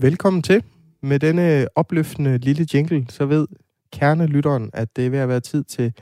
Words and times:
Velkommen 0.00 0.42
til. 0.42 0.62
Med 1.00 1.18
denne 1.18 1.66
opløftende 1.74 2.38
lille 2.38 2.66
jingle, 2.74 3.06
så 3.08 3.26
ved 3.26 3.46
kernelytteren, 3.92 4.70
at 4.72 4.96
det 4.96 5.06
er 5.06 5.10
ved 5.10 5.18
at 5.18 5.28
være 5.28 5.40
tid 5.40 5.64
til 5.64 5.92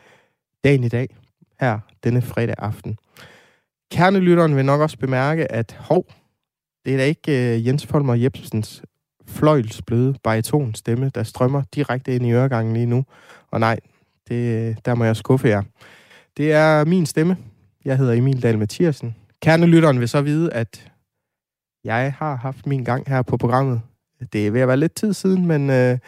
dagen 0.65 0.85
i 0.85 0.89
dag, 0.89 1.17
her 1.61 1.79
denne 2.05 2.23
fredag 2.23 2.55
aften. 2.59 2.99
Kernelytteren 3.91 4.57
vil 4.57 4.65
nok 4.65 4.81
også 4.81 4.99
bemærke, 4.99 5.53
at 5.53 5.77
hov, 5.79 6.07
det 6.85 6.93
er 6.93 6.97
da 6.97 7.05
ikke 7.05 7.33
uh, 7.33 7.67
Jens 7.67 7.87
Folmer 7.87 8.15
Jebsens 8.15 8.83
fløjlsbløde 9.27 10.15
baritonstemme, 10.23 11.11
der 11.15 11.23
strømmer 11.23 11.63
direkte 11.75 12.15
ind 12.15 12.27
i 12.27 12.33
øregangen 12.33 12.75
lige 12.75 12.87
nu. 12.87 13.05
Og 13.51 13.61
nej, 13.61 13.81
det, 14.29 14.77
der 14.85 14.95
må 14.95 15.05
jeg 15.05 15.17
skuffe 15.17 15.49
jer. 15.49 15.63
Det 16.37 16.53
er 16.53 16.85
min 16.85 17.07
stemme. 17.07 17.37
Jeg 17.85 17.99
hedder 17.99 18.13
Emil 18.13 18.43
Dahl 18.43 18.59
Mathiasen. 18.59 19.17
Kernelytteren 19.43 20.01
vil 20.01 20.09
så 20.09 20.23
vide, 20.23 20.53
at 20.53 20.93
jeg 21.87 22.15
har 22.19 22.37
haft 22.37 22.67
min 22.67 22.85
gang 22.85 23.09
her 23.09 23.23
på 23.23 23.37
programmet. 23.37 23.81
Det 24.33 24.47
er 24.47 24.51
ved 24.51 24.61
at 24.61 24.69
være 24.69 24.77
lidt 24.77 24.95
tid 24.95 25.13
siden, 25.13 25.47
men 25.47 25.71
øh, 25.71 25.99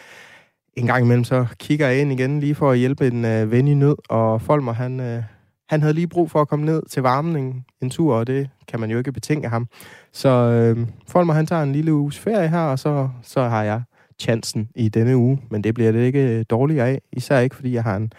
en 0.77 0.87
gang 0.87 1.05
imellem 1.05 1.25
så 1.25 1.47
kigger 1.59 1.89
jeg 1.89 2.01
ind 2.01 2.13
igen 2.13 2.41
lige 2.41 2.55
for 2.55 2.71
at 2.71 2.79
hjælpe 2.79 3.07
en 3.07 3.25
øh, 3.25 3.51
ven 3.51 3.69
i 3.69 3.75
nød. 3.75 3.97
Og 4.09 4.43
Folmer, 4.43 4.73
han, 4.73 5.01
øh, 5.01 5.23
han 5.69 5.81
havde 5.81 5.95
lige 5.95 6.07
brug 6.07 6.31
for 6.31 6.41
at 6.41 6.49
komme 6.49 6.65
ned 6.65 6.83
til 6.91 7.03
varmning 7.03 7.67
en 7.83 7.91
tur, 7.91 8.15
og 8.15 8.27
det 8.27 8.51
kan 8.69 8.81
man 8.81 8.91
jo 8.91 8.99
ikke 8.99 9.13
betænke 9.13 9.49
ham. 9.49 9.69
Så 10.13 10.29
øh, 10.29 10.87
Folmer, 11.09 11.35
han 11.35 11.47
tager 11.47 11.63
en 11.63 11.73
lille 11.73 11.95
uges 11.95 12.19
ferie 12.19 12.49
her, 12.49 12.61
og 12.61 12.79
så, 12.79 13.09
så 13.23 13.43
har 13.43 13.63
jeg 13.63 13.83
chancen 14.21 14.69
i 14.75 14.89
denne 14.89 15.17
uge. 15.17 15.41
Men 15.51 15.65
det 15.65 15.75
bliver 15.75 15.93
det 15.93 16.05
ikke 16.05 16.39
øh, 16.39 16.45
dårligere 16.51 16.89
af, 16.89 17.01
især 17.13 17.39
ikke 17.39 17.57
fordi 17.57 17.73
jeg 17.73 17.83
har 17.83 17.97
en 17.97 18.13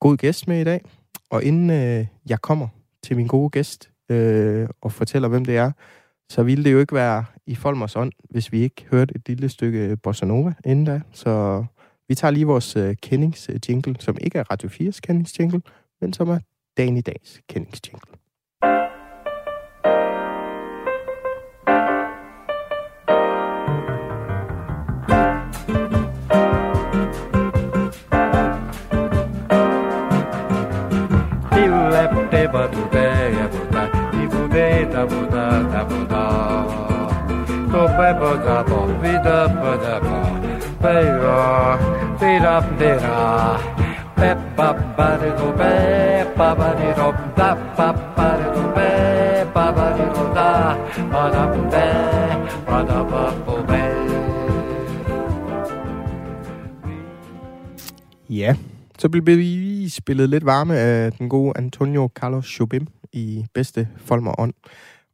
god 0.00 0.16
gæst 0.16 0.48
med 0.48 0.60
i 0.60 0.64
dag. 0.64 0.80
Og 1.30 1.44
inden 1.44 1.70
øh, 1.70 2.06
jeg 2.28 2.40
kommer 2.40 2.68
til 3.02 3.16
min 3.16 3.26
gode 3.26 3.50
gæst 3.50 3.90
øh, 4.08 4.68
og 4.82 4.92
fortæller, 4.92 5.28
hvem 5.28 5.44
det 5.44 5.56
er, 5.56 5.72
så 6.32 6.42
ville 6.42 6.64
det 6.64 6.72
jo 6.72 6.78
ikke 6.78 6.94
være 6.94 7.24
i 7.46 7.54
Folmers 7.54 7.96
ånd, 7.96 8.12
hvis 8.30 8.52
vi 8.52 8.60
ikke 8.60 8.86
hørte 8.90 9.14
et 9.16 9.28
lille 9.28 9.48
stykke 9.48 9.96
bossa 9.96 10.26
nova 10.26 10.54
inden 10.64 10.84
da. 10.84 11.00
Så 11.12 11.64
vi 12.08 12.14
tager 12.14 12.32
lige 12.32 12.46
vores 12.46 12.76
øh, 12.76 12.96
kendingsjingle, 13.02 13.96
som 14.00 14.16
ikke 14.20 14.38
er 14.38 14.44
Radio 14.50 14.68
4's 14.68 15.00
kendingsjingle, 15.02 15.62
men 16.00 16.12
som 16.12 16.28
er 16.28 16.38
dagen 16.76 16.96
i 16.96 17.00
dags 17.00 17.40
kendingsjingle. 17.48 18.12
be 34.52 34.84
da 34.92 35.02
bu 35.10 35.20
da 35.34 35.46
da 35.72 35.80
bu 35.90 35.98
da 36.12 36.24
to 37.72 37.82
be 37.96 38.08
bo 38.20 38.30
da 38.46 38.56
bo 38.68 38.78
be 39.02 39.12
da 39.26 39.38
bo 39.60 39.70
da 39.84 39.94
bo 40.04 40.16
be 40.82 40.94
yo 41.22 41.38
be 42.20 42.30
da 42.44 42.54
be 42.78 42.90
da 43.04 43.18
be 44.18 44.30
ba 44.56 44.68
ba 44.96 45.08
de 45.20 45.30
do 45.38 45.48
be 45.60 45.72
ba 46.38 46.48
ba 46.58 46.68
de 46.80 46.88
do 46.98 47.08
da 47.38 47.48
ba 47.76 47.88
ba 48.16 48.28
de 48.40 48.46
do 48.54 48.62
be 48.76 48.90
ba 49.54 49.66
ba 49.76 49.86
de 49.96 50.06
do 50.14 50.24
da 50.36 50.50
ba 51.12 51.22
da 51.34 51.44
be 51.72 51.86
ba 52.68 52.78
da 52.88 52.98
ba 53.10 53.24
bo 53.46 53.54
be 53.68 53.80
Yeah. 58.28 58.56
Så 59.02 59.08
blev 59.08 59.26
vi 59.26 59.88
spillet 59.88 60.28
lidt 60.28 60.46
varme 60.46 60.76
af 60.76 61.12
den 61.12 61.28
gode 61.28 61.52
Antonio 61.56 62.10
Carlos 62.14 62.60
Jobim 62.60 62.86
i 63.12 63.44
bedste 63.54 63.88
Folmer 63.96 64.40
ånd. 64.40 64.54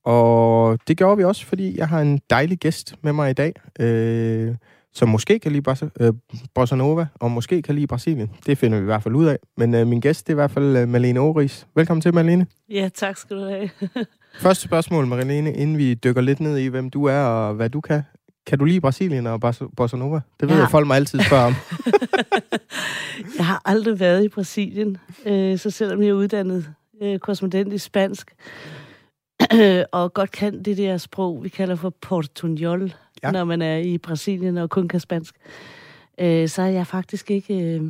Og 0.04 0.78
det 0.88 0.96
gjorde 0.96 1.16
vi 1.16 1.24
også, 1.24 1.46
fordi 1.46 1.78
jeg 1.78 1.88
har 1.88 2.00
en 2.00 2.20
dejlig 2.30 2.58
gæst 2.58 2.94
med 3.02 3.12
mig 3.12 3.30
i 3.30 3.32
dag, 3.32 3.52
øh, 3.80 4.54
som 4.92 5.08
måske 5.08 5.38
kan 5.38 5.52
lide 5.52 5.62
Bossa, 5.62 5.86
øh, 6.00 6.12
Bossa 6.54 6.76
Nova, 6.76 7.06
og 7.14 7.30
måske 7.30 7.62
kan 7.62 7.74
lide 7.74 7.86
Brasilien. 7.86 8.30
Det 8.46 8.58
finder 8.58 8.78
vi 8.78 8.82
i 8.82 8.84
hvert 8.84 9.02
fald 9.02 9.14
ud 9.14 9.26
af. 9.26 9.38
Men 9.56 9.74
øh, 9.74 9.86
min 9.86 10.00
gæst 10.00 10.26
det 10.26 10.32
er 10.32 10.34
i 10.34 10.40
hvert 10.40 10.50
fald 10.50 10.76
øh, 10.76 10.88
Malene 10.88 11.20
Oris. 11.20 11.66
Velkommen 11.74 12.00
til, 12.00 12.14
Malene. 12.14 12.46
Ja, 12.70 12.88
tak 12.94 13.16
skal 13.16 13.36
du 13.36 13.44
have. 13.44 13.70
Første 14.44 14.64
spørgsmål, 14.64 15.06
Malene, 15.06 15.54
inden 15.54 15.78
vi 15.78 15.94
dykker 15.94 16.20
lidt 16.20 16.40
ned 16.40 16.56
i, 16.58 16.66
hvem 16.66 16.90
du 16.90 17.04
er 17.04 17.20
og 17.20 17.54
hvad 17.54 17.70
du 17.70 17.80
kan. 17.80 18.02
Kan 18.48 18.58
du 18.58 18.64
lide 18.64 18.80
Brasilien 18.80 19.26
og 19.26 19.40
Bossa 19.76 19.96
Nova? 19.96 20.20
Det 20.40 20.48
ved 20.48 20.56
ja. 20.56 20.62
jeg, 20.62 20.70
folk 20.70 20.86
mig 20.86 20.96
altid 20.96 21.20
spørger 21.20 21.44
om. 21.44 21.54
jeg 23.38 23.46
har 23.46 23.62
aldrig 23.64 24.00
været 24.00 24.24
i 24.24 24.28
Brasilien, 24.28 24.96
øh, 25.26 25.58
så 25.58 25.70
selvom 25.70 26.02
jeg 26.02 26.08
er 26.08 26.12
uddannet 26.12 26.68
øh, 27.02 27.18
korrespondent 27.18 27.72
i 27.72 27.78
spansk, 27.78 28.34
og 29.92 30.14
godt 30.14 30.30
kan 30.30 30.64
det 30.64 30.76
der 30.76 30.96
sprog, 30.96 31.44
vi 31.44 31.48
kalder 31.48 31.76
for 31.76 31.90
portugnol, 31.90 32.92
ja. 33.22 33.30
når 33.30 33.44
man 33.44 33.62
er 33.62 33.76
i 33.76 33.98
Brasilien 33.98 34.58
og 34.58 34.70
kun 34.70 34.88
kan 34.88 35.00
spansk, 35.00 35.34
øh, 36.20 36.48
så 36.48 36.62
er 36.62 36.66
jeg 36.66 36.86
faktisk 36.86 37.30
ikke... 37.30 37.54
Øh, 37.54 37.82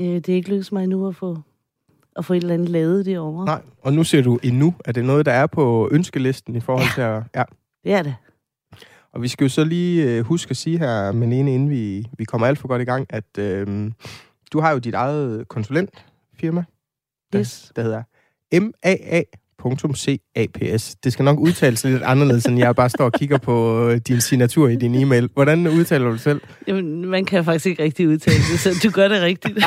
øh, 0.00 0.06
det 0.06 0.28
er 0.28 0.34
ikke 0.34 0.48
lykkedes 0.48 0.72
mig 0.72 0.84
endnu 0.84 1.08
at 1.08 1.16
få, 1.16 1.38
at 2.16 2.24
få 2.24 2.32
et 2.32 2.42
eller 2.42 2.54
andet 2.54 2.68
lavet 2.68 3.06
derovre. 3.06 3.44
Nej, 3.44 3.62
og 3.82 3.92
nu 3.92 4.04
ser 4.04 4.22
du 4.22 4.38
endnu. 4.42 4.74
Er 4.84 4.92
det 4.92 5.04
noget, 5.04 5.26
der 5.26 5.32
er 5.32 5.46
på 5.46 5.88
ønskelisten 5.92 6.56
i 6.56 6.60
forhold 6.60 6.86
ja. 6.86 6.94
til 6.94 7.00
at... 7.00 7.22
Ja, 7.34 7.42
det 7.84 7.92
er 7.92 8.02
det. 8.02 8.14
Og 9.12 9.22
vi 9.22 9.28
skal 9.28 9.44
jo 9.44 9.48
så 9.48 9.64
lige 9.64 10.04
øh, 10.04 10.24
huske 10.24 10.50
at 10.50 10.56
sige 10.56 10.78
her, 10.78 11.12
men 11.12 11.32
inden 11.32 11.70
vi, 11.70 12.06
vi 12.18 12.24
kommer 12.24 12.46
alt 12.46 12.58
for 12.58 12.68
godt 12.68 12.82
i 12.82 12.84
gang, 12.84 13.06
at 13.10 13.38
øh, 13.38 13.90
du 14.52 14.60
har 14.60 14.72
jo 14.72 14.78
dit 14.78 14.94
eget 14.94 15.48
konsulentfirma, 15.48 16.64
der, 17.32 17.40
yes. 17.40 17.72
der 17.76 17.82
hedder 17.82 18.02
MAA 18.60 19.22
.caps. 19.62 20.96
Det 21.04 21.12
skal 21.12 21.24
nok 21.24 21.38
udtales 21.38 21.84
lidt 21.84 22.02
anderledes, 22.02 22.46
end 22.46 22.58
jeg 22.58 22.76
bare 22.76 22.88
står 22.88 23.04
og 23.04 23.12
kigger 23.12 23.38
på 23.38 23.88
øh, 23.88 23.96
din 23.96 24.20
signatur 24.20 24.68
i 24.68 24.76
din 24.76 24.94
e-mail. 24.94 25.30
Hvordan 25.34 25.66
udtaler 25.66 26.10
du 26.10 26.18
selv? 26.18 26.40
Jamen, 26.66 27.06
man 27.06 27.24
kan 27.24 27.44
faktisk 27.44 27.66
ikke 27.66 27.82
rigtig 27.82 28.08
udtale 28.08 28.36
det, 28.36 28.60
så 28.60 28.80
du 28.84 28.90
gør 28.90 29.08
det 29.08 29.22
rigtigt. 29.22 29.58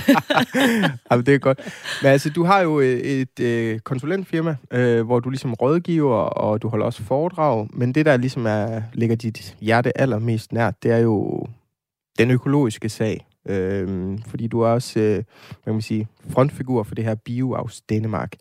Jamen, 1.12 1.25
det 1.25 1.35
er 1.35 1.38
godt. 1.38 1.59
Men 2.02 2.12
altså, 2.12 2.29
du 2.29 2.44
har 2.44 2.62
jo 2.62 2.79
et, 2.79 3.22
et 3.22 3.40
øh, 3.40 3.79
konsulentfirma, 3.79 4.56
øh, 4.72 5.06
hvor 5.06 5.19
du 5.19 5.29
ligesom 5.29 5.53
rådgiver, 5.53 6.16
og 6.16 6.62
du 6.62 6.68
holder 6.68 6.85
også 6.85 7.03
foredrag. 7.03 7.68
Men 7.73 7.96
det, 7.96 8.06
der 8.06 8.18
ligesom 8.18 8.46
er, 8.46 8.81
ligger 8.94 9.16
dit 9.16 9.56
hjerte 9.62 9.97
allermest 10.02 10.53
nært, 10.53 10.84
det 10.84 10.91
er 10.91 10.97
jo 10.97 11.46
den 12.19 12.31
økologiske 12.31 12.90
sag. 12.90 13.25
Øh, 13.50 14.18
fordi 14.28 14.47
du 14.47 14.62
er 14.62 14.68
også, 14.68 15.00
øh, 15.00 15.13
hvad 15.13 15.23
kan 15.63 15.73
man 15.73 15.81
sige, 15.81 16.08
frontfigur 16.29 16.84
for 16.84 16.96
det 16.96 17.03
her 17.06 17.16
Bioaus 17.16 17.81
Danmark. 17.81 18.35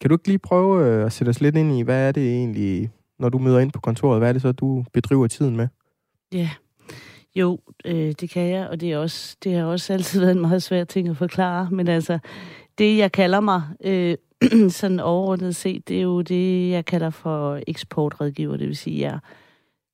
Kan 0.00 0.10
du 0.10 0.14
ikke 0.14 0.28
lige 0.28 0.38
prøve 0.38 0.86
øh, 0.86 1.06
at 1.06 1.12
sætte 1.12 1.30
os 1.30 1.40
lidt 1.40 1.56
ind 1.56 1.78
i, 1.78 1.82
hvad 1.82 2.08
er 2.08 2.12
det 2.12 2.32
egentlig, 2.32 2.90
når 3.18 3.28
du 3.28 3.38
møder 3.38 3.58
ind 3.58 3.72
på 3.72 3.80
kontoret, 3.80 4.20
hvad 4.20 4.28
er 4.28 4.32
det 4.32 4.42
så, 4.42 4.52
du 4.52 4.84
bedriver 4.92 5.26
tiden 5.26 5.56
med? 5.56 5.68
Ja, 6.32 6.50
jo, 7.36 7.58
øh, 7.84 8.12
det 8.20 8.30
kan 8.30 8.48
jeg, 8.50 8.68
og 8.68 8.80
det, 8.80 8.92
er 8.92 8.98
også, 8.98 9.36
det 9.44 9.54
har 9.54 9.64
også 9.64 9.92
altid 9.92 10.20
været 10.20 10.32
en 10.32 10.40
meget 10.40 10.62
svær 10.62 10.84
ting 10.84 11.08
at 11.08 11.16
forklare, 11.16 11.68
men 11.70 11.88
altså, 11.88 12.18
det 12.78 12.98
jeg 12.98 13.12
kalder 13.12 13.40
mig, 13.40 13.62
øh, 13.84 14.16
sådan 14.70 15.00
overordnet 15.00 15.56
set, 15.56 15.88
det 15.88 15.98
er 15.98 16.02
jo 16.02 16.20
det, 16.20 16.70
jeg 16.70 16.84
kalder 16.84 17.10
for 17.10 17.60
eksportrådgiver, 17.66 18.56
det 18.56 18.68
vil 18.68 18.76
sige, 18.76 19.00
jeg 19.00 19.18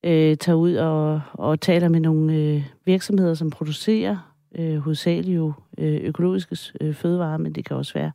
øh, 0.05 0.37
tager 0.37 0.57
ud 0.57 0.75
og, 0.75 1.21
og 1.33 1.61
taler 1.61 1.89
med 1.89 2.01
nogle 2.01 2.35
øh, 2.35 2.65
virksomheder, 2.85 3.35
som 3.35 3.51
producerer 3.51 4.33
øh, 4.59 4.79
hovedsageligt 4.79 5.37
jo 5.37 5.53
øh, 5.79 6.01
økologiske 6.03 6.57
øh, 6.81 6.95
fødevarer, 6.95 7.37
men 7.37 7.53
det 7.53 7.65
kan 7.65 7.77
også 7.77 7.95
være 7.95 8.13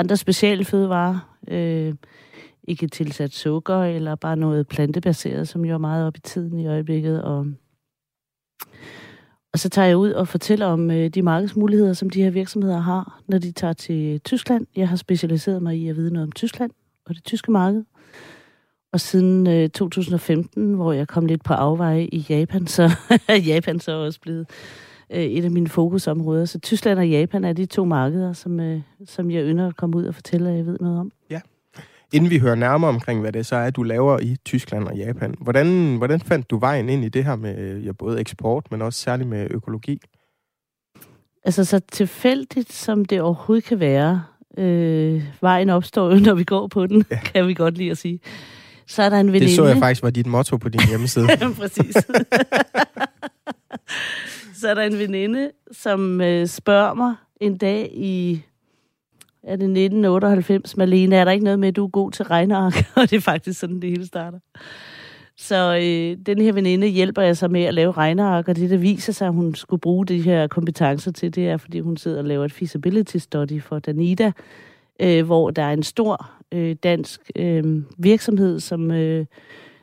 andre 0.00 0.16
specielle 0.16 0.64
fødevarer. 0.64 1.36
Øh, 1.48 1.94
ikke 2.64 2.86
tilsat 2.86 3.32
sukker, 3.32 3.82
eller 3.82 4.14
bare 4.14 4.36
noget 4.36 4.68
plantebaseret, 4.68 5.48
som 5.48 5.64
jo 5.64 5.74
er 5.74 5.78
meget 5.78 6.06
op 6.06 6.16
i 6.16 6.20
tiden 6.20 6.58
i 6.58 6.66
øjeblikket. 6.66 7.22
Og, 7.22 7.46
og 9.52 9.58
så 9.58 9.68
tager 9.68 9.88
jeg 9.88 9.96
ud 9.96 10.10
og 10.10 10.28
fortæller 10.28 10.66
om 10.66 10.90
øh, 10.90 11.08
de 11.08 11.22
markedsmuligheder, 11.22 11.92
som 11.92 12.10
de 12.10 12.22
her 12.22 12.30
virksomheder 12.30 12.78
har, 12.78 13.22
når 13.26 13.38
de 13.38 13.52
tager 13.52 13.72
til 13.72 14.20
Tyskland. 14.20 14.66
Jeg 14.76 14.88
har 14.88 14.96
specialiseret 14.96 15.62
mig 15.62 15.76
i 15.76 15.88
at 15.88 15.96
vide 15.96 16.12
noget 16.12 16.26
om 16.26 16.32
Tyskland 16.32 16.70
og 17.06 17.14
det 17.14 17.24
tyske 17.24 17.50
marked. 17.52 17.84
Og 18.92 19.00
siden 19.00 19.46
øh, 19.46 19.68
2015, 19.68 20.74
hvor 20.74 20.92
jeg 20.92 21.08
kom 21.08 21.26
lidt 21.26 21.44
på 21.44 21.54
afveje 21.54 22.04
i 22.04 22.26
Japan, 22.28 22.66
så 22.66 22.90
er 23.28 23.36
Japan 23.36 23.80
så 23.80 23.92
også 23.92 24.20
blevet 24.20 24.46
øh, 25.12 25.22
et 25.22 25.44
af 25.44 25.50
mine 25.50 25.68
fokusområder. 25.68 26.44
Så 26.44 26.58
Tyskland 26.58 26.98
og 26.98 27.08
Japan 27.08 27.44
er 27.44 27.52
de 27.52 27.66
to 27.66 27.84
markeder, 27.84 28.32
som, 28.32 28.60
øh, 28.60 28.80
som 29.06 29.30
jeg 29.30 29.44
ynder 29.44 29.68
at 29.68 29.76
komme 29.76 29.96
ud 29.96 30.04
og 30.04 30.14
fortælle, 30.14 30.50
at 30.50 30.56
jeg 30.56 30.66
ved 30.66 30.78
noget 30.80 30.98
om. 30.98 31.12
Ja. 31.30 31.40
Inden 32.12 32.30
vi 32.30 32.38
hører 32.38 32.54
nærmere 32.54 32.90
omkring, 32.90 33.20
hvad 33.20 33.32
det 33.32 33.46
så 33.46 33.56
er, 33.56 33.70
du 33.70 33.82
laver 33.82 34.18
i 34.20 34.36
Tyskland 34.44 34.88
og 34.88 34.96
Japan, 34.96 35.34
hvordan, 35.40 35.96
hvordan 35.96 36.20
fandt 36.20 36.50
du 36.50 36.58
vejen 36.58 36.88
ind 36.88 37.04
i 37.04 37.08
det 37.08 37.24
her 37.24 37.36
med 37.36 37.80
ja, 37.80 37.92
både 37.92 38.20
eksport, 38.20 38.66
men 38.70 38.82
også 38.82 39.00
særligt 39.00 39.28
med 39.28 39.46
økologi? 39.50 40.00
Altså 41.44 41.64
så 41.64 41.80
tilfældigt, 41.92 42.72
som 42.72 43.04
det 43.04 43.20
overhovedet 43.20 43.64
kan 43.64 43.80
være, 43.80 44.22
øh, 44.58 45.22
vejen 45.40 45.70
opstår 45.70 46.14
når 46.14 46.34
vi 46.34 46.44
går 46.44 46.66
på 46.66 46.86
den, 46.86 47.04
ja. 47.10 47.20
kan 47.20 47.46
vi 47.46 47.54
godt 47.54 47.78
lide 47.78 47.90
at 47.90 47.98
sige. 47.98 48.20
Så 48.86 49.02
er 49.02 49.08
der 49.08 49.20
en 49.20 49.26
veninde. 49.26 49.46
Det 49.46 49.56
så 49.56 49.66
jeg 49.66 49.76
faktisk 49.76 50.02
var 50.02 50.10
dit 50.10 50.26
motto 50.26 50.56
på 50.56 50.68
din 50.68 50.80
hjemmeside. 50.88 51.26
Præcis 51.60 51.96
så 54.54 54.68
er 54.68 54.74
der 54.74 54.82
en 54.82 54.98
veninde, 54.98 55.50
som 55.72 56.20
øh, 56.20 56.46
spørger 56.46 56.94
mig 56.94 57.14
en 57.40 57.56
dag 57.56 57.90
i 57.94 58.42
er 59.42 59.56
det 59.56 59.64
1998, 59.64 60.76
Malene, 60.76 61.16
er 61.16 61.24
der 61.24 61.32
ikke 61.32 61.44
noget 61.44 61.58
med, 61.58 61.68
at 61.68 61.76
du 61.76 61.84
er 61.84 61.88
god 61.88 62.10
til 62.10 62.24
regneark? 62.24 62.74
Og 62.96 63.10
det 63.10 63.16
er 63.16 63.20
faktisk 63.20 63.60
sådan, 63.60 63.80
det 63.80 63.90
hele 63.90 64.06
starter. 64.06 64.38
Så 65.36 65.74
øh, 65.76 66.26
den 66.26 66.42
her 66.44 66.52
veninde 66.52 66.86
hjælper 66.86 67.22
jeg 67.22 67.36
så 67.36 67.48
med 67.48 67.62
at 67.62 67.74
lave 67.74 67.92
regneark, 67.92 68.48
og 68.48 68.56
det, 68.56 68.70
der 68.70 68.76
viser 68.76 69.12
sig, 69.12 69.28
at 69.28 69.34
hun 69.34 69.54
skulle 69.54 69.80
bruge 69.80 70.06
de 70.06 70.22
her 70.22 70.46
kompetencer 70.46 71.12
til, 71.12 71.34
det 71.34 71.48
er, 71.48 71.56
fordi 71.56 71.80
hun 71.80 71.96
sidder 71.96 72.18
og 72.18 72.24
laver 72.24 72.44
et 72.44 72.52
feasibility 72.52 73.16
study 73.16 73.62
for 73.62 73.78
Danida, 73.78 74.32
øh, 75.00 75.26
hvor 75.26 75.50
der 75.50 75.62
er 75.62 75.72
en 75.72 75.82
stor 75.82 76.30
øh, 76.52 76.76
dansk 76.82 77.20
øh, 77.36 77.82
virksomhed, 77.98 78.60
som 78.60 78.90
øh, 78.90 79.26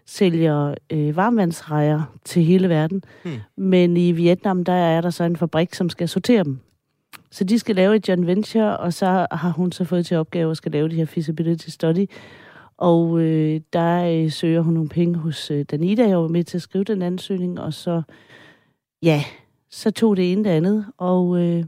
sælger 0.07 0.73
øh, 0.89 1.15
varmvandsrejer 1.15 2.01
til 2.25 2.43
hele 2.43 2.69
verden. 2.69 3.03
Hmm. 3.23 3.33
Men 3.55 3.97
i 3.97 4.11
Vietnam, 4.11 4.63
der 4.63 4.73
er 4.73 5.01
der 5.01 5.09
så 5.09 5.23
en 5.23 5.35
fabrik, 5.35 5.73
som 5.73 5.89
skal 5.89 6.09
sortere 6.09 6.43
dem. 6.43 6.59
Så 7.31 7.43
de 7.43 7.59
skal 7.59 7.75
lave 7.75 7.95
et 7.95 8.07
joint 8.07 8.27
venture, 8.27 8.77
og 8.77 8.93
så 8.93 9.27
har 9.31 9.51
hun 9.51 9.71
så 9.71 9.83
fået 9.83 10.05
til 10.05 10.17
opgave 10.17 10.51
at 10.51 10.57
skal 10.57 10.71
lave 10.71 10.89
det 10.89 10.97
her 10.97 11.05
feasibility 11.05 11.69
study. 11.69 12.05
Og 12.77 13.19
øh, 13.19 13.61
der 13.73 14.23
øh, 14.23 14.31
søger 14.31 14.61
hun 14.61 14.73
nogle 14.73 14.89
penge 14.89 15.15
hos 15.15 15.51
øh, 15.51 15.65
Danida. 15.71 16.07
Jeg 16.07 16.17
var 16.17 16.27
med 16.27 16.43
til 16.43 16.57
at 16.57 16.61
skrive 16.61 16.83
den 16.83 17.01
ansøgning, 17.01 17.59
og 17.59 17.73
så, 17.73 18.01
ja, 19.03 19.23
så 19.69 19.91
tog 19.91 20.17
det 20.17 20.31
ene 20.31 20.43
det 20.43 20.49
andet. 20.49 20.85
Og 20.97 21.41
øh, 21.41 21.63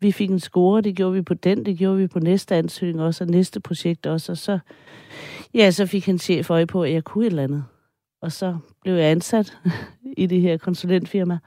vi 0.00 0.12
fik 0.12 0.30
en 0.30 0.40
score, 0.40 0.80
det 0.80 0.96
gjorde 0.96 1.14
vi 1.14 1.22
på 1.22 1.34
den, 1.34 1.66
det 1.66 1.78
gjorde 1.78 1.98
vi 1.98 2.06
på 2.06 2.18
næste 2.18 2.54
ansøgning 2.54 3.00
også, 3.00 3.24
og 3.24 3.30
næste 3.30 3.60
projekt 3.60 4.06
også. 4.06 4.32
Og 4.32 4.38
så, 4.38 4.58
ja, 5.54 5.70
så 5.70 5.86
fik 5.86 6.06
han 6.06 6.18
chef 6.18 6.50
øje 6.50 6.66
på, 6.66 6.82
at 6.82 6.92
jeg 6.92 7.04
kunne 7.04 7.26
et 7.26 7.30
eller 7.30 7.42
andet. 7.42 7.64
Og 8.22 8.32
så 8.32 8.58
blev 8.82 8.94
jeg 8.94 9.10
ansat 9.10 9.58
i 10.16 10.26
det 10.26 10.40
her 10.40 10.56
konsulentfirma 10.56 11.38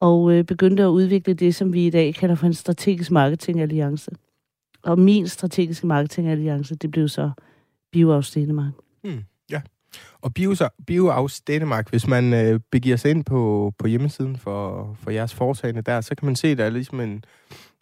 og 0.00 0.32
øh, 0.32 0.44
begyndte 0.44 0.82
at 0.82 0.86
udvikle 0.86 1.34
det, 1.34 1.54
som 1.54 1.72
vi 1.72 1.86
i 1.86 1.90
dag 1.90 2.14
kalder 2.14 2.34
for 2.34 2.46
en 2.46 2.54
strategisk 2.54 3.10
marketingalliance. 3.10 4.10
Og 4.82 4.98
min 4.98 5.28
strategiske 5.28 5.86
marketingalliance, 5.86 6.74
det 6.74 6.90
blev 6.90 7.08
så 7.08 7.30
BioAus 7.92 8.26
Stenemark. 8.26 8.72
Hmm, 9.04 9.24
ja. 9.50 9.60
Og 10.20 10.34
BioAus 10.86 11.32
Stenemark, 11.32 11.90
hvis 11.90 12.06
man 12.06 12.34
øh, 12.34 12.60
begiver 12.70 12.96
sig 12.96 13.10
ind 13.10 13.24
på, 13.24 13.72
på 13.78 13.86
hjemmesiden 13.86 14.36
for, 14.36 14.92
for 15.00 15.10
jeres 15.10 15.34
foretagende 15.34 15.82
der, 15.82 16.00
så 16.00 16.14
kan 16.14 16.26
man 16.26 16.36
se, 16.36 16.48
at 16.48 16.58
der 16.58 16.64
er 16.64 16.70
ligesom 16.70 17.00
en, 17.00 17.24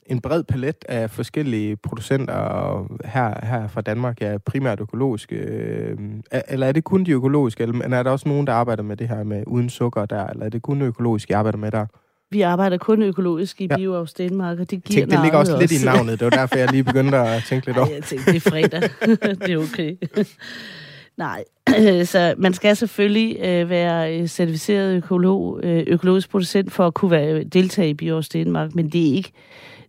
en 0.09 0.21
bred 0.21 0.45
palet 0.45 0.85
af 0.89 1.11
forskellige 1.11 1.77
producenter 1.77 2.35
her, 3.05 3.47
her 3.47 3.69
fra 3.69 3.81
Danmark, 3.81 4.21
ja, 4.21 4.39
primært 4.47 4.81
økologiske. 4.81 5.37
Øh, 5.37 5.99
eller 6.49 6.67
er 6.67 6.73
det 6.73 6.85
kun 6.85 7.05
de 7.05 7.13
økologiske, 7.13 7.63
eller 7.63 7.97
er 7.97 8.03
der 8.03 8.11
også 8.11 8.29
nogen, 8.29 8.47
der 8.47 8.53
arbejder 8.53 8.83
med 8.83 8.97
det 8.97 9.09
her 9.09 9.25
med 9.25 9.45
uden 9.47 9.71
sukker 9.71 10.07
der, 10.07 10.27
eller 10.27 10.45
er 10.45 10.51
det 10.51 10.63
kun 10.63 10.83
økologisk, 10.83 11.31
I 11.31 11.33
arbejder 11.33 11.59
med 11.59 11.71
der? 11.71 11.87
Vi 12.31 12.41
arbejder 12.41 12.77
kun 12.77 13.03
økologisk 13.03 13.61
i 13.61 13.67
ja. 13.71 13.77
Bioavs 13.77 14.15
Danmark, 14.15 14.59
og 14.59 14.71
det 14.71 14.85
giver 14.85 15.01
Tænk, 15.01 15.11
Det 15.11 15.21
ligger 15.23 15.39
også, 15.39 15.53
også 15.53 15.63
lidt 15.63 15.83
i 15.83 15.85
navnet. 15.85 16.21
Det 16.21 16.25
var 16.25 16.31
derfor, 16.31 16.57
jeg 16.57 16.71
lige 16.71 16.85
begyndte 16.85 17.19
at 17.19 17.43
tænke 17.49 17.67
lidt 17.67 17.79
over. 17.79 17.89
jeg 17.89 18.03
tænkte, 18.03 18.33
det 18.33 18.47
er 18.47 18.51
fredag. 18.51 18.83
det 19.47 19.51
er 19.51 19.59
okay. 19.59 19.97
Nej, 21.19 21.45
så 22.13 22.35
man 22.39 22.55
skal 22.55 22.77
selvfølgelig 22.77 23.39
øh, 23.41 23.71
være 23.71 24.19
øh, 24.19 24.27
certificeret 24.27 24.97
økolog, 24.97 25.61
øh, 25.63 25.85
økologisk 25.87 26.31
producent 26.31 26.73
for 26.73 26.87
at 26.87 26.95
kunne 26.95 27.11
være, 27.11 27.45
deltage 27.45 27.91
i 27.91 27.95
Bioavs 27.95 28.29
Danmark, 28.29 28.75
men 28.75 28.89
det 28.89 29.09
er 29.11 29.15
ikke 29.15 29.33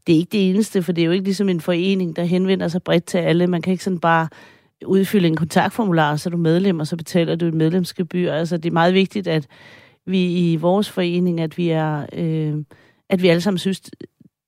det 0.09 0.15
er 0.15 0.19
ikke 0.19 0.31
det 0.31 0.49
eneste, 0.49 0.83
for 0.83 0.91
det 0.91 1.01
er 1.01 1.05
jo 1.05 1.11
ikke 1.11 1.25
ligesom 1.25 1.49
en 1.49 1.61
forening, 1.61 2.15
der 2.15 2.23
henvender 2.23 2.67
sig 2.67 2.83
bredt 2.83 3.05
til 3.05 3.17
alle. 3.17 3.47
Man 3.47 3.61
kan 3.61 3.71
ikke 3.71 3.83
sådan 3.83 3.99
bare 3.99 4.27
udfylde 4.85 5.27
en 5.27 5.35
kontaktformular, 5.35 6.15
så 6.15 6.29
er 6.29 6.31
du 6.31 6.37
medlem, 6.37 6.79
og 6.79 6.87
så 6.87 6.95
betaler 6.95 7.35
du 7.35 7.45
et 7.45 7.53
medlemsgebyr. 7.53 8.31
Altså, 8.31 8.57
det 8.57 8.69
er 8.69 8.73
meget 8.73 8.93
vigtigt, 8.93 9.27
at 9.27 9.47
vi 10.05 10.51
i 10.51 10.55
vores 10.55 10.89
forening, 10.89 11.41
at 11.41 11.57
vi 11.57 11.69
er, 11.69 12.05
øh, 12.13 12.55
at 13.09 13.21
vi 13.21 13.27
alle 13.27 13.41
sammen 13.41 13.57
synes, 13.57 13.81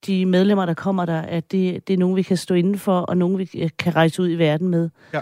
de 0.06 0.26
medlemmer, 0.26 0.66
der 0.66 0.74
kommer 0.74 1.06
der, 1.06 1.22
at 1.22 1.52
det, 1.52 1.88
det 1.88 1.94
er 1.94 1.98
nogen, 1.98 2.16
vi 2.16 2.22
kan 2.22 2.38
stå 2.38 2.56
inden 2.56 2.78
for, 2.78 3.00
og 3.00 3.18
nogen, 3.18 3.38
vi 3.38 3.46
kan 3.80 3.96
rejse 3.96 4.22
ud 4.22 4.30
i 4.30 4.36
verden 4.36 4.70
med. 4.70 4.90
Ja. 5.14 5.22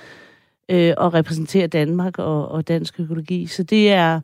Øh, 0.70 0.94
og 0.98 1.14
repræsentere 1.14 1.68
Danmark 1.68 2.20
og, 2.20 2.48
og 2.48 2.68
dansk 2.68 3.00
økologi. 3.00 3.46
Så 3.46 3.64
det 3.64 3.92
er, 3.92 4.22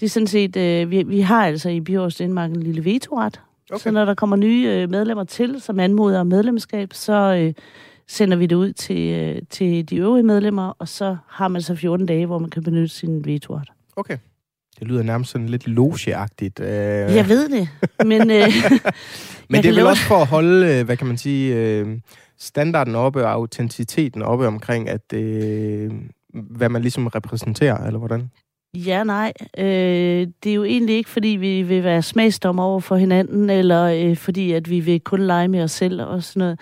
det 0.00 0.06
er 0.06 0.10
sådan 0.10 0.26
set, 0.26 0.56
øh, 0.56 0.90
vi, 0.90 1.02
vi 1.02 1.20
har 1.20 1.46
altså 1.46 1.68
i 1.68 1.80
Bjørns 1.80 2.16
Danmark 2.16 2.50
en 2.50 2.62
lille 2.62 2.84
vetoret. 2.84 3.40
Okay. 3.70 3.82
Så 3.82 3.90
når 3.90 4.04
der 4.04 4.14
kommer 4.14 4.36
nye 4.36 4.68
øh, 4.68 4.90
medlemmer 4.90 5.24
til, 5.24 5.60
som 5.60 5.80
anmoder 5.80 6.20
om 6.20 6.26
medlemskab, 6.26 6.92
så 6.92 7.12
øh, 7.12 7.54
sender 8.08 8.36
vi 8.36 8.46
det 8.46 8.56
ud 8.56 8.72
til, 8.72 9.12
øh, 9.12 9.42
til 9.50 9.90
de 9.90 9.96
øvrige 9.96 10.22
medlemmer, 10.22 10.72
og 10.78 10.88
så 10.88 11.16
har 11.28 11.48
man 11.48 11.62
så 11.62 11.74
14 11.74 12.06
dage, 12.06 12.26
hvor 12.26 12.38
man 12.38 12.50
kan 12.50 12.62
benytte 12.62 12.88
sin 12.88 13.24
vetoret. 13.24 13.68
Okay. 13.96 14.18
Det 14.78 14.88
lyder 14.88 15.02
nærmest 15.02 15.30
sådan 15.30 15.48
lidt 15.48 15.68
logeagtigt. 15.68 16.60
Øh. 16.60 16.68
Jeg 16.68 17.28
ved 17.28 17.48
det, 17.48 17.68
men... 18.06 18.30
Øh, 18.30 18.48
men 19.50 19.62
det 19.62 19.68
er 19.68 19.68
vel 19.68 19.74
love... 19.74 19.88
også 19.88 20.02
for 20.02 20.16
at 20.16 20.26
holde, 20.26 20.84
hvad 20.84 20.96
kan 20.96 21.06
man 21.06 21.18
sige, 21.18 21.54
øh, 21.54 21.98
standarden 22.38 22.94
oppe 22.94 23.24
og 23.24 23.32
autenticiteten 23.32 24.22
oppe 24.22 24.46
omkring, 24.46 24.88
at 24.88 25.12
øh, 25.12 25.90
hvad 26.34 26.68
man 26.68 26.82
ligesom 26.82 27.06
repræsenterer, 27.06 27.86
eller 27.86 27.98
hvordan? 27.98 28.30
Ja, 28.76 29.04
nej. 29.04 29.32
Øh, 29.58 30.26
det 30.44 30.50
er 30.50 30.54
jo 30.54 30.64
egentlig 30.64 30.96
ikke, 30.96 31.10
fordi 31.10 31.28
vi 31.28 31.62
vil 31.62 31.84
være 31.84 32.02
smagsdommer 32.02 32.62
over 32.62 32.80
for 32.80 32.96
hinanden, 32.96 33.50
eller 33.50 33.84
øh, 33.84 34.16
fordi, 34.16 34.52
at 34.52 34.70
vi 34.70 34.80
vil 34.80 35.00
kun 35.00 35.20
lege 35.20 35.48
med 35.48 35.62
os 35.62 35.70
selv 35.70 36.02
og 36.02 36.22
sådan 36.22 36.40
noget. 36.40 36.60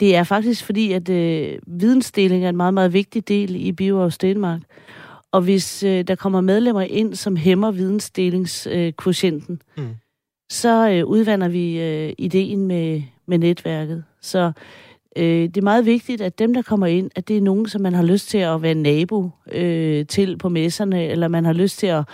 Det 0.00 0.16
er 0.16 0.24
faktisk 0.24 0.64
fordi, 0.64 0.92
at 0.92 1.08
øh, 1.08 1.58
vidensdeling 1.66 2.44
er 2.44 2.48
en 2.48 2.56
meget, 2.56 2.74
meget 2.74 2.92
vigtig 2.92 3.28
del 3.28 3.66
i 3.66 3.72
BioAus 3.72 4.18
Danmark. 4.18 4.60
Og 5.32 5.40
hvis 5.40 5.82
øh, 5.82 6.04
der 6.04 6.14
kommer 6.14 6.40
medlemmer 6.40 6.82
ind, 6.82 7.14
som 7.14 7.36
hæmmer 7.36 7.70
vidensdelingskvotienten, 7.70 9.62
øh, 9.78 9.84
mm. 9.84 9.90
så 10.50 10.90
øh, 10.90 11.04
udvander 11.04 11.48
vi 11.48 11.80
øh, 11.80 12.12
ideen 12.18 12.66
med, 12.66 13.02
med 13.26 13.38
netværket. 13.38 14.04
Så 14.20 14.52
øh, 15.16 15.24
det 15.24 15.56
er 15.56 15.62
meget 15.62 15.86
vigtigt, 15.86 16.20
at 16.20 16.38
dem, 16.38 16.54
der 16.54 16.62
kommer 16.62 16.86
ind, 16.86 17.10
at 17.16 17.28
det 17.28 17.36
er 17.36 17.40
nogen, 17.40 17.68
som 17.68 17.80
man 17.82 17.94
har 17.94 18.02
lyst 18.02 18.28
til 18.28 18.38
at 18.38 18.62
være 18.62 18.74
nabo 18.74 19.30
øh, 19.52 20.06
til 20.06 20.38
på 20.38 20.48
messerne, 20.48 21.04
eller 21.06 21.28
man 21.28 21.44
har 21.44 21.52
lyst 21.52 21.78
til 21.78 21.86
at, 21.86 22.04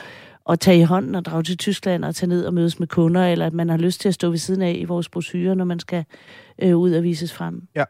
at 0.50 0.60
tage 0.60 0.78
i 0.78 0.82
hånden 0.82 1.14
og 1.14 1.24
drage 1.24 1.42
til 1.42 1.56
Tyskland 1.56 2.04
og 2.04 2.14
tage 2.14 2.28
ned 2.28 2.44
og 2.44 2.54
mødes 2.54 2.78
med 2.78 2.88
kunder, 2.88 3.26
eller 3.26 3.46
at 3.46 3.52
man 3.52 3.68
har 3.68 3.76
lyst 3.76 4.00
til 4.00 4.08
at 4.08 4.14
stå 4.14 4.30
ved 4.30 4.38
siden 4.38 4.62
af 4.62 4.76
i 4.78 4.84
vores 4.84 5.08
brosyrer, 5.08 5.54
når 5.54 5.64
man 5.64 5.80
skal 5.80 6.04
øh, 6.62 6.76
ud 6.76 6.92
og 6.92 7.02
vises 7.02 7.32
frem. 7.32 7.62
Ja. 7.76 7.84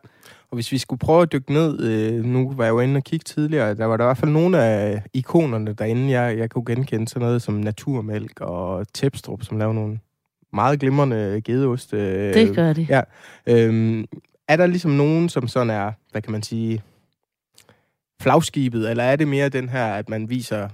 Og 0.50 0.54
hvis 0.54 0.72
vi 0.72 0.78
skulle 0.78 0.98
prøve 0.98 1.22
at 1.22 1.32
dykke 1.32 1.52
ned, 1.52 1.80
øh, 1.82 2.24
nu 2.24 2.52
var 2.56 2.64
jeg 2.64 2.70
jo 2.70 2.80
inde 2.80 2.96
og 2.96 3.04
kigge 3.04 3.24
tidligere, 3.24 3.74
der 3.74 3.84
var 3.84 3.96
der 3.96 4.04
i 4.04 4.06
hvert 4.06 4.18
fald 4.18 4.30
nogle 4.30 4.62
af 4.62 5.02
ikonerne 5.14 5.72
derinde, 5.72 6.10
jeg, 6.10 6.38
jeg 6.38 6.50
kunne 6.50 6.64
genkende 6.64 7.08
sådan 7.08 7.26
noget 7.26 7.42
som 7.42 7.54
Naturmælk 7.54 8.40
og 8.40 8.86
Tepstrup, 8.94 9.42
som 9.42 9.58
laver 9.58 9.72
nogle 9.72 9.98
meget 10.52 10.80
glimrende 10.80 11.40
gedeost. 11.44 11.94
Øh, 11.94 12.34
det 12.34 12.56
gør 12.56 12.72
de. 12.72 12.86
Ja. 12.88 13.00
Øh, 13.46 14.04
er 14.50 14.56
der 14.56 14.66
ligesom 14.66 14.90
nogen, 14.90 15.28
som 15.28 15.48
sådan 15.48 15.70
er, 15.70 15.92
hvad 16.10 16.22
kan 16.22 16.32
man 16.32 16.42
sige, 16.42 16.82
flagskibet, 18.22 18.90
eller 18.90 19.04
er 19.04 19.16
det 19.16 19.28
mere 19.28 19.48
den 19.48 19.68
her, 19.68 19.86
at 19.86 20.08
man 20.08 20.30
viser 20.30 20.68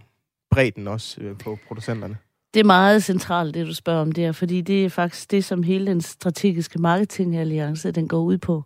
bredden 0.50 0.88
også 0.88 1.20
øh, 1.20 1.38
på 1.38 1.58
producenterne? 1.68 2.16
Det 2.54 2.60
er 2.60 2.64
meget 2.64 3.04
centralt, 3.04 3.54
det 3.54 3.66
du 3.66 3.74
spørger 3.74 4.00
om 4.00 4.12
der, 4.12 4.32
fordi 4.32 4.60
det 4.60 4.84
er 4.84 4.88
faktisk 4.88 5.30
det, 5.30 5.44
som 5.44 5.62
hele 5.62 5.86
den 5.86 6.00
strategiske 6.00 6.78
marketingalliance, 6.78 7.90
den 7.90 8.08
går 8.08 8.20
ud 8.20 8.38
på. 8.38 8.64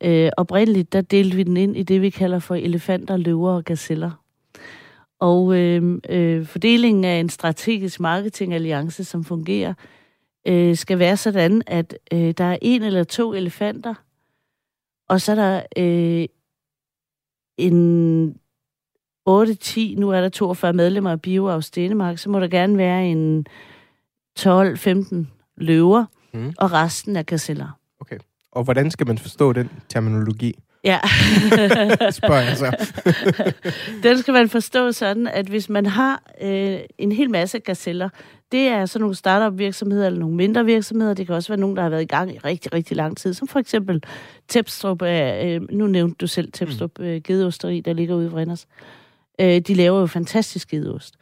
Øh, 0.00 0.30
oprindeligt, 0.36 0.92
der 0.92 1.00
delte 1.00 1.36
vi 1.36 1.42
den 1.42 1.56
ind 1.56 1.76
i 1.76 1.82
det, 1.82 2.02
vi 2.02 2.10
kalder 2.10 2.38
for 2.38 2.54
elefanter, 2.54 3.16
løver 3.16 3.52
og 3.52 3.64
gazeller. 3.64 4.10
Og 5.20 5.56
øh, 5.56 6.00
øh, 6.08 6.46
fordelingen 6.46 7.04
af 7.04 7.20
en 7.20 7.28
strategisk 7.28 8.00
marketingalliance, 8.00 9.04
som 9.04 9.24
fungerer, 9.24 9.74
øh, 10.48 10.76
skal 10.76 10.98
være 10.98 11.16
sådan, 11.16 11.62
at 11.66 11.98
øh, 12.12 12.34
der 12.38 12.44
er 12.44 12.58
en 12.62 12.82
eller 12.82 13.04
to 13.04 13.32
elefanter, 13.32 13.94
og 15.08 15.20
så 15.20 15.32
er 15.32 15.36
der 15.36 15.62
øh, 15.76 16.26
en 17.58 18.30
8-10, 19.28 20.00
nu 20.00 20.10
er 20.10 20.20
der 20.20 20.28
42 20.28 20.72
medlemmer 20.72 21.10
af 21.10 21.22
BioAus 21.22 21.70
Danmark, 21.70 22.18
så 22.18 22.30
må 22.30 22.40
der 22.40 22.48
gerne 22.48 22.78
være 22.78 23.06
en 23.06 23.46
12-15 24.38 25.26
løver, 25.56 26.04
mm. 26.32 26.54
og 26.58 26.72
resten 26.72 27.16
er 27.16 27.22
gazeller. 27.22 27.78
Okay. 28.00 28.18
Og 28.52 28.64
hvordan 28.64 28.90
skal 28.90 29.06
man 29.06 29.18
forstå 29.18 29.52
den 29.52 29.70
terminologi? 29.88 30.54
Ja. 30.84 31.00
Spørger 32.10 32.40
jeg 32.40 32.56
så. 32.56 32.92
den 34.08 34.18
skal 34.18 34.34
man 34.34 34.48
forstå 34.48 34.92
sådan, 34.92 35.26
at 35.26 35.46
hvis 35.46 35.68
man 35.68 35.86
har 35.86 36.22
øh, 36.42 36.78
en 36.98 37.12
hel 37.12 37.30
masse 37.30 37.58
gazeller, 37.58 38.08
det 38.52 38.68
er 38.68 38.86
sådan 38.86 39.00
nogle 39.00 39.14
startup 39.14 39.58
virksomheder 39.58 40.06
eller 40.06 40.20
nogle 40.20 40.36
mindre 40.36 40.64
virksomheder. 40.64 41.14
Det 41.14 41.26
kan 41.26 41.34
også 41.34 41.48
være 41.48 41.60
nogen, 41.60 41.76
der 41.76 41.82
har 41.82 41.90
været 41.90 42.02
i 42.02 42.06
gang 42.06 42.34
i 42.34 42.38
rigtig, 42.38 42.72
rigtig 42.72 42.96
lang 42.96 43.16
tid. 43.16 43.34
Som 43.34 43.48
for 43.48 43.58
eksempel 43.58 44.02
Tepstrup, 44.48 45.02
øh, 45.02 45.60
nu 45.70 45.86
nævnte 45.86 46.16
du 46.20 46.26
selv 46.26 46.52
Tepstrup, 46.52 46.98
mm. 46.98 47.04
øh, 47.04 47.20
gedeosteri, 47.24 47.80
der 47.80 47.92
ligger 47.92 48.14
ude 48.14 48.26
i 48.26 48.28
Vrinders. 48.28 48.66
Øh, 49.40 49.60
de 49.60 49.74
laver 49.74 50.00
jo 50.00 50.06
fantastisk 50.06 50.70
gedeost. 50.70 51.14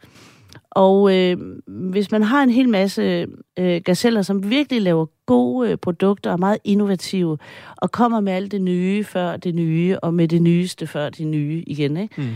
Og 0.71 1.15
øh, 1.15 1.37
hvis 1.67 2.11
man 2.11 2.23
har 2.23 2.43
en 2.43 2.49
hel 2.49 2.69
masse 2.69 3.27
øh, 3.59 3.81
gazeller, 3.85 4.21
som 4.21 4.49
virkelig 4.49 4.81
laver 4.81 5.05
gode 5.25 5.69
øh, 5.71 5.77
produkter 5.77 6.29
og 6.29 6.33
er 6.33 6.37
meget 6.37 6.57
innovative, 6.63 7.37
og 7.77 7.91
kommer 7.91 8.19
med 8.19 8.33
alt 8.33 8.51
det 8.51 8.61
nye 8.61 9.03
før 9.03 9.37
det 9.37 9.55
nye, 9.55 9.99
og 9.99 10.13
med 10.13 10.27
det 10.27 10.41
nyeste 10.41 10.87
før 10.87 11.09
det 11.09 11.27
nye 11.27 11.63
igen, 11.67 11.97
ikke? 11.97 12.21
Mm. 12.21 12.27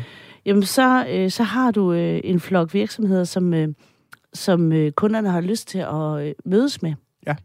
jamen 0.45 0.63
så, 0.63 1.05
øh, 1.09 1.31
så 1.31 1.43
har 1.43 1.71
du 1.71 1.93
øh, 1.93 2.21
en 2.23 2.39
flok 2.39 2.73
virksomheder, 2.73 3.23
som, 3.23 3.53
øh, 3.53 3.67
som 4.33 4.73
øh, 4.73 4.91
kunderne 4.91 5.29
har 5.29 5.41
lyst 5.41 5.67
til 5.67 5.79
at 5.79 6.27
øh, 6.27 6.33
mødes 6.45 6.81
med. 6.81 6.93
Ja. 7.27 7.35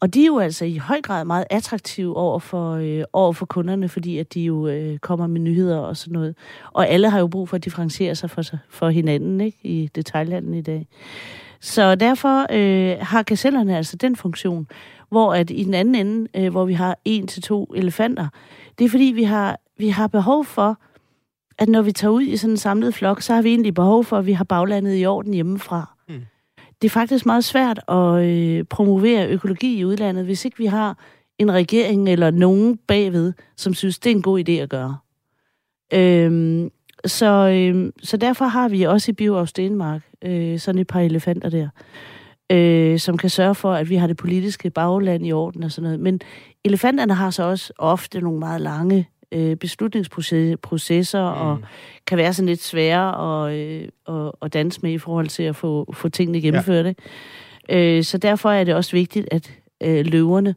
Og 0.00 0.14
de 0.14 0.22
er 0.22 0.26
jo 0.26 0.38
altså 0.38 0.64
i 0.64 0.76
høj 0.76 1.00
grad 1.02 1.24
meget 1.24 1.44
attraktive 1.50 2.16
over 2.16 2.38
for, 2.38 2.72
øh, 2.72 3.04
over 3.12 3.32
for 3.32 3.46
kunderne, 3.46 3.88
fordi 3.88 4.18
at 4.18 4.34
de 4.34 4.40
jo 4.40 4.68
øh, 4.68 4.98
kommer 4.98 5.26
med 5.26 5.40
nyheder 5.40 5.78
og 5.78 5.96
sådan 5.96 6.12
noget. 6.12 6.36
Og 6.72 6.88
alle 6.88 7.10
har 7.10 7.18
jo 7.18 7.26
brug 7.26 7.48
for 7.48 7.56
at 7.56 7.64
differentiere 7.64 8.14
sig 8.14 8.30
for, 8.30 8.42
for 8.68 8.88
hinanden 8.88 9.40
ikke? 9.40 9.58
i 9.62 9.90
detaljhandlen 9.94 10.54
i 10.54 10.62
dag. 10.62 10.88
Så 11.60 11.94
derfor 11.94 12.46
øh, 12.52 12.96
har 13.00 13.22
gazellerne 13.22 13.76
altså 13.76 13.96
den 13.96 14.16
funktion, 14.16 14.66
hvor 15.08 15.34
at 15.34 15.50
i 15.50 15.64
den 15.64 15.74
anden 15.74 15.94
ende, 15.94 16.28
øh, 16.36 16.50
hvor 16.50 16.64
vi 16.64 16.72
har 16.72 16.98
en 17.04 17.26
til 17.26 17.42
to 17.42 17.64
elefanter, 17.64 18.28
det 18.78 18.84
er 18.84 18.88
fordi, 18.88 19.04
vi 19.04 19.22
har, 19.22 19.60
vi 19.78 19.88
har 19.88 20.06
behov 20.06 20.44
for, 20.44 20.78
at 21.58 21.68
når 21.68 21.82
vi 21.82 21.92
tager 21.92 22.12
ud 22.12 22.22
i 22.22 22.36
sådan 22.36 22.52
en 22.52 22.56
samlet 22.56 22.94
flok, 22.94 23.22
så 23.22 23.34
har 23.34 23.42
vi 23.42 23.48
egentlig 23.48 23.74
behov 23.74 24.04
for, 24.04 24.18
at 24.18 24.26
vi 24.26 24.32
har 24.32 24.44
baglandet 24.44 25.00
i 25.00 25.06
orden 25.06 25.34
hjemmefra. 25.34 25.97
Det 26.82 26.88
er 26.88 26.90
faktisk 26.90 27.26
meget 27.26 27.44
svært 27.44 27.80
at 27.88 28.24
øh, 28.24 28.64
promovere 28.64 29.28
økologi 29.28 29.78
i 29.78 29.84
udlandet, 29.84 30.24
hvis 30.24 30.44
ikke 30.44 30.58
vi 30.58 30.66
har 30.66 30.98
en 31.38 31.52
regering 31.52 32.08
eller 32.08 32.30
nogen 32.30 32.76
bagved, 32.76 33.32
som 33.56 33.74
synes, 33.74 33.98
det 33.98 34.12
er 34.12 34.16
en 34.16 34.22
god 34.22 34.48
idé 34.48 34.52
at 34.52 34.68
gøre. 34.68 34.96
Øhm, 35.92 36.70
så, 37.06 37.48
øhm, 37.48 37.92
så 38.02 38.16
derfor 38.16 38.44
har 38.44 38.68
vi 38.68 38.82
også 38.82 39.10
i 39.10 39.14
Bio 39.14 39.46
Stenmark 39.46 40.02
øh, 40.24 40.58
sådan 40.58 40.80
et 40.80 40.86
par 40.86 41.00
elefanter 41.00 41.50
der, 41.50 41.68
øh, 42.52 42.98
som 42.98 43.18
kan 43.18 43.30
sørge 43.30 43.54
for, 43.54 43.72
at 43.72 43.90
vi 43.90 43.96
har 43.96 44.06
det 44.06 44.16
politiske 44.16 44.70
bagland 44.70 45.26
i 45.26 45.32
orden 45.32 45.62
og 45.62 45.72
sådan 45.72 45.82
noget. 45.82 46.00
Men 46.00 46.20
elefanterne 46.64 47.14
har 47.14 47.30
så 47.30 47.42
også 47.42 47.72
ofte 47.78 48.20
nogle 48.20 48.38
meget 48.38 48.60
lange 48.60 49.08
øh, 49.32 49.56
beslutningsprocesser 49.56 51.34
mm. 51.34 51.40
og 51.40 51.58
kan 52.06 52.18
være 52.18 52.34
sådan 52.34 52.48
lidt 52.48 52.62
svære 52.62 53.46
at, 53.46 53.54
øh, 53.54 53.88
at, 54.08 54.32
at 54.42 54.52
danse 54.52 54.80
med 54.82 54.92
i 54.92 54.98
forhold 54.98 55.28
til 55.28 55.42
at 55.42 55.56
få, 55.56 55.92
få 55.92 56.08
tingene 56.08 56.40
gennemført. 56.40 56.86
Ja. 57.68 57.96
Øh, 57.96 58.04
så 58.04 58.18
derfor 58.18 58.50
er 58.50 58.64
det 58.64 58.74
også 58.74 58.92
vigtigt, 58.92 59.28
at 59.30 59.52
øh, 59.82 60.06
løverne, 60.06 60.54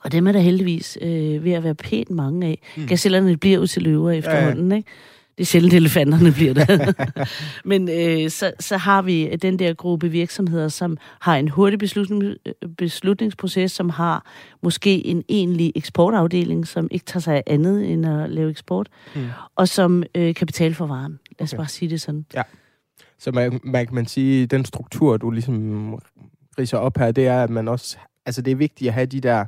og 0.00 0.12
dem 0.12 0.26
er 0.26 0.32
der 0.32 0.40
heldigvis 0.40 0.98
øh, 1.02 1.44
ved 1.44 1.52
at 1.52 1.64
være 1.64 1.74
pænt 1.74 2.10
mange 2.10 2.46
af. 2.46 2.58
Mm. 2.76 2.86
Gazellerne 2.86 3.36
bliver 3.36 3.58
jo 3.58 3.66
til 3.66 3.82
løver 3.82 4.10
efterhånden, 4.10 4.68
ja, 4.68 4.74
ja. 4.74 4.76
ikke? 4.76 4.90
Det 5.38 5.44
er 5.44 5.46
sjældent, 5.46 5.74
elefanterne 5.74 6.32
bliver 6.32 6.54
det. 6.54 6.96
Men 7.70 7.88
øh, 7.88 8.30
så, 8.30 8.52
så 8.60 8.76
har 8.76 9.02
vi 9.02 9.36
den 9.36 9.58
der 9.58 9.74
gruppe 9.74 10.08
virksomheder, 10.08 10.68
som 10.68 10.96
har 11.20 11.36
en 11.36 11.48
hurtig 11.48 11.78
beslutning, 11.78 12.36
beslutningsproces, 12.78 13.72
som 13.72 13.90
har 13.90 14.26
måske 14.62 15.06
en 15.06 15.24
egentlig 15.28 15.72
eksportafdeling, 15.76 16.66
som 16.66 16.88
ikke 16.90 17.04
tager 17.04 17.20
sig 17.20 17.36
af 17.36 17.42
andet 17.46 17.92
end 17.92 18.06
at 18.06 18.30
lave 18.30 18.50
eksport, 18.50 18.88
mm. 19.14 19.26
og 19.56 19.68
som 19.68 20.02
øh, 20.14 20.34
kan 20.34 20.46
betale 20.46 20.74
for 20.74 20.86
varen. 20.86 21.18
Lad 21.38 21.44
os 21.44 21.52
okay. 21.52 21.60
bare 21.60 21.68
sige 21.68 21.90
det 21.90 22.00
sådan. 22.00 22.26
Ja. 22.34 22.42
Så 23.18 23.32
man, 23.32 23.60
man 23.64 23.86
kan 23.86 23.94
man 23.94 24.06
sige, 24.06 24.46
den 24.46 24.64
struktur, 24.64 25.16
du 25.16 25.30
ligesom 25.30 25.98
riser 26.58 26.78
op 26.78 26.98
her, 26.98 27.12
det 27.12 27.26
er, 27.26 27.42
at 27.42 27.50
man 27.50 27.68
også... 27.68 27.96
Altså, 28.26 28.42
det 28.42 28.50
er 28.50 28.56
vigtigt 28.56 28.88
at 28.88 28.94
have 28.94 29.06
de 29.06 29.20
der 29.20 29.44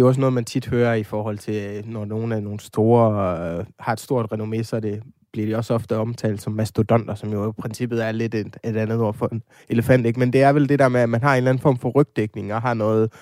det 0.00 0.04
er 0.04 0.08
også 0.08 0.20
noget, 0.20 0.32
man 0.32 0.44
tit 0.44 0.66
hører 0.66 0.94
i 0.94 1.02
forhold 1.02 1.38
til, 1.38 1.84
når 1.86 2.04
nogle 2.04 2.36
af 2.36 2.42
nogle 2.42 2.60
store 2.60 3.38
øh, 3.58 3.64
har 3.78 3.92
et 3.92 4.00
stort 4.00 4.32
renommé, 4.32 4.62
så 4.62 4.80
det 4.80 5.02
bliver 5.32 5.46
de 5.46 5.56
også 5.56 5.74
ofte 5.74 5.96
omtalt 5.96 6.42
som 6.42 6.52
mastodonter, 6.52 7.14
som 7.14 7.32
jo 7.32 7.50
i 7.50 7.52
princippet 7.52 8.04
er 8.04 8.12
lidt 8.12 8.34
et, 8.34 8.56
et 8.64 8.76
andet 8.76 9.00
ord 9.00 9.14
for 9.14 9.28
en 9.32 9.42
elefant. 9.68 10.06
Ikke? 10.06 10.18
Men 10.18 10.32
det 10.32 10.42
er 10.42 10.52
vel 10.52 10.68
det 10.68 10.78
der 10.78 10.88
med, 10.88 11.00
at 11.00 11.08
man 11.08 11.22
har 11.22 11.32
en 11.32 11.36
eller 11.36 11.50
anden 11.50 11.62
form 11.62 11.78
for 11.78 11.88
rygdækning 11.90 12.54
og 12.54 12.62
har 12.62 12.74
noget 12.74 13.12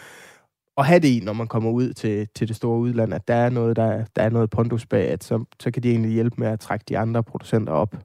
at 0.77 0.87
have 0.87 1.01
det 1.01 1.09
i, 1.09 1.21
når 1.25 1.33
man 1.33 1.47
kommer 1.47 1.71
ud 1.71 1.93
til, 1.93 2.29
til 2.35 2.49
det 2.49 2.57
store 2.57 2.79
udland, 2.79 3.15
at 3.15 3.29
der 3.29 3.35
er 3.35 3.51
noget, 3.51 3.77
der, 3.77 4.05
der 4.17 4.23
er 4.23 4.31
noget 4.31 4.51
pondus 4.51 4.87
bag, 4.87 5.09
at 5.09 5.25
så, 5.25 5.45
så 5.61 5.71
kan 5.71 5.83
de 5.83 5.91
egentlig 5.91 6.13
hjælpe 6.13 6.37
med 6.39 6.49
at 6.49 6.61
trække 6.61 6.85
de 6.89 6.99
andre 6.99 7.23
producenter 7.23 7.73
op. 7.73 7.97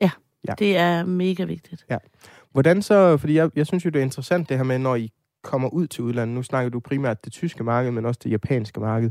Ja, 0.00 0.10
ja. 0.48 0.54
det 0.58 0.76
er 0.76 1.04
mega 1.04 1.44
vigtigt. 1.44 1.86
Ja. 1.90 1.96
Hvordan 2.52 2.82
så, 2.82 3.16
fordi 3.16 3.34
jeg, 3.34 3.50
jeg 3.56 3.66
synes 3.66 3.84
jo, 3.84 3.90
det 3.90 3.98
er 3.98 4.04
interessant 4.04 4.48
det 4.48 4.56
her 4.56 4.64
med, 4.64 4.78
når 4.78 4.96
I 4.96 5.12
kommer 5.42 5.68
ud 5.68 5.86
til 5.86 6.04
udlandet, 6.04 6.34
nu 6.34 6.42
snakker 6.42 6.70
du 6.70 6.80
primært 6.80 7.24
det 7.24 7.32
tyske 7.32 7.64
marked, 7.64 7.90
men 7.90 8.06
også 8.06 8.20
det 8.24 8.30
japanske 8.30 8.80
marked. 8.80 9.10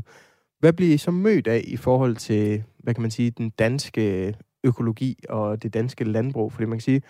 Hvad 0.58 0.72
bliver 0.72 0.94
I 0.94 0.96
så 0.96 1.10
mødt 1.10 1.46
af 1.46 1.62
i 1.64 1.76
forhold 1.76 2.16
til, 2.16 2.64
hvad 2.78 2.94
kan 2.94 3.02
man 3.02 3.10
sige, 3.10 3.30
den 3.30 3.50
danske 3.50 4.34
økologi 4.64 5.24
og 5.28 5.62
det 5.62 5.74
danske 5.74 6.04
landbrug? 6.04 6.52
Fordi 6.52 6.64
man 6.64 6.78
kan 6.78 6.82
sige, 6.82 7.02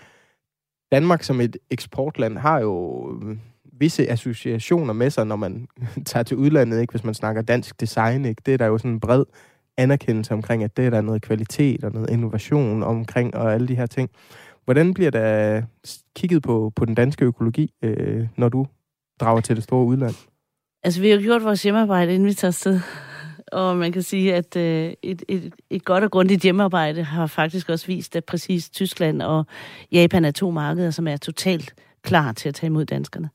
Danmark 0.93 1.23
som 1.23 1.41
et 1.41 1.57
eksportland 1.71 2.39
har 2.39 2.61
jo 2.61 3.07
øh, 3.23 3.37
visse 3.73 4.11
associationer 4.11 4.93
med 4.93 5.11
sig, 5.11 5.27
når 5.27 5.37
man 5.37 5.69
tager 6.07 6.23
til 6.25 6.37
udlandet, 6.37 6.81
ikke? 6.81 6.91
hvis 6.91 7.05
man 7.05 7.15
snakker 7.15 7.43
dansk 7.43 7.81
design. 7.81 8.25
Ikke? 8.25 8.43
Det 8.47 8.55
er 8.55 8.59
der 8.59 8.67
jo 8.67 8.79
sådan 8.79 8.91
en 8.91 9.01
bred 9.01 9.25
anerkendelse 9.77 10.35
omkring, 10.35 10.65
at 10.65 10.77
det 10.77 10.87
er 10.87 10.91
der 10.91 11.01
noget 11.01 11.23
kvalitet 11.23 11.85
og 11.85 11.93
noget 11.93 12.11
innovation 12.11 12.83
omkring 12.83 13.35
og 13.35 13.55
alle 13.55 13.69
de 13.69 13.75
her 13.75 13.87
ting. 13.87 14.11
Hvordan 14.65 14.95
bliver 14.95 15.11
der 15.11 15.63
kigget 16.17 16.43
på, 16.43 16.73
på 16.77 16.85
den 16.85 16.95
danske 16.95 17.25
økologi, 17.25 17.75
øh, 17.83 18.29
når 18.37 18.49
du 18.49 18.67
drager 19.21 19.41
til 19.41 19.57
det 19.57 19.65
store 19.65 19.85
udland? 19.85 20.15
Altså, 20.83 21.01
vi 21.01 21.11
har 21.11 21.19
gjort 21.19 21.45
vores 21.45 21.63
hjemmearbejde, 21.63 22.15
inden 22.15 22.29
vi 22.29 22.35
tager 22.35 22.51
afsted. 22.51 22.81
Og 23.53 23.77
man 23.77 23.93
kan 23.93 24.03
sige, 24.03 24.35
at 24.35 24.57
øh, 24.57 24.93
et, 25.03 25.23
et, 25.29 25.53
et 25.71 25.85
godt 25.85 26.05
og 26.05 26.11
grundigt 26.11 26.43
hjemmearbejde 26.43 27.03
har 27.03 27.27
faktisk 27.27 27.69
også 27.69 27.87
vist, 27.87 28.17
at 28.17 28.25
præcis 28.25 28.71
Tyskland 28.71 29.23
og 29.23 29.47
Japan 29.93 30.25
er 30.25 30.31
to 30.31 30.51
markeder, 30.51 30.91
som 30.91 31.07
er 31.07 31.17
totalt 31.17 31.75
klar 32.03 32.33
til 32.33 32.49
at 32.49 32.55
tage 32.55 32.67
imod 32.67 32.85
danskerne. 32.85 33.31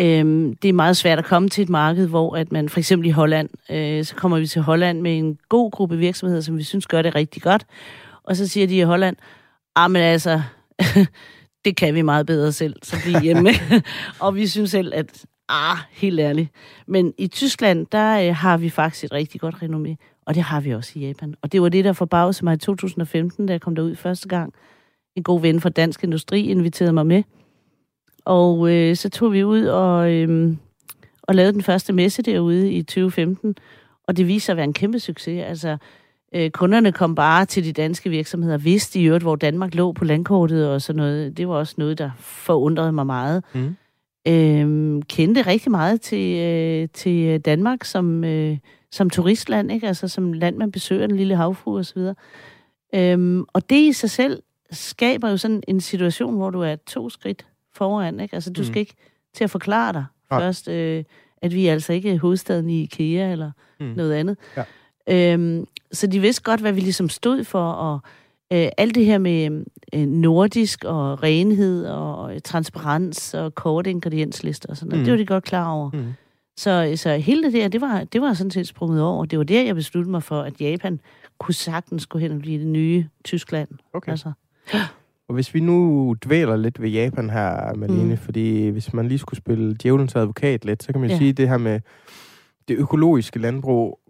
Øhm, 0.00 0.56
det 0.56 0.68
er 0.68 0.72
meget 0.72 0.96
svært 0.96 1.18
at 1.18 1.24
komme 1.24 1.48
til 1.48 1.62
et 1.62 1.68
marked, 1.68 2.06
hvor 2.06 2.36
at 2.36 2.52
man 2.52 2.68
for 2.68 2.78
eksempel 2.78 3.08
i 3.08 3.10
Holland, 3.10 3.48
øh, 3.70 4.04
så 4.04 4.14
kommer 4.14 4.38
vi 4.38 4.46
til 4.46 4.62
Holland 4.62 5.00
med 5.00 5.18
en 5.18 5.38
god 5.48 5.70
gruppe 5.70 5.96
virksomheder, 5.96 6.40
som 6.40 6.58
vi 6.58 6.62
synes 6.62 6.86
gør 6.86 7.02
det 7.02 7.14
rigtig 7.14 7.42
godt. 7.42 7.66
Og 8.24 8.36
så 8.36 8.48
siger 8.48 8.66
de 8.66 8.76
i 8.76 8.82
Holland, 8.82 9.16
ah, 9.76 9.90
men 9.90 10.02
altså, 10.02 10.42
det 11.64 11.76
kan 11.76 11.94
vi 11.94 12.02
meget 12.02 12.26
bedre 12.26 12.52
selv, 12.52 12.74
så 12.82 12.96
blive 13.04 13.20
hjemme. 13.22 13.50
og 14.20 14.34
vi 14.34 14.46
synes 14.46 14.70
selv, 14.70 14.92
at, 14.94 15.24
ah, 15.48 15.76
helt 15.90 16.20
ærligt. 16.20 16.48
Men 16.86 17.14
i 17.18 17.26
Tyskland, 17.26 17.86
der 17.92 18.28
øh, 18.28 18.34
har 18.34 18.56
vi 18.56 18.70
faktisk 18.70 19.04
et 19.04 19.12
rigtig 19.12 19.40
godt 19.40 19.54
renommé, 19.54 20.20
og 20.26 20.34
det 20.34 20.42
har 20.42 20.60
vi 20.60 20.74
også 20.74 20.92
i 20.94 21.06
Japan. 21.06 21.34
Og 21.42 21.52
det 21.52 21.62
var 21.62 21.68
det, 21.68 21.84
der 21.84 21.92
forbavsede 21.92 22.44
mig 22.44 22.54
i 22.54 22.58
2015, 22.58 23.46
da 23.46 23.52
jeg 23.52 23.60
kom 23.60 23.74
derud 23.74 23.96
første 23.96 24.28
gang. 24.28 24.54
En 25.16 25.22
god 25.22 25.40
ven 25.40 25.60
fra 25.60 25.68
Dansk 25.68 26.04
Industri 26.04 26.40
inviterede 26.40 26.92
mig 26.92 27.06
med. 27.06 27.22
Og 28.24 28.70
øh, 28.72 28.96
så 28.96 29.10
tog 29.10 29.32
vi 29.32 29.44
ud 29.44 29.64
og, 29.64 30.12
øh, 30.12 30.52
og 31.22 31.34
lavede 31.34 31.52
den 31.52 31.62
første 31.62 31.92
messe 31.92 32.22
derude 32.22 32.72
i 32.72 32.82
2015, 32.82 33.56
og 34.08 34.16
det 34.16 34.26
viste 34.28 34.46
sig 34.46 34.52
at 34.52 34.56
være 34.56 34.64
en 34.64 34.72
kæmpe 34.72 34.98
succes. 34.98 35.44
Altså, 35.44 35.76
Øh, 36.34 36.50
kunderne 36.50 36.92
kom 36.92 37.14
bare 37.14 37.44
til 37.44 37.64
de 37.64 37.72
danske 37.72 38.10
virksomheder, 38.10 38.58
vidste 38.58 39.00
i 39.00 39.04
øvrigt, 39.04 39.24
hvor 39.24 39.36
Danmark 39.36 39.74
lå 39.74 39.92
på 39.92 40.04
landkortet 40.04 40.68
og 40.68 40.82
sådan 40.82 40.96
noget. 40.96 41.36
Det 41.36 41.48
var 41.48 41.54
også 41.54 41.74
noget, 41.78 41.98
der 41.98 42.10
forundrede 42.18 42.92
mig 42.92 43.06
meget. 43.06 43.44
Mm. 43.54 43.76
Øh, 44.28 45.02
kendte 45.02 45.42
rigtig 45.42 45.70
meget 45.70 46.00
til, 46.00 46.38
øh, 46.38 46.88
til 46.94 47.40
Danmark 47.40 47.84
som, 47.84 48.24
øh, 48.24 48.58
som 48.90 49.10
turistland, 49.10 49.72
ikke? 49.72 49.86
altså 49.86 50.08
som 50.08 50.32
land, 50.32 50.56
man 50.56 50.72
besøger, 50.72 51.06
den 51.06 51.16
lille 51.16 51.36
havfru 51.36 51.76
og 51.76 51.84
så 51.84 51.94
videre. 51.94 52.14
Øh, 52.94 53.44
og 53.52 53.70
det 53.70 53.76
i 53.76 53.92
sig 53.92 54.10
selv 54.10 54.42
skaber 54.70 55.30
jo 55.30 55.36
sådan 55.36 55.62
en 55.68 55.80
situation, 55.80 56.36
hvor 56.36 56.50
du 56.50 56.60
er 56.60 56.76
to 56.86 57.10
skridt 57.10 57.46
foran. 57.74 58.20
Ikke? 58.20 58.34
Altså 58.34 58.52
du 58.52 58.60
mm. 58.60 58.64
skal 58.64 58.80
ikke 58.80 58.94
til 59.34 59.44
at 59.44 59.50
forklare 59.50 59.92
dig 59.92 60.04
ja. 60.30 60.38
først, 60.38 60.68
øh, 60.68 61.04
at 61.42 61.54
vi 61.54 61.66
er 61.66 61.72
altså 61.72 61.92
ikke 61.92 62.18
hovedstaden 62.18 62.70
i 62.70 62.82
IKEA 62.82 63.32
eller 63.32 63.50
mm. 63.80 63.86
noget 63.86 64.12
andet. 64.12 64.36
Ja. 64.56 64.64
Øhm, 65.32 65.66
så 65.92 66.06
de 66.06 66.20
vidste 66.20 66.42
godt, 66.42 66.60
hvad 66.60 66.72
vi 66.72 66.80
ligesom 66.80 67.08
stod 67.08 67.44
for, 67.44 67.70
og 67.72 68.00
øh, 68.52 68.68
alt 68.78 68.94
det 68.94 69.06
her 69.06 69.18
med 69.18 69.64
øh, 69.94 70.06
nordisk 70.06 70.84
og 70.84 71.22
renhed 71.22 71.86
og 71.86 72.34
øh, 72.34 72.40
transparens 72.40 73.34
og 73.34 73.54
korte 73.54 73.90
ingredienslister 73.90 74.68
og 74.68 74.76
sådan 74.76 74.88
noget, 74.88 75.00
mm. 75.00 75.04
det 75.04 75.12
var 75.12 75.18
de 75.18 75.26
godt 75.26 75.44
klar 75.44 75.70
over. 75.70 75.90
Mm. 75.90 76.04
Så, 76.56 76.92
så 76.96 77.16
hele 77.16 77.42
det 77.42 77.52
der, 77.52 77.68
det 77.68 77.80
var, 77.80 78.04
det 78.04 78.20
var 78.20 78.32
sådan 78.32 78.50
set 78.50 78.66
sprunget 78.66 79.02
over. 79.02 79.24
Det 79.24 79.38
var 79.38 79.44
der, 79.44 79.62
jeg 79.62 79.74
besluttede 79.74 80.10
mig 80.10 80.22
for, 80.22 80.40
at 80.40 80.60
Japan 80.60 81.00
kunne 81.38 81.54
sagtens 81.54 82.06
gå 82.06 82.18
hen 82.18 82.32
og 82.32 82.38
blive 82.38 82.58
det 82.58 82.66
nye 82.66 83.06
Tyskland. 83.24 83.68
Okay. 83.94 84.10
Altså. 84.10 84.32
Og 85.28 85.34
hvis 85.34 85.54
vi 85.54 85.60
nu 85.60 86.16
dvæler 86.24 86.56
lidt 86.56 86.82
ved 86.82 86.88
Japan 86.88 87.30
her, 87.30 87.74
Malene, 87.74 88.04
mm. 88.04 88.16
fordi 88.16 88.68
hvis 88.68 88.92
man 88.92 89.08
lige 89.08 89.18
skulle 89.18 89.38
spille 89.38 89.74
djævelens 89.82 90.16
advokat 90.16 90.64
lidt, 90.64 90.82
så 90.82 90.92
kan 90.92 91.00
man 91.00 91.10
ja. 91.10 91.18
sige 91.18 91.32
det 91.32 91.48
her 91.48 91.58
med 91.58 91.80
det 92.68 92.76
økologiske 92.76 93.38
landbrug 93.38 94.00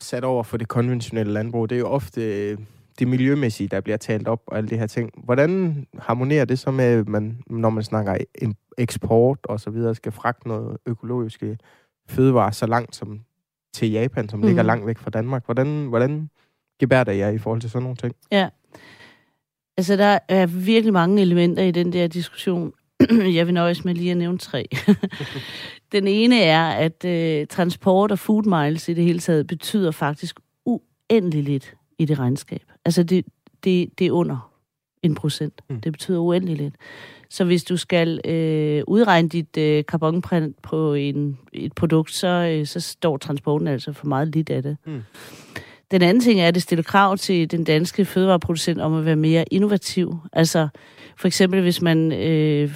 sat 0.00 0.24
over 0.24 0.42
for 0.42 0.56
det 0.56 0.68
konventionelle 0.68 1.32
landbrug, 1.32 1.70
det 1.70 1.76
er 1.76 1.80
jo 1.80 1.88
ofte 1.88 2.50
øh, 2.50 2.58
det 2.98 3.08
miljømæssige, 3.08 3.68
der 3.68 3.80
bliver 3.80 3.96
talt 3.96 4.28
op 4.28 4.42
og 4.46 4.56
alle 4.56 4.70
de 4.70 4.78
her 4.78 4.86
ting. 4.86 5.10
Hvordan 5.24 5.86
harmonerer 5.98 6.44
det 6.44 6.58
så 6.58 6.70
med, 6.70 7.04
man, 7.04 7.42
når 7.46 7.70
man 7.70 7.82
snakker 7.82 8.16
eksport 8.78 9.38
og 9.44 9.60
så 9.60 9.70
videre, 9.70 9.94
skal 9.94 10.12
fragte 10.12 10.48
noget 10.48 10.76
økologiske 10.86 11.58
fødevarer 12.08 12.50
så 12.50 12.66
langt 12.66 12.96
som 12.96 13.20
til 13.74 13.90
Japan, 13.90 14.28
som 14.28 14.40
mm. 14.40 14.46
ligger 14.46 14.62
langt 14.62 14.86
væk 14.86 14.98
fra 14.98 15.10
Danmark? 15.10 15.44
Hvordan, 15.44 15.86
hvordan 15.86 16.30
gebærder 16.80 17.12
jeg 17.12 17.34
i 17.34 17.38
forhold 17.38 17.60
til 17.60 17.70
sådan 17.70 17.82
nogle 17.82 17.96
ting? 17.96 18.14
Ja, 18.32 18.48
altså 19.76 19.96
der 19.96 20.18
er 20.28 20.46
virkelig 20.46 20.92
mange 20.92 21.22
elementer 21.22 21.62
i 21.62 21.70
den 21.70 21.92
der 21.92 22.06
diskussion. 22.06 22.72
jeg 23.36 23.46
vil 23.46 23.54
nøjes 23.54 23.84
med 23.84 23.94
lige 23.94 24.10
at 24.10 24.16
nævne 24.16 24.38
tre. 24.38 24.68
Den 25.92 26.06
ene 26.06 26.40
er, 26.40 26.68
at 26.68 27.04
øh, 27.04 27.46
transport 27.46 28.12
og 28.12 28.18
food 28.18 28.42
miles 28.42 28.88
i 28.88 28.94
det 28.94 29.04
hele 29.04 29.18
taget 29.18 29.46
betyder 29.46 29.90
faktisk 29.90 30.40
uendelig 30.64 31.42
lidt 31.42 31.74
i 31.98 32.04
det 32.04 32.18
regnskab. 32.18 32.62
Altså 32.84 33.02
det, 33.02 33.24
det, 33.64 33.98
det 33.98 34.06
er 34.06 34.12
under 34.12 34.52
en 35.02 35.14
procent. 35.14 35.60
Mm. 35.70 35.80
Det 35.80 35.92
betyder 35.92 36.18
uendelig 36.18 36.56
lidt. 36.56 36.74
Så 37.30 37.44
hvis 37.44 37.64
du 37.64 37.76
skal 37.76 38.20
øh, 38.24 38.82
udregne 38.86 39.28
dit 39.28 39.56
øh, 39.56 39.84
carbonprint 39.84 40.62
på 40.62 40.94
en, 40.94 41.38
et 41.52 41.72
produkt, 41.72 42.12
så, 42.12 42.26
øh, 42.28 42.66
så 42.66 42.80
står 42.80 43.16
transporten 43.16 43.68
altså 43.68 43.92
for 43.92 44.06
meget 44.06 44.28
lidt 44.28 44.50
af 44.50 44.62
det. 44.62 44.76
Mm. 44.86 45.02
Den 45.90 46.02
anden 46.02 46.20
ting 46.20 46.40
er, 46.40 46.48
at 46.48 46.54
det 46.54 46.62
stiller 46.62 46.82
krav 46.82 47.16
til 47.16 47.50
den 47.50 47.64
danske 47.64 48.04
fødevareproducent 48.04 48.80
om 48.80 48.94
at 48.94 49.04
være 49.04 49.16
mere 49.16 49.44
innovativ. 49.50 50.16
Altså 50.32 50.68
for 51.16 51.26
eksempel, 51.26 51.60
hvis 51.60 51.82
man, 51.82 52.12
øh, 52.12 52.74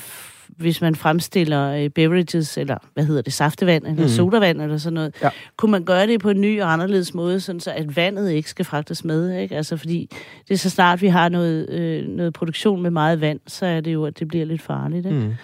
hvis 0.48 0.80
man 0.80 0.94
fremstiller 0.94 1.72
øh, 1.72 1.90
beverages, 1.90 2.58
eller 2.58 2.76
hvad 2.94 3.04
hedder 3.04 3.22
det, 3.22 3.32
saftevand, 3.32 3.86
eller 3.86 4.02
mm. 4.02 4.08
sodavand, 4.08 4.62
eller 4.62 4.76
sådan 4.76 4.94
noget, 4.94 5.14
ja. 5.22 5.30
kunne 5.56 5.70
man 5.72 5.84
gøre 5.84 6.06
det 6.06 6.20
på 6.20 6.30
en 6.30 6.40
ny 6.40 6.62
og 6.62 6.72
anderledes 6.72 7.14
måde, 7.14 7.40
sådan 7.40 7.60
så 7.60 7.70
at 7.70 7.96
vandet 7.96 8.30
ikke 8.30 8.50
skal 8.50 8.64
fragtes 8.64 9.04
med. 9.04 9.38
Ikke? 9.38 9.56
Altså 9.56 9.76
fordi 9.76 10.08
det 10.48 10.54
er 10.54 10.58
så 10.58 10.70
snart, 10.70 11.02
vi 11.02 11.08
har 11.08 11.28
noget, 11.28 11.70
øh, 11.70 12.08
noget 12.08 12.32
produktion 12.32 12.82
med 12.82 12.90
meget 12.90 13.20
vand, 13.20 13.40
så 13.46 13.66
er 13.66 13.80
det 13.80 13.92
jo, 13.92 14.04
at 14.04 14.18
det 14.18 14.28
bliver 14.28 14.44
lidt 14.44 14.62
farligt. 14.62 15.06
Ikke? 15.06 15.18
Mm. 15.18 15.34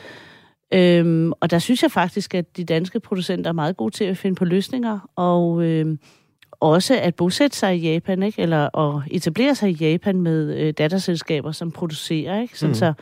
Øhm, 0.78 1.32
og 1.40 1.50
der 1.50 1.58
synes 1.58 1.82
jeg 1.82 1.90
faktisk, 1.90 2.34
at 2.34 2.56
de 2.56 2.64
danske 2.64 3.00
producenter 3.00 3.50
er 3.50 3.54
meget 3.54 3.76
gode 3.76 3.94
til 3.94 4.04
at 4.04 4.16
finde 4.16 4.36
på 4.36 4.44
løsninger, 4.44 5.10
og... 5.16 5.62
Øh, 5.62 5.96
også 6.60 6.98
at 7.00 7.14
bosætte 7.14 7.56
sig 7.56 7.76
i 7.76 7.92
Japan, 7.92 8.22
ikke? 8.22 8.42
eller 8.42 8.78
at 8.78 9.02
etablere 9.10 9.54
sig 9.54 9.70
i 9.70 9.72
Japan 9.72 10.20
med 10.20 10.56
øh, 10.56 10.72
datterselskaber, 10.78 11.52
som 11.52 11.70
producerer. 11.70 12.40
Ikke? 12.40 12.58
Sådan, 12.58 12.70
mm. 12.70 12.74
Så 12.74 12.92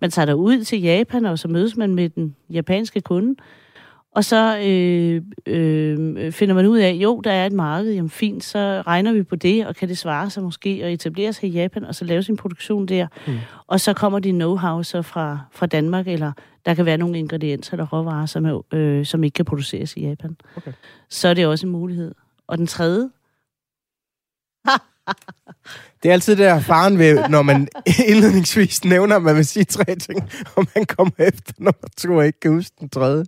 man 0.00 0.10
tager 0.10 0.34
ud 0.34 0.64
til 0.64 0.82
Japan, 0.82 1.26
og 1.26 1.38
så 1.38 1.48
mødes 1.48 1.76
man 1.76 1.94
med 1.94 2.08
den 2.08 2.36
japanske 2.50 3.00
kunde, 3.00 3.36
og 4.16 4.24
så 4.24 4.58
øh, 4.58 5.22
øh, 5.46 6.32
finder 6.32 6.54
man 6.54 6.66
ud 6.66 6.78
af, 6.78 6.92
jo, 6.92 7.20
der 7.20 7.32
er 7.32 7.46
et 7.46 7.52
marked, 7.52 7.92
jamen 7.92 8.10
fint, 8.10 8.44
så 8.44 8.82
regner 8.86 9.12
vi 9.12 9.22
på 9.22 9.36
det, 9.36 9.66
og 9.66 9.76
kan 9.76 9.88
det 9.88 9.98
svare 9.98 10.30
sig 10.30 10.42
måske 10.42 10.80
at 10.84 10.92
etablere 10.92 11.32
sig 11.32 11.48
i 11.48 11.52
Japan, 11.52 11.84
og 11.84 11.94
så 11.94 12.04
lave 12.04 12.22
sin 12.22 12.36
produktion 12.36 12.86
der. 12.86 13.06
Mm. 13.26 13.34
Og 13.66 13.80
så 13.80 13.92
kommer 13.92 14.18
de 14.18 14.30
know-how 14.30 14.82
så 14.82 15.02
fra, 15.02 15.38
fra 15.52 15.66
Danmark, 15.66 16.08
eller 16.08 16.32
der 16.66 16.74
kan 16.74 16.86
være 16.86 16.98
nogle 16.98 17.18
ingredienser 17.18 17.72
eller 17.72 17.86
råvarer, 17.86 18.26
som, 18.26 18.62
øh, 18.72 19.06
som 19.06 19.24
ikke 19.24 19.34
kan 19.34 19.44
produceres 19.44 19.96
i 19.96 20.00
Japan. 20.08 20.36
Okay. 20.56 20.72
Så 21.08 21.28
er 21.28 21.34
det 21.34 21.46
også 21.46 21.66
en 21.66 21.72
mulighed. 21.72 22.14
Og 22.48 22.58
den 22.58 22.66
tredje? 22.66 23.10
det 26.02 26.08
er 26.08 26.12
altid 26.12 26.36
der 26.36 26.60
faren 26.60 26.98
ved, 26.98 27.28
når 27.28 27.42
man 27.42 27.68
indledningsvis 28.08 28.84
nævner, 28.84 29.16
at 29.16 29.22
man 29.22 29.36
vil 29.36 29.46
sige 29.46 29.64
tre 29.64 29.96
ting, 29.96 30.30
og 30.56 30.66
man 30.74 30.86
kommer 30.86 31.12
efter 31.18 31.52
nummer 31.58 31.88
to 31.96 32.16
og 32.16 32.26
ikke 32.26 32.40
kan 32.40 32.50
huske 32.50 32.76
den 32.80 32.88
tredje. 32.88 33.24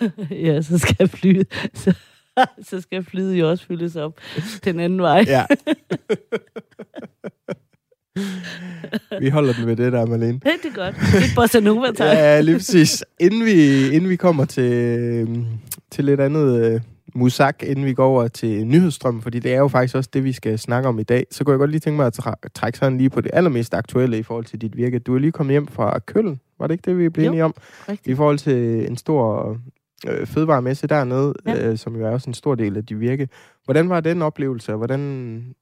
ja, 0.46 0.62
så 0.62 0.78
skal 0.78 1.08
flyet, 1.08 1.70
så, 1.74 1.94
så 2.62 2.80
skal 2.80 3.04
flyet 3.04 3.34
jo 3.34 3.50
også 3.50 3.66
fyldes 3.66 3.96
op 3.96 4.20
den 4.64 4.80
anden 4.80 5.00
vej. 5.02 5.24
ja. 5.26 5.46
vi 9.20 9.28
holder 9.28 9.52
den 9.52 9.66
ved 9.66 9.76
det 9.76 9.92
der, 9.92 10.06
Malene. 10.06 10.40
Ja, 10.44 10.52
det 10.62 10.70
er 10.70 10.74
godt. 10.74 10.94
Det 10.94 11.30
er 11.30 11.34
bossa 11.34 11.60
nova 11.60 11.90
Ja, 11.98 12.40
lige 12.40 12.56
præcis. 12.56 13.04
Inden 13.20 13.44
vi, 13.44 13.86
inden 13.90 14.10
vi 14.10 14.16
kommer 14.16 14.44
til, 14.44 15.46
til 15.90 16.04
lidt 16.04 16.20
andet 16.20 16.64
øh, 16.64 16.80
musak, 17.14 17.62
inden 17.62 17.84
vi 17.84 17.94
går 17.94 18.06
over 18.06 18.28
til 18.28 18.66
nyhedsstrømmen, 18.66 19.22
fordi 19.22 19.38
det 19.38 19.54
er 19.54 19.58
jo 19.58 19.68
faktisk 19.68 19.94
også 19.94 20.10
det, 20.12 20.24
vi 20.24 20.32
skal 20.32 20.58
snakke 20.58 20.88
om 20.88 20.98
i 20.98 21.02
dag. 21.02 21.26
Så 21.30 21.44
kunne 21.44 21.52
jeg 21.52 21.58
godt 21.58 21.70
lige 21.70 21.80
tænke 21.80 21.96
mig 21.96 22.06
at 22.06 22.52
trække 22.54 22.78
sådan 22.78 22.98
lige 22.98 23.10
på 23.10 23.20
det 23.20 23.30
allermest 23.34 23.74
aktuelle 23.74 24.18
i 24.18 24.22
forhold 24.22 24.44
til 24.44 24.60
dit 24.60 24.76
virke. 24.76 24.98
Du 24.98 25.14
er 25.14 25.18
lige 25.18 25.32
kommet 25.32 25.52
hjem 25.52 25.66
fra 25.66 25.98
Køln, 25.98 26.40
var 26.58 26.66
det 26.66 26.74
ikke 26.74 26.90
det, 26.90 26.98
vi 26.98 27.08
blev 27.08 27.26
enige 27.26 27.44
om? 27.44 27.54
Rigtigt. 27.88 28.12
I 28.12 28.14
forhold 28.14 28.38
til 28.38 28.90
en 28.90 28.96
stor 28.96 29.56
øh, 30.08 30.26
fødevaremesse 30.26 30.86
dernede, 30.86 31.34
ja. 31.46 31.68
øh, 31.68 31.78
som 31.78 31.96
jo 31.96 32.06
er 32.06 32.10
også 32.10 32.30
en 32.30 32.34
stor 32.34 32.54
del 32.54 32.76
af 32.76 32.86
dit 32.86 33.00
virke. 33.00 33.28
Hvordan 33.64 33.88
var 33.88 34.00
den 34.00 34.22
oplevelse, 34.22 34.72
og 34.72 34.78
hvordan, 34.78 35.54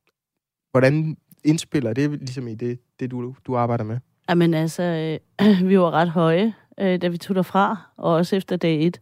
hvordan 0.71 1.16
indspiller 1.44 1.92
det 1.92 2.11
ligesom 2.11 2.49
i 2.49 2.54
det, 2.54 2.78
det 3.00 3.11
du, 3.11 3.35
du 3.47 3.56
arbejder 3.56 3.85
med? 3.85 3.99
Jamen 4.28 4.54
altså, 4.54 4.82
øh, 4.82 5.61
vi 5.68 5.78
var 5.78 5.90
ret 5.90 6.11
høje, 6.11 6.54
øh, 6.80 7.02
da 7.02 7.09
vi 7.09 7.18
tog 7.18 7.37
derfra, 7.37 7.76
og 7.97 8.14
også 8.14 8.37
efter 8.37 8.56
dag 8.56 8.87
et. 8.87 9.00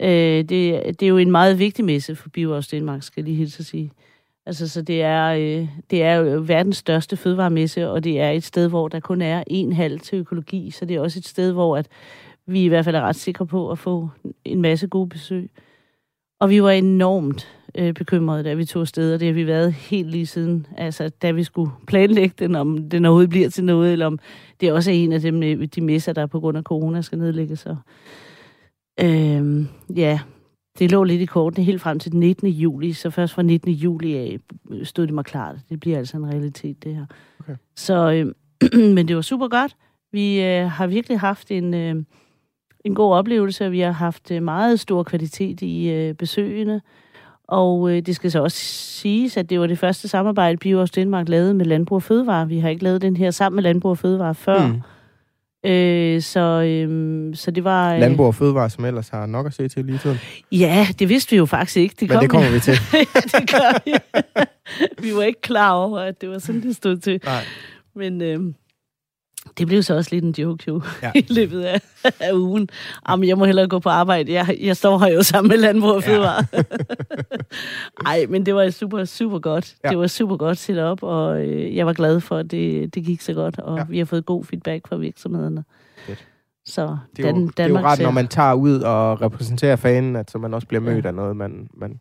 Øh, 0.00 0.08
det, 0.44 0.50
det 1.00 1.02
er 1.02 1.08
jo 1.08 1.16
en 1.16 1.30
meget 1.30 1.58
vigtig 1.58 1.84
messe 1.84 2.16
for 2.16 2.28
Bivårs 2.28 2.68
Danmark, 2.68 3.02
skal 3.02 3.20
jeg 3.20 3.24
lige 3.24 3.36
hilse 3.36 3.60
at 3.60 3.66
sige. 3.66 3.92
Altså, 4.46 4.68
så 4.68 4.82
det 4.82 5.02
er, 5.02 5.26
øh, 5.26 5.68
det 5.90 6.02
er 6.02 6.14
jo 6.14 6.42
verdens 6.46 6.76
største 6.76 7.16
fødevaremesse, 7.16 7.90
og 7.90 8.04
det 8.04 8.20
er 8.20 8.30
et 8.30 8.44
sted, 8.44 8.68
hvor 8.68 8.88
der 8.88 9.00
kun 9.00 9.22
er 9.22 9.44
en 9.46 9.72
halv 9.72 10.00
til 10.00 10.18
økologi, 10.18 10.70
så 10.70 10.84
det 10.84 10.96
er 10.96 11.00
også 11.00 11.18
et 11.18 11.26
sted, 11.26 11.52
hvor 11.52 11.76
at 11.76 11.88
vi 12.46 12.64
i 12.64 12.68
hvert 12.68 12.84
fald 12.84 12.96
er 12.96 13.00
ret 13.00 13.16
sikre 13.16 13.46
på 13.46 13.70
at 13.70 13.78
få 13.78 14.08
en 14.44 14.62
masse 14.62 14.86
gode 14.86 15.08
besøg. 15.08 15.50
Og 16.40 16.50
vi 16.50 16.62
var 16.62 16.70
enormt 16.70 17.56
øh, 17.74 17.94
bekymrede, 17.94 18.44
da 18.44 18.54
vi 18.54 18.64
tog 18.64 18.80
afsted, 18.80 19.14
og 19.14 19.20
det 19.20 19.28
har 19.28 19.32
vi 19.32 19.46
været 19.46 19.72
helt 19.72 20.10
lige 20.10 20.26
siden, 20.26 20.66
altså 20.76 21.08
da 21.08 21.30
vi 21.30 21.44
skulle 21.44 21.70
planlægge 21.86 22.34
den, 22.38 22.54
om 22.54 22.88
den 22.90 23.04
overhovedet 23.04 23.30
bliver 23.30 23.50
til 23.50 23.64
noget, 23.64 23.92
eller 23.92 24.06
om 24.06 24.18
det 24.60 24.72
også 24.72 24.90
er 24.90 24.94
en 24.94 25.12
af 25.12 25.20
dem, 25.20 25.42
øh, 25.42 25.66
de 25.66 25.80
messer, 25.80 26.12
der 26.12 26.26
på 26.26 26.40
grund 26.40 26.58
af 26.58 26.62
corona 26.62 27.02
skal 27.02 27.18
nedlægges. 27.18 27.66
Og, 27.66 27.76
Øh, 29.00 29.66
ja, 29.96 30.20
det 30.78 30.90
lå 30.90 31.04
lidt 31.04 31.20
i 31.20 31.24
kortene 31.24 31.64
helt 31.64 31.80
frem 31.80 31.98
til 31.98 32.12
den 32.12 32.20
19. 32.20 32.48
juli, 32.48 32.92
så 32.92 33.10
først 33.10 33.34
fra 33.34 33.42
19. 33.42 33.72
juli 33.72 34.16
af 34.16 34.38
stod 34.82 35.06
det 35.06 35.14
mig 35.14 35.24
klart. 35.24 35.56
Det 35.68 35.80
bliver 35.80 35.98
altså 35.98 36.16
en 36.16 36.26
realitet, 36.26 36.84
det 36.84 36.94
her. 36.94 37.06
Okay. 37.40 37.56
Så, 37.76 38.10
øh, 38.10 38.34
men 38.94 39.08
det 39.08 39.16
var 39.16 39.22
super 39.22 39.48
godt. 39.48 39.76
Vi 40.12 40.42
øh, 40.42 40.70
har 40.70 40.86
virkelig 40.86 41.20
haft 41.20 41.50
en, 41.50 41.74
øh, 41.74 41.96
en 42.84 42.94
god 42.94 43.12
oplevelse, 43.12 43.66
og 43.66 43.72
vi 43.72 43.80
har 43.80 43.90
haft 43.90 44.30
øh, 44.30 44.42
meget 44.42 44.80
stor 44.80 45.02
kvalitet 45.02 45.62
i 45.62 45.90
øh, 45.90 46.14
besøgene. 46.14 46.80
Og 47.48 47.90
øh, 47.90 48.02
det 48.02 48.16
skal 48.16 48.30
så 48.30 48.42
også 48.42 48.58
siges, 48.58 49.36
at 49.36 49.50
det 49.50 49.60
var 49.60 49.66
det 49.66 49.78
første 49.78 50.08
samarbejde, 50.08 50.56
Bioers 50.56 50.90
Danmark 50.90 51.28
lavede 51.28 51.54
med 51.54 51.64
Landbrug 51.64 51.96
og 51.96 52.02
Fødevare. 52.02 52.48
Vi 52.48 52.58
har 52.58 52.68
ikke 52.68 52.84
lavet 52.84 53.02
den 53.02 53.16
her 53.16 53.30
sammen 53.30 53.56
med 53.56 53.62
Landbrug 53.62 53.90
og 53.90 53.98
Fødevare 53.98 54.34
før. 54.34 54.66
Mm. 54.66 54.80
Øh, 55.66 56.22
så, 56.22 56.40
øh, 56.40 57.36
så 57.36 57.50
det 57.50 57.64
var... 57.64 57.94
Øh, 57.94 58.00
Landbrug 58.00 58.26
og 58.26 58.34
Fødevare, 58.34 58.70
som 58.70 58.84
ellers 58.84 59.08
har 59.08 59.26
nok 59.26 59.46
at 59.46 59.54
se 59.54 59.68
til 59.68 59.84
lige 59.84 59.98
tiden. 59.98 60.18
Ja, 60.52 60.86
det 60.98 61.08
vidste 61.08 61.30
vi 61.30 61.36
jo 61.36 61.46
faktisk 61.46 61.76
ikke. 61.76 61.94
Det 62.00 62.08
Men 62.08 62.18
det 62.18 62.30
kommer 62.30 62.50
vi 62.50 62.60
til. 62.60 62.72
ja, 62.92 63.20
det 63.38 63.50
gør 63.50 63.82
vi. 63.84 63.94
vi 65.08 65.14
var 65.14 65.22
ikke 65.22 65.40
klar 65.40 65.72
over, 65.72 65.98
at 65.98 66.20
det 66.20 66.28
var 66.28 66.38
sådan, 66.38 66.62
det 66.62 66.76
stod 66.76 66.96
til. 66.96 67.20
Nej. 67.24 67.44
Men 67.94 68.22
øh, 68.22 68.40
det 69.58 69.66
blev 69.66 69.82
så 69.82 69.94
også 69.94 70.14
lidt 70.14 70.24
en 70.24 70.34
joke 70.38 70.64
jo, 70.68 70.82
ja. 71.02 71.12
i 71.20 71.26
løbet 71.28 71.62
af, 71.62 71.80
af 72.20 72.32
ugen. 72.32 72.68
Jamen, 73.08 73.28
jeg 73.28 73.38
må 73.38 73.44
hellere 73.44 73.68
gå 73.68 73.78
på 73.78 73.88
arbejde. 73.88 74.32
Jeg, 74.32 74.56
jeg 74.60 74.76
står 74.76 74.98
her 74.98 75.06
jo 75.06 75.22
sammen 75.22 75.48
med 75.48 75.56
Landbrug 75.56 75.90
og 75.90 76.02
Fødevare. 76.02 76.44
Ja. 76.52 76.62
Ej, 78.10 78.26
men 78.28 78.46
det 78.46 78.54
var 78.54 78.70
super, 78.70 79.04
super 79.04 79.38
godt. 79.38 79.74
Ja. 79.84 79.88
Det 79.88 79.98
var 79.98 80.06
super 80.06 80.36
godt 80.36 80.58
set 80.58 80.78
op, 80.78 81.02
og 81.02 81.46
øh, 81.46 81.76
jeg 81.76 81.86
var 81.86 81.92
glad 81.92 82.20
for, 82.20 82.36
at 82.36 82.50
det, 82.50 82.94
det 82.94 83.04
gik 83.04 83.20
så 83.20 83.34
godt, 83.34 83.58
og 83.58 83.78
ja. 83.78 83.84
vi 83.88 83.98
har 83.98 84.04
fået 84.04 84.26
god 84.26 84.44
feedback 84.44 84.88
fra 84.88 84.96
virksomhederne. 84.96 85.64
Fedt. 86.06 86.26
Så 86.64 86.96
det 87.16 87.24
er, 87.24 87.28
jo, 87.28 87.34
Dan, 87.34 87.46
det 87.46 87.60
er 87.60 87.68
jo 87.68 87.78
ret, 87.78 88.00
når 88.00 88.10
man 88.10 88.28
tager 88.28 88.54
ud 88.54 88.80
og 88.80 89.22
repræsenterer 89.22 89.76
fanen, 89.76 90.16
at 90.16 90.30
så 90.30 90.38
man 90.38 90.54
også 90.54 90.68
bliver 90.68 90.80
mødt 90.80 91.04
ja. 91.04 91.08
af 91.08 91.14
noget, 91.14 91.36
man, 91.36 91.68
man, 91.74 92.00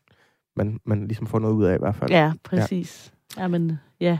man, 0.55 0.79
man 0.85 1.07
ligesom 1.07 1.27
får 1.27 1.39
noget 1.39 1.53
ud 1.53 1.65
af 1.65 1.75
i 1.75 1.79
hvert 1.79 1.95
fald. 1.95 2.09
Ja, 2.09 2.31
præcis. 2.43 3.11
Ja. 3.37 3.41
Jamen, 3.41 3.79
ja, 3.99 4.17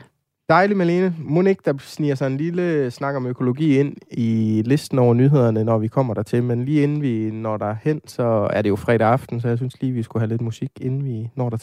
Dejligt, 0.49 0.77
Malene. 0.77 1.15
Må 1.19 1.41
ikke, 1.41 1.61
der 1.65 1.73
sniger 1.77 2.15
sig 2.15 2.27
en 2.27 2.37
lille 2.37 2.91
snak 2.91 3.15
om 3.15 3.25
økologi 3.25 3.79
ind 3.79 3.95
i 4.11 4.61
listen 4.65 4.99
over 4.99 5.13
nyhederne, 5.13 5.63
når 5.63 5.77
vi 5.77 5.87
kommer 5.87 6.13
dertil. 6.13 6.43
Men 6.43 6.65
lige 6.65 6.83
inden 6.83 7.01
vi 7.01 7.31
når 7.31 7.57
der 7.57 7.75
hen, 7.83 8.01
så 8.05 8.47
er 8.53 8.61
det 8.61 8.69
jo 8.69 8.75
fredag 8.75 9.07
aften, 9.07 9.41
så 9.41 9.47
jeg 9.47 9.57
synes 9.57 9.81
lige, 9.81 9.93
vi 9.93 10.03
skulle 10.03 10.21
have 10.21 10.29
lidt 10.29 10.41
musik, 10.41 10.71
inden 10.81 11.05
vi 11.05 11.29
når 11.35 11.49
der 11.49 11.57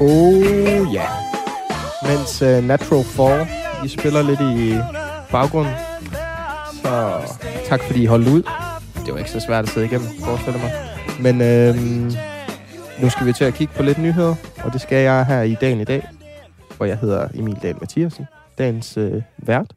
Oh, 0.00 0.86
Bands 2.04 2.42
uh, 2.42 2.48
øh, 2.48 2.64
Natural 2.64 3.04
Fall. 3.04 3.46
I 3.84 3.88
spiller 3.88 4.22
lidt 4.22 4.40
i 4.40 4.74
baggrunden. 5.32 5.74
Så 6.82 7.22
tak 7.64 7.80
fordi 7.82 8.02
I 8.02 8.06
holdt 8.06 8.28
ud. 8.28 8.42
Det 9.04 9.12
var 9.12 9.18
ikke 9.18 9.30
så 9.30 9.40
svært 9.40 9.64
at 9.64 9.70
sidde 9.70 9.86
igennem, 9.86 10.08
forestiller 10.24 10.60
mig. 10.60 10.72
Men 11.20 11.34
øhm, 11.42 12.12
nu 13.02 13.10
skal 13.10 13.26
vi 13.26 13.32
til 13.32 13.44
at 13.44 13.54
kigge 13.54 13.74
på 13.76 13.82
lidt 13.82 13.98
nyheder, 13.98 14.34
og 14.64 14.72
det 14.72 14.80
skal 14.80 15.02
jeg 15.02 15.26
her 15.26 15.42
i 15.42 15.54
dagen 15.54 15.80
i 15.80 15.84
dag, 15.84 16.08
hvor 16.76 16.86
jeg 16.86 16.98
hedder 16.98 17.28
Emil 17.34 17.58
Dahl 17.62 17.76
Mathiasen, 17.80 18.26
dagens 18.58 18.96
øh, 18.96 19.22
vært. 19.38 19.72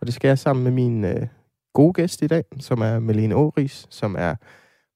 Og 0.00 0.06
det 0.06 0.14
skal 0.14 0.28
jeg 0.28 0.38
sammen 0.38 0.64
med 0.64 0.72
min 0.72 1.04
øh, 1.04 1.26
gode 1.74 1.92
gæst 1.92 2.22
i 2.22 2.26
dag, 2.26 2.44
som 2.60 2.80
er 2.80 2.98
Melene 2.98 3.34
Åris, 3.34 3.86
som 3.90 4.16
er 4.18 4.34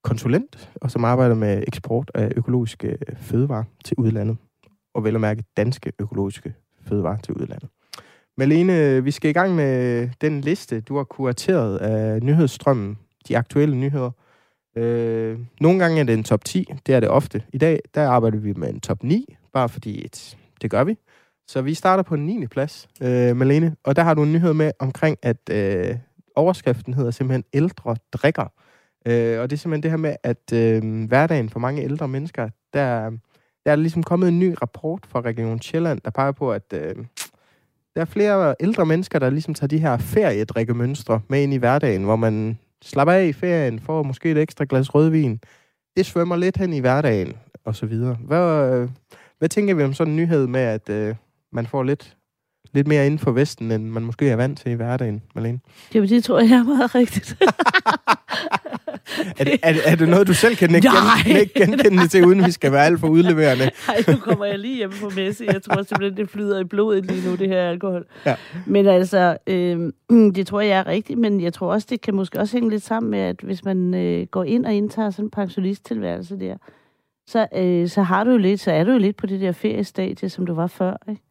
konsulent, 0.03 0.69
og 0.81 0.91
som 0.91 1.05
arbejder 1.05 1.35
med 1.35 1.63
eksport 1.67 2.11
af 2.13 2.31
økologiske 2.35 2.87
øh, 2.87 3.15
fødevarer 3.17 3.63
til 3.85 3.95
udlandet. 3.97 4.37
Og 4.95 5.03
vel 5.03 5.15
at 5.15 5.21
mærke 5.21 5.43
danske 5.57 5.91
økologiske 5.99 6.53
fødevarer 6.87 7.17
til 7.17 7.33
udlandet. 7.33 7.69
Malene, 8.37 9.03
vi 9.03 9.11
skal 9.11 9.29
i 9.29 9.33
gang 9.33 9.55
med 9.55 10.09
den 10.21 10.41
liste, 10.41 10.81
du 10.81 10.97
har 10.97 11.03
kurateret 11.03 11.77
af 11.77 12.23
nyhedsstrømmen, 12.23 12.97
de 13.27 13.37
aktuelle 13.37 13.75
nyheder. 13.75 14.11
Øh, 14.77 15.39
nogle 15.61 15.79
gange 15.79 15.99
er 15.99 16.03
det 16.03 16.13
en 16.13 16.23
top 16.23 16.45
10, 16.45 16.73
det 16.87 16.95
er 16.95 16.99
det 16.99 17.09
ofte. 17.09 17.43
I 17.53 17.57
dag, 17.57 17.79
der 17.95 18.07
arbejder 18.07 18.37
vi 18.37 18.53
med 18.53 18.69
en 18.69 18.79
top 18.79 19.03
9, 19.03 19.35
bare 19.53 19.69
fordi 19.69 20.05
et, 20.05 20.37
det 20.61 20.71
gør 20.71 20.83
vi. 20.83 20.97
Så 21.47 21.61
vi 21.61 21.73
starter 21.73 22.03
på 22.03 22.15
en 22.15 22.25
9. 22.25 22.47
plads, 22.47 22.87
øh, 23.01 23.35
Malene, 23.35 23.75
og 23.83 23.95
der 23.95 24.03
har 24.03 24.13
du 24.13 24.23
en 24.23 24.33
nyhed 24.33 24.53
med 24.53 24.71
omkring, 24.79 25.17
at 25.21 25.49
øh, 25.51 25.95
overskriften 26.35 26.93
hedder 26.93 27.11
simpelthen 27.11 27.43
ældre 27.53 27.95
drikker. 28.13 28.47
Øh, 29.05 29.39
og 29.39 29.49
det 29.49 29.55
er 29.55 29.59
simpelthen 29.59 29.83
det 29.83 29.91
her 29.91 29.97
med, 29.97 30.15
at 30.23 30.53
øh, 30.53 31.07
hverdagen 31.07 31.49
for 31.49 31.59
mange 31.59 31.83
ældre 31.83 32.07
mennesker, 32.07 32.49
der, 32.73 33.11
der 33.65 33.71
er 33.71 33.75
ligesom 33.75 34.03
kommet 34.03 34.27
en 34.27 34.39
ny 34.39 34.55
rapport 34.61 35.05
fra 35.07 35.21
Region 35.21 35.61
Sjælland, 35.61 36.01
der 36.05 36.11
peger 36.11 36.31
på, 36.31 36.51
at 36.51 36.73
øh, 36.73 36.95
der 37.95 38.01
er 38.01 38.05
flere 38.05 38.55
ældre 38.59 38.85
mennesker, 38.85 39.19
der 39.19 39.29
ligesom 39.29 39.53
tager 39.53 39.67
de 39.67 39.79
her 39.79 39.97
feriedrikkemønstre 39.97 41.21
med 41.27 41.43
ind 41.43 41.53
i 41.53 41.57
hverdagen, 41.57 42.03
hvor 42.03 42.15
man 42.15 42.59
slapper 42.83 43.13
af 43.13 43.25
i 43.25 43.33
ferien, 43.33 43.79
får 43.79 44.03
måske 44.03 44.31
et 44.31 44.37
ekstra 44.37 44.65
glas 44.69 44.95
rødvin. 44.95 45.39
Det 45.97 46.05
svømmer 46.05 46.35
lidt 46.35 46.57
hen 46.57 46.73
i 46.73 46.79
hverdagen, 46.79 47.33
og 47.65 47.75
så 47.75 47.85
videre. 47.85 48.17
Hvad, 48.19 48.73
øh, 48.73 48.89
hvad 49.39 49.49
tænker 49.49 49.73
vi 49.73 49.83
om 49.83 49.93
sådan 49.93 50.11
en 50.11 50.17
nyhed 50.17 50.47
med, 50.47 50.61
at 50.61 50.89
øh, 50.89 51.15
man 51.51 51.67
får 51.67 51.83
lidt, 51.83 52.17
lidt 52.73 52.87
mere 52.87 53.05
inden 53.05 53.19
for 53.19 53.31
Vesten, 53.31 53.71
end 53.71 53.89
man 53.89 54.03
måske 54.03 54.29
er 54.29 54.35
vant 54.35 54.59
til 54.59 54.71
i 54.71 54.75
hverdagen, 54.75 55.23
Malene? 55.35 55.59
Jamen, 55.93 56.09
det 56.09 56.23
tror 56.23 56.39
jeg 56.39 56.51
er 56.51 56.63
meget 56.63 56.95
rigtigt. 56.95 57.37
er, 59.39 59.43
det, 59.43 59.59
er, 59.63 59.73
er 59.85 59.95
det 59.95 60.09
noget, 60.09 60.27
du 60.27 60.33
selv 60.33 60.55
kan 60.55 60.75
ikke 60.75 60.89
gen, 61.55 61.71
genkende 61.71 62.07
til, 62.07 62.25
uden 62.25 62.45
vi 62.45 62.51
skal 62.51 62.71
være 62.71 62.85
alt 62.85 62.99
for 62.99 63.07
udleverende? 63.07 63.63
Nej, 63.87 64.03
nu 64.07 64.17
kommer 64.17 64.45
jeg 64.45 64.59
lige 64.59 64.75
hjem 64.75 64.91
på 65.01 65.11
messe. 65.15 65.45
Jeg 65.45 65.63
tror 65.63 65.83
simpelthen, 65.83 66.17
det 66.17 66.29
flyder 66.29 66.59
i 66.59 66.63
blodet 66.63 67.05
lige 67.05 67.29
nu, 67.29 67.35
det 67.35 67.47
her 67.47 67.69
alkohol. 67.69 68.05
Ja. 68.25 68.35
Men 68.65 68.87
altså, 68.87 69.37
øh, 69.47 69.93
det 70.35 70.47
tror 70.47 70.61
jeg 70.61 70.79
er 70.79 70.87
rigtigt, 70.87 71.19
men 71.19 71.41
jeg 71.41 71.53
tror 71.53 71.71
også, 71.71 71.87
det 71.89 72.01
kan 72.01 72.15
måske 72.15 72.39
også 72.39 72.57
hænge 72.57 72.69
lidt 72.69 72.83
sammen 72.83 73.11
med, 73.11 73.19
at 73.19 73.41
hvis 73.43 73.65
man 73.65 73.93
øh, 73.93 74.27
går 74.27 74.43
ind 74.43 74.65
og 74.65 74.73
indtager 74.73 75.09
sådan 75.09 75.25
en 75.25 75.31
pensionisttilværelse 75.31 76.39
der, 76.39 76.55
så, 77.27 77.47
øh, 77.55 77.87
så 77.87 78.01
har 78.01 78.23
du 78.23 78.31
jo 78.31 78.37
lidt, 78.37 78.59
så 78.59 78.71
er 78.71 78.83
du 78.83 78.91
jo 78.91 78.97
lidt 78.97 79.17
på 79.17 79.27
det 79.27 79.41
der 79.41 79.51
feriestadie, 79.51 80.29
som 80.29 80.45
du 80.45 80.53
var 80.53 80.67
før, 80.67 80.97
ikke? 81.09 81.21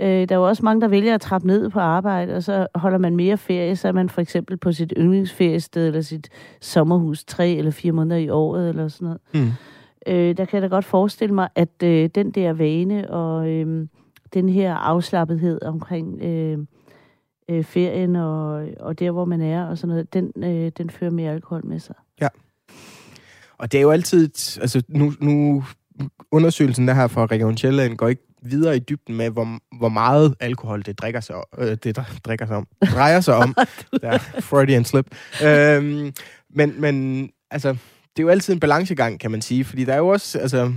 Øh, 0.00 0.28
der 0.28 0.34
er 0.34 0.38
jo 0.38 0.48
også 0.48 0.64
mange, 0.64 0.80
der 0.80 0.88
vælger 0.88 1.14
at 1.14 1.20
trappe 1.20 1.46
ned 1.46 1.70
på 1.70 1.80
arbejde, 1.80 2.34
og 2.34 2.42
så 2.42 2.66
holder 2.74 2.98
man 2.98 3.16
mere 3.16 3.36
ferie, 3.36 3.76
så 3.76 3.88
er 3.88 3.92
man 3.92 4.08
for 4.08 4.20
eksempel 4.20 4.56
på 4.56 4.72
sit 4.72 4.92
yndlingsferiested, 4.96 5.86
eller 5.86 6.00
sit 6.00 6.28
sommerhus 6.60 7.24
tre 7.24 7.50
eller 7.50 7.70
fire 7.70 7.92
måneder 7.92 8.16
i 8.16 8.28
året, 8.28 8.68
eller 8.68 8.88
sådan 8.88 9.04
noget. 9.04 9.20
Mm. 9.34 9.52
Øh, 10.06 10.36
der 10.36 10.44
kan 10.44 10.54
jeg 10.56 10.62
da 10.62 10.66
godt 10.66 10.84
forestille 10.84 11.34
mig, 11.34 11.48
at 11.54 11.82
øh, 11.82 12.10
den 12.14 12.30
der 12.30 12.52
vane 12.52 13.10
og 13.10 13.48
øh, 13.48 13.86
den 14.34 14.48
her 14.48 14.74
afslappethed 14.74 15.62
omkring 15.62 16.22
øh, 16.22 16.58
øh, 17.48 17.64
ferien 17.64 18.16
og, 18.16 18.68
og 18.80 18.98
der, 18.98 19.10
hvor 19.10 19.24
man 19.24 19.40
er 19.40 19.64
og 19.64 19.78
sådan 19.78 19.88
noget, 19.88 20.14
den, 20.14 20.32
øh, 20.36 20.72
den 20.78 20.90
fører 20.90 21.10
mere 21.10 21.32
alkohol 21.32 21.66
med 21.66 21.78
sig. 21.78 21.94
Ja. 22.20 22.28
Og 23.58 23.72
det 23.72 23.78
er 23.78 23.82
jo 23.82 23.90
altid, 23.90 24.24
altså 24.60 24.82
nu, 24.88 25.12
nu 25.20 25.64
undersøgelsen 26.30 26.88
der 26.88 26.94
her 26.94 27.06
fra 27.06 27.26
Region 27.26 27.56
Sjælland 27.56 27.96
går 27.96 28.08
ikke 28.08 28.29
videre 28.42 28.76
i 28.76 28.78
dybden 28.78 29.16
med, 29.16 29.30
hvor, 29.30 29.58
hvor 29.78 29.88
meget 29.88 30.34
alkohol 30.40 30.82
det 30.82 30.98
drikker 30.98 31.20
sig, 31.20 31.36
øh, 31.58 31.76
det 31.84 31.98
drikker 32.24 32.46
sig 32.46 32.56
om, 32.56 32.66
drejer 32.92 33.20
sig 33.20 33.34
om. 33.34 33.56
ja, 34.02 34.16
Freudian 34.16 34.84
slip. 34.84 35.06
Øhm, 35.44 36.12
men, 36.50 36.80
men 36.80 37.28
altså, 37.50 37.68
det 38.16 38.18
er 38.18 38.22
jo 38.22 38.28
altid 38.28 38.54
en 38.54 38.60
balancegang, 38.60 39.20
kan 39.20 39.30
man 39.30 39.42
sige, 39.42 39.64
fordi 39.64 39.84
der 39.84 39.92
er 39.92 39.98
jo 39.98 40.08
også, 40.08 40.38
altså, 40.38 40.72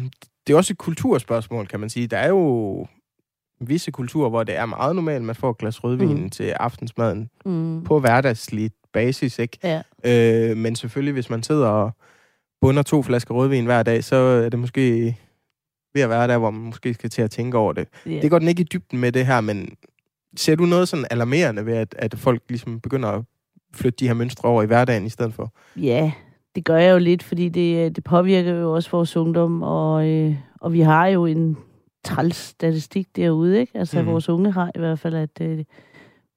det 0.47 0.53
er 0.53 0.57
også 0.57 0.73
et 0.73 0.77
kulturspørgsmål, 0.77 1.67
kan 1.67 1.79
man 1.79 1.89
sige. 1.89 2.07
Der 2.07 2.17
er 2.17 2.27
jo 2.27 2.87
visse 3.61 3.91
kulturer, 3.91 4.29
hvor 4.29 4.43
det 4.43 4.55
er 4.55 4.65
meget 4.65 4.95
normalt, 4.95 5.15
at 5.15 5.21
man 5.21 5.35
får 5.35 5.49
et 5.49 5.57
glas 5.57 5.83
rødvin 5.83 6.23
mm. 6.23 6.29
til 6.29 6.43
aftensmaden 6.43 7.29
mm. 7.45 7.83
på 7.83 7.99
hverdagslig 7.99 8.71
basis, 8.93 9.39
ikke? 9.39 9.57
Ja. 9.63 9.81
Øh, 10.03 10.57
men 10.57 10.75
selvfølgelig, 10.75 11.13
hvis 11.13 11.29
man 11.29 11.43
sidder 11.43 11.67
og 11.67 11.91
bunder 12.61 12.83
to 12.83 13.03
flasker 13.03 13.33
rødvin 13.33 13.65
hver 13.65 13.83
dag, 13.83 14.03
så 14.03 14.15
er 14.15 14.49
det 14.49 14.59
måske 14.59 15.17
ved 15.93 16.01
at 16.01 16.09
være 16.09 16.27
der, 16.27 16.37
hvor 16.37 16.51
man 16.51 16.61
måske 16.61 16.93
skal 16.93 17.09
til 17.09 17.21
at 17.21 17.31
tænke 17.31 17.57
over 17.57 17.73
det. 17.73 17.87
Yeah. 18.07 18.21
Det 18.21 18.31
går 18.31 18.39
den 18.39 18.47
ikke 18.47 18.61
i 18.61 18.67
dybden 18.73 18.99
med 18.99 19.11
det 19.11 19.25
her, 19.25 19.41
men 19.41 19.75
ser 20.35 20.55
du 20.55 20.65
noget 20.65 20.87
sådan 20.87 21.05
alarmerende 21.11 21.65
ved, 21.65 21.73
at, 21.73 21.95
at 21.97 22.15
folk 22.17 22.41
ligesom 22.49 22.79
begynder 22.79 23.09
at 23.09 23.23
flytte 23.73 23.97
de 23.99 24.07
her 24.07 24.13
mønstre 24.13 24.49
over 24.49 24.63
i 24.63 24.65
hverdagen 24.65 25.05
i 25.05 25.09
stedet 25.09 25.33
for? 25.33 25.53
Ja, 25.75 26.11
det 26.55 26.65
gør 26.65 26.77
jeg 26.77 26.93
jo 26.93 26.97
lidt, 26.97 27.23
fordi 27.23 27.49
det, 27.49 27.95
det 27.95 28.03
påvirker 28.03 28.51
jo 28.51 28.73
også 28.73 28.91
vores 28.91 29.17
ungdom, 29.17 29.63
og, 29.63 30.07
øh, 30.09 30.35
og 30.61 30.73
vi 30.73 30.79
har 30.79 31.07
jo 31.07 31.25
en 31.25 31.57
træls 32.03 32.35
statistik 32.35 33.15
derude, 33.15 33.59
ikke? 33.59 33.77
Altså 33.77 34.01
mm. 34.01 34.07
vores 34.07 34.29
unge 34.29 34.51
har 34.51 34.71
i 34.75 34.79
hvert 34.79 34.99
fald, 34.99 35.15
at 35.15 35.41
øh, 35.41 35.63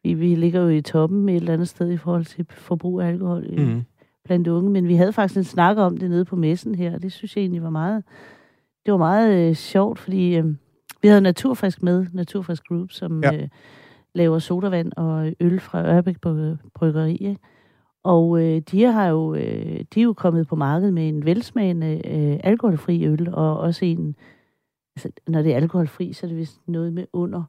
vi, 0.05 0.15
vi 0.15 0.35
ligger 0.35 0.61
jo 0.61 0.69
i 0.69 0.81
toppen 0.81 1.29
et 1.29 1.37
eller 1.37 1.53
andet 1.53 1.69
sted 1.69 1.91
i 1.91 1.97
forhold 1.97 2.25
til 2.25 2.47
forbrug 2.51 3.01
af 3.01 3.09
alkohol 3.09 3.47
mm. 3.59 3.83
blandt 4.25 4.49
unge, 4.49 4.71
men 4.71 4.89
vi 4.89 4.95
havde 4.95 5.13
faktisk 5.13 5.39
en 5.39 5.45
snak 5.45 5.77
om 5.77 5.97
det 5.97 6.11
nede 6.11 6.25
på 6.25 6.37
messen 6.37 6.75
her, 6.75 6.95
og 6.95 7.03
det 7.03 7.13
synes 7.13 7.37
jeg 7.37 7.43
egentlig 7.43 7.63
var 7.63 7.71
meget 7.71 8.05
det 8.87 8.93
var 8.93 8.99
meget 8.99 9.49
øh, 9.49 9.55
sjovt, 9.55 9.99
fordi 9.99 10.37
øh, 10.37 10.45
vi 11.03 11.09
havde 11.09 11.21
Naturfrisk 11.21 11.83
med, 11.83 12.07
Naturfrisk 12.13 12.69
Group, 12.69 12.93
som 12.93 13.25
ja. 13.25 13.35
øh, 13.37 13.49
laver 14.15 14.39
sodavand 14.39 14.93
og 14.97 15.33
øl 15.41 15.61
fra 15.61 15.97
Ørbæk 15.97 16.21
Bryggeri. 16.75 17.17
Ikke? 17.17 17.39
Og 18.05 18.43
øh, 18.43 18.61
de, 18.71 18.83
har 18.83 19.07
jo, 19.07 19.35
øh, 19.35 19.85
de 19.95 20.01
er 20.01 20.05
jo 20.05 20.13
kommet 20.13 20.49
på 20.49 20.57
markedet 20.57 20.95
med 20.95 21.09
en 21.09 21.25
velsmagende 21.25 22.01
øh, 22.05 22.41
alkoholfri 22.45 23.07
øl, 23.07 23.29
og 23.35 23.59
også 23.59 23.85
en, 23.85 24.17
altså, 24.97 25.11
når 25.29 25.43
det 25.43 25.53
er 25.53 25.57
alkoholfri, 25.57 26.13
så 26.13 26.27
er 26.27 26.29
det 26.29 26.39
vist 26.39 26.61
noget 26.69 26.93
med 26.93 27.07
under 27.13 27.43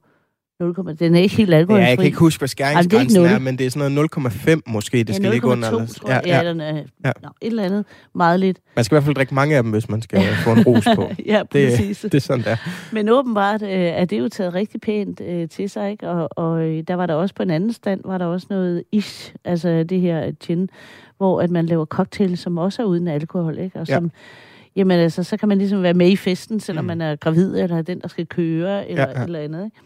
0, 0.59 0.95
den 0.99 1.15
er 1.15 1.19
ikke 1.19 1.35
helt 1.35 1.53
alkoholfri. 1.53 1.83
Ja, 1.83 1.89
jeg 1.89 1.97
kan 1.97 2.05
ikke 2.05 2.17
huske, 2.17 2.39
hvad 2.39 2.47
skæringsgrænsen 2.47 3.25
er, 3.25 3.29
er, 3.29 3.39
men 3.39 3.57
det 3.57 3.65
er 3.65 3.69
sådan 3.69 3.91
noget 3.91 4.09
0,5 4.17 4.59
måske, 4.67 5.03
det 5.03 5.15
skal 5.15 5.25
ja, 5.25 5.31
ligge 5.31 5.47
under. 5.47 5.85
Tror 5.85 6.09
jeg. 6.09 6.21
Ja, 6.25 6.41
ja. 6.41 6.49
Den 6.49 6.61
er, 6.61 6.75
ja. 6.75 7.11
No, 7.23 7.29
et 7.41 7.47
eller 7.47 7.63
andet. 7.63 7.85
Meget 8.15 8.39
lidt. 8.39 8.57
Man 8.75 8.85
skal 8.85 8.95
i 8.95 8.95
hvert 8.95 9.03
fald 9.03 9.15
drikke 9.15 9.35
mange 9.35 9.55
af 9.55 9.63
dem, 9.63 9.71
hvis 9.71 9.89
man 9.89 10.01
skal 10.01 10.23
få 10.43 10.51
en 10.51 10.63
ros 10.63 10.85
på. 10.95 11.09
ja, 11.25 11.43
præcis. 11.51 11.99
Det, 11.99 12.11
det 12.11 12.17
er 12.17 12.21
sådan 12.21 12.43
der. 12.43 12.55
Men 12.91 13.09
åbenbart 13.09 13.61
øh, 13.61 13.69
er 13.69 14.05
det 14.05 14.19
jo 14.19 14.29
taget 14.29 14.53
rigtig 14.53 14.81
pænt 14.81 15.21
øh, 15.21 15.49
til 15.49 15.69
sig, 15.69 15.91
ikke? 15.91 16.09
Og, 16.09 16.29
og 16.31 16.61
øh, 16.61 16.83
der 16.87 16.95
var 16.95 17.05
der 17.05 17.13
også 17.13 17.35
på 17.35 17.43
en 17.43 17.49
anden 17.49 17.73
stand, 17.73 18.01
var 18.05 18.17
der 18.17 18.25
også 18.25 18.47
noget 18.49 18.83
ish, 18.91 19.33
altså 19.45 19.83
det 19.83 20.01
her 20.01 20.31
gin, 20.31 20.69
hvor 21.17 21.41
at 21.41 21.51
man 21.51 21.65
laver 21.65 21.85
cocktails, 21.85 22.39
som 22.39 22.57
også 22.57 22.81
er 22.81 22.85
uden 22.85 23.07
alkohol, 23.07 23.57
ikke? 23.57 23.79
Og 23.79 23.87
som, 23.87 24.03
ja. 24.03 24.09
Jamen 24.75 24.99
altså, 24.99 25.23
så 25.23 25.37
kan 25.37 25.49
man 25.49 25.57
ligesom 25.57 25.83
være 25.83 25.93
med 25.93 26.09
i 26.09 26.15
festen, 26.15 26.59
selvom 26.59 26.83
mm. 26.83 26.87
man 26.87 27.01
er 27.01 27.15
gravid, 27.15 27.57
eller 27.57 27.81
den, 27.81 28.01
der 28.01 28.07
skal 28.07 28.25
køre, 28.25 28.89
eller 28.89 29.03
ja, 29.03 29.19
ja. 29.19 29.23
eller 29.23 29.39
andet, 29.39 29.65
ikke? 29.65 29.77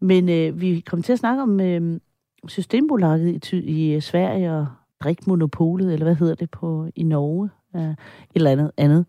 Men 0.00 0.28
øh, 0.28 0.60
vi 0.60 0.80
kom 0.80 1.02
til 1.02 1.12
at 1.12 1.18
snakke 1.18 1.42
om 1.42 1.60
øh, 1.60 2.00
Systembolaget 2.48 3.52
i, 3.52 3.56
i 3.56 3.94
øh, 3.94 4.02
Sverige 4.02 4.52
og 4.52 4.66
drikmonopolet, 5.00 5.92
eller 5.92 6.04
hvad 6.04 6.14
hedder 6.14 6.34
det 6.34 6.50
på 6.50 6.86
i 6.96 7.02
Norge, 7.02 7.50
øh, 7.76 7.90
et 7.90 7.96
eller 8.34 8.50
andet 8.50 8.70
andet. 8.76 9.06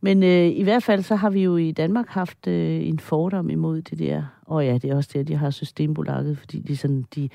Men 0.00 0.22
øh, 0.22 0.46
i 0.46 0.62
hvert 0.62 0.82
fald 0.82 1.02
så 1.02 1.14
har 1.16 1.30
vi 1.30 1.42
jo 1.42 1.56
i 1.56 1.72
Danmark 1.72 2.08
haft 2.08 2.46
øh, 2.46 2.88
en 2.88 2.98
fordom 2.98 3.50
imod 3.50 3.82
det 3.82 3.98
der. 3.98 4.22
Og 4.46 4.66
ja, 4.66 4.78
det 4.78 4.90
er 4.90 4.96
også 4.96 5.10
det, 5.12 5.20
at 5.20 5.28
de 5.28 5.36
har 5.36 5.50
Systembolaget, 5.50 6.38
fordi 6.38 6.58
de 6.58 6.76
sådan, 6.76 7.04
de, 7.14 7.28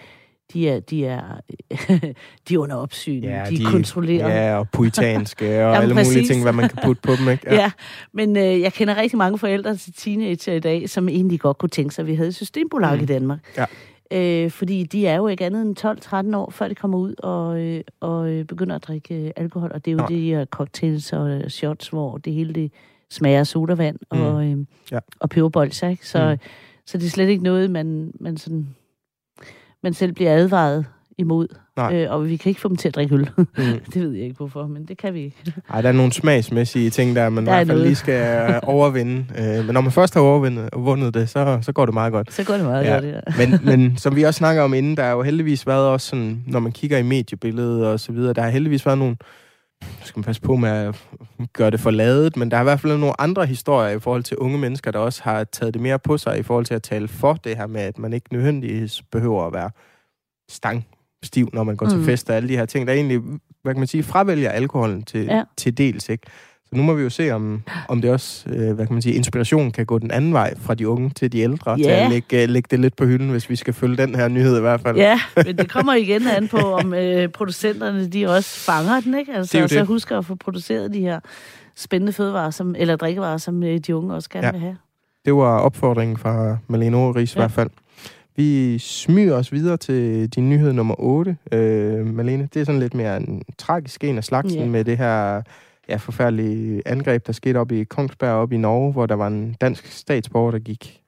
de 0.54 0.70
er, 0.70 0.80
de 0.80 1.06
er, 1.06 1.22
de 2.50 2.54
er 2.54 2.58
under 2.58 2.76
opsyn, 2.76 3.24
ja, 3.24 3.44
de, 3.50 3.58
de 3.58 3.66
kontrollerer. 3.66 4.46
Ja, 4.46 4.58
og 4.58 4.70
puritanske 4.70 5.46
og 5.46 5.52
Jamen, 5.74 5.82
alle 5.82 5.96
præcis. 5.96 6.16
mulige 6.16 6.28
ting, 6.28 6.44
hvad 6.44 6.54
man 6.54 6.70
kan 6.70 6.78
putte 6.84 7.02
på 7.02 7.12
dem. 7.16 7.30
Ikke? 7.30 7.44
Ja. 7.52 7.56
ja, 7.56 7.72
men 8.14 8.38
øh, 8.38 8.62
jeg 8.62 8.74
kender 8.74 8.98
rigtig 8.98 9.18
mange 9.18 9.38
forældre 9.38 9.76
til 9.76 9.94
teenager 9.94 10.54
i 10.54 10.60
dag, 10.60 10.90
som 10.90 11.10
egentlig 11.10 11.40
godt 11.40 11.58
kunne 11.58 11.70
tænke 11.70 11.96
sig, 11.96 12.04
at 12.04 12.08
vi 12.08 12.16
havde 12.16 12.32
systembolag 12.32 12.98
mm. 12.98 13.04
i 13.04 13.06
Danmark. 13.06 13.40
Ja. 13.58 13.66
Øh, 14.12 14.52
fordi 14.52 14.84
de 14.84 15.08
er 15.08 15.16
jo 15.16 15.28
ikke 15.28 15.46
andet 15.46 15.62
end 15.62 16.32
12-13 16.34 16.36
år, 16.38 16.50
før 16.50 16.68
de 16.68 16.76
kommer 16.76 16.98
ud 16.98 17.16
og, 17.18 17.60
øh, 17.60 17.82
og 18.00 18.30
øh, 18.30 18.46
begynder 18.46 18.76
at 18.76 18.84
drikke 18.84 19.16
øh, 19.16 19.32
alkohol. 19.36 19.72
Og 19.74 19.86
det 19.86 19.92
er 19.92 19.96
jo 19.96 20.02
ja. 20.10 20.16
de 20.16 20.22
her 20.22 20.46
cocktails 20.46 21.14
og 21.14 21.42
shots, 21.52 21.88
hvor 21.88 22.18
det 22.18 22.34
hele 22.34 22.54
det 22.54 22.72
smager 23.10 23.44
sodavand 23.44 24.00
mm. 24.12 24.22
og, 24.22 24.46
øh, 24.46 24.58
ja. 24.92 25.00
og 25.20 25.30
peberbolser. 25.30 25.88
Ikke? 25.90 26.08
Så, 26.08 26.32
mm. 26.32 26.50
så 26.86 26.98
det 26.98 27.06
er 27.06 27.10
slet 27.10 27.30
ikke 27.30 27.44
noget, 27.44 27.72
man, 27.72 28.12
man 28.20 28.38
sådan 28.38 28.68
man 29.88 29.94
selv 29.94 30.14
bliver 30.14 30.34
advaret 30.34 30.86
imod. 31.18 31.48
Nej. 31.78 31.96
Øh, 31.96 32.12
og 32.12 32.30
vi 32.30 32.36
kan 32.38 32.50
ikke 32.50 32.62
få 32.62 32.68
dem 32.68 32.78
til 32.78 32.88
at 32.88 32.96
drikke 32.96 33.16
øl. 33.16 33.30
Mm. 33.38 33.44
det 33.94 34.02
ved 34.02 34.12
jeg 34.12 34.24
ikke 34.24 34.36
hvorfor, 34.38 34.68
men 34.68 34.86
det 34.86 34.98
kan 34.98 35.14
vi 35.14 35.20
ikke. 35.24 35.38
Ej, 35.74 35.82
der 35.82 35.90
er 35.90 35.94
nogle 35.94 36.12
smagsmæssige 36.12 36.90
ting, 36.90 37.16
der 37.16 37.30
man 37.30 37.44
i 37.44 37.46
Der 37.48 37.52
er 37.52 37.56
hvert 37.56 37.68
fald 37.68 37.78
noget. 37.78 37.88
lige 37.88 37.96
skal 37.96 38.50
øh, 38.54 38.60
overvinde. 38.64 39.26
Øh, 39.38 39.66
men 39.66 39.74
når 39.74 39.82
man 39.82 39.92
først 39.92 40.14
har 40.14 40.22
overvundet 40.22 40.70
vundet 40.76 41.14
det, 41.14 41.30
så, 41.30 41.60
så 41.62 41.72
går 41.72 41.86
det 41.86 41.94
meget 41.94 42.12
godt. 42.14 42.34
Så 42.34 42.44
går 42.44 42.54
det 42.54 42.64
meget 42.66 42.86
Ja. 42.86 42.94
godt, 42.94 43.06
ja. 43.06 43.20
Men, 43.38 43.60
men 43.80 43.98
som 43.98 44.16
vi 44.16 44.24
også 44.24 44.38
snakker 44.38 44.62
om 44.62 44.74
inden, 44.74 44.98
der 44.98 45.04
har 45.04 45.12
jo 45.12 45.22
heldigvis 45.22 45.68
været 45.68 45.88
også 45.88 46.08
sådan, 46.08 46.44
når 46.48 46.60
man 46.60 46.72
kigger 46.72 46.98
i 46.98 47.04
mediebilledet 47.04 47.86
og 47.88 48.00
så 48.00 48.12
videre, 48.12 48.34
der 48.34 48.42
har 48.42 48.50
heldigvis 48.50 48.86
været 48.86 48.98
nogle, 48.98 49.16
skal 49.82 50.20
man 50.20 50.24
passe 50.24 50.42
på 50.42 50.56
med 50.56 50.70
at 50.70 50.96
gøre 51.54 51.72
det 51.72 51.80
for 51.80 51.92
ladet, 51.92 52.38
men 52.38 52.52
der 52.52 52.58
har 52.58 52.64
i 52.64 52.70
hvert 52.70 52.80
fald 52.80 52.98
nogle 52.98 53.22
andre 53.22 53.46
historier 53.46 53.90
i 53.90 54.00
forhold 54.00 54.24
til 54.24 54.38
unge 54.38 54.58
mennesker, 54.58 54.92
der 54.92 55.00
også 55.00 55.24
har 55.24 55.44
taget 55.44 55.74
det 55.74 55.82
mere 55.82 56.00
på 56.00 56.18
sig 56.18 56.40
i 56.40 56.44
forhold 56.44 56.66
til 56.66 56.74
at 56.74 56.84
tale 56.84 57.08
for 57.08 57.34
det 57.34 57.58
her 57.58 57.68
med, 57.68 57.82
at 57.82 57.98
man 57.98 58.14
ikke 58.14 58.34
nødvendigvis 58.34 59.02
behøver 59.12 59.46
at 59.46 59.54
være 59.54 59.72
stangstiv, 60.50 61.50
når 61.54 61.64
man 61.64 61.76
går 61.76 61.86
mm. 61.86 61.92
til 61.92 62.04
fest 62.04 62.30
og 62.30 62.36
alle 62.36 62.50
de 62.50 62.58
her 62.58 62.66
ting, 62.66 62.88
der 62.88 62.94
egentlig, 62.94 63.22
hvad 63.64 63.74
kan 63.74 63.80
man 63.80 63.88
sige, 63.88 64.04
fravælger 64.04 64.50
alkoholen 64.50 65.04
til. 65.04 65.26
Ja. 65.26 65.44
til 65.58 65.78
dels, 65.78 66.10
ikke? 66.10 66.28
Så 66.70 66.76
nu 66.76 66.84
må 66.84 66.94
vi 66.94 67.04
jo 67.04 67.10
se, 67.10 67.32
om, 67.32 67.62
om 67.88 68.02
det 68.02 68.12
også, 68.12 68.50
øh, 68.50 68.74
hvad 68.74 68.86
kan 68.86 68.94
man 68.94 69.02
sige, 69.02 69.16
inspirationen 69.16 69.72
kan 69.72 69.86
gå 69.86 70.00
den 70.00 70.12
anden 70.12 70.34
vej 70.34 70.54
fra 70.60 70.76
de 70.76 70.88
unge 70.90 71.10
til 71.10 71.32
de 71.32 71.40
ældre, 71.40 71.78
til 71.78 71.86
Ja. 71.86 72.06
at 72.06 72.12
lægge, 72.12 72.44
øh, 72.44 72.50
lægge 72.50 72.68
det 72.72 72.80
lidt 72.80 72.96
på 72.96 73.06
hylden, 73.06 73.30
hvis 73.30 73.50
vi 73.50 73.56
skal 73.56 73.74
følge 73.74 73.98
den 73.98 74.16
her 74.16 74.28
nyhed 74.28 74.58
i 74.58 74.62
hvert 74.62 74.82
fald. 74.82 74.98
Ja, 74.98 75.20
men 75.46 75.58
det 75.58 75.70
kommer 75.72 75.94
igen 75.94 76.28
an 76.28 76.48
på, 76.48 76.58
om 76.58 76.94
øh, 76.94 77.30
producenterne 77.30 78.08
de 78.08 78.28
også 78.28 78.60
fanger 78.60 79.00
den, 79.02 79.18
ikke? 79.20 79.34
Altså, 79.34 79.58
Det 79.58 79.64
og 79.64 79.70
så 79.70 79.80
det. 79.80 79.88
husker 79.88 80.18
at 80.18 80.26
få 80.26 80.36
produceret 80.36 80.94
de 80.94 81.00
her 81.00 81.20
spændende 81.76 82.14
fødevarer, 82.14 82.50
som, 82.52 82.76
eller 82.78 82.96
drikkevarer, 82.96 83.38
som 83.38 83.64
øh, 83.64 83.78
de 83.78 83.96
unge 83.96 84.14
også 84.14 84.30
gerne 84.30 84.48
Ja. 84.48 84.52
vil 84.52 84.62
have. 84.62 84.78
Det 85.26 85.34
var 85.36 85.60
opfordringen 85.60 86.18
fra 86.18 86.58
Malene 86.68 86.98
Oris 86.98 87.36
ja. 87.36 87.40
i 87.40 87.42
hvert 87.42 87.52
fald. 87.52 87.70
Vi 88.36 88.80
smyger 88.80 89.36
os 89.36 89.52
videre 89.52 89.78
til 89.78 90.30
din 90.30 90.50
nyhed 90.50 90.74
nummer 90.74 90.96
8, 91.00 91.38
øh, 91.52 92.06
Malene. 92.16 92.50
Det 92.54 92.60
er 92.62 92.66
sådan 92.66 92.80
lidt 92.80 92.94
mere 92.94 93.18
en 93.18 93.42
tragisk 93.58 94.04
en 94.04 94.18
af 94.18 94.24
slagsen 94.24 94.60
Ja. 94.60 94.66
med 94.66 94.84
det 94.84 94.98
her 94.98 95.42
ja, 95.90 95.96
forfærdelige 95.96 96.82
angreb, 96.86 97.28
der 97.28 97.34
skete 97.34 97.58
op 97.58 97.72
i 97.72 97.84
Kongsberg 97.84 98.32
op 98.34 98.52
i 98.52 98.58
Norge, 98.58 98.92
hvor 98.92 99.06
der 99.06 99.16
var 99.16 99.28
en 99.28 99.54
dansk 99.62 99.86
statsborger, 99.86 100.52
der 100.52 100.60
gik 100.60 101.02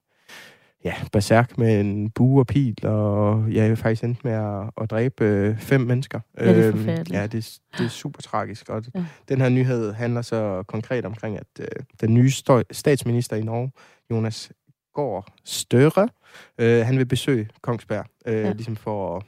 ja, 0.84 0.94
berserk 1.12 1.58
med 1.58 1.80
en 1.80 2.10
bue 2.10 2.42
og 2.42 2.48
pil, 2.48 2.86
og 2.86 3.50
ja, 3.52 3.74
faktisk 3.74 4.04
endte 4.04 4.22
med 4.24 4.34
at, 4.34 4.70
at 4.82 4.92
dræbe 4.92 5.24
øh, 5.24 5.58
fem 5.60 5.82
mennesker. 5.82 6.20
Ja, 6.39 6.54
det 6.56 6.65
er 6.65 6.70
Øhm. 6.70 6.88
Ja, 7.12 7.24
det, 7.28 7.60
det 7.78 7.86
er 7.86 7.89
super 7.89 8.22
tragisk, 8.22 8.70
og 8.70 8.84
Ja. 8.96 9.06
den 9.30 9.42
her 9.42 9.50
nyhed 9.50 9.94
handler 9.94 10.22
så 10.22 10.63
konkret 10.68 11.06
omkring, 11.06 11.38
at 11.38 11.48
øh, 11.60 11.68
den 12.02 12.13
nye 12.13 12.32
støj, 12.32 12.63
statsminister 12.72 13.36
i 13.36 13.44
Norge, 13.44 13.72
Jonas 14.12 14.52
Gaard 14.96 15.28
Støre, 15.46 16.10
øh, 16.58 16.86
han 16.86 16.98
vil 16.98 17.06
besøge 17.06 17.50
Kongsberg, 17.62 18.06
øh. 18.26 18.36
Ja. 18.36 18.52
ligesom 18.54 18.76
for 18.76 19.18
at 19.18 19.24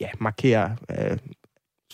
ja, 0.00 0.08
markere 0.20 0.76
øh, 0.90 1.18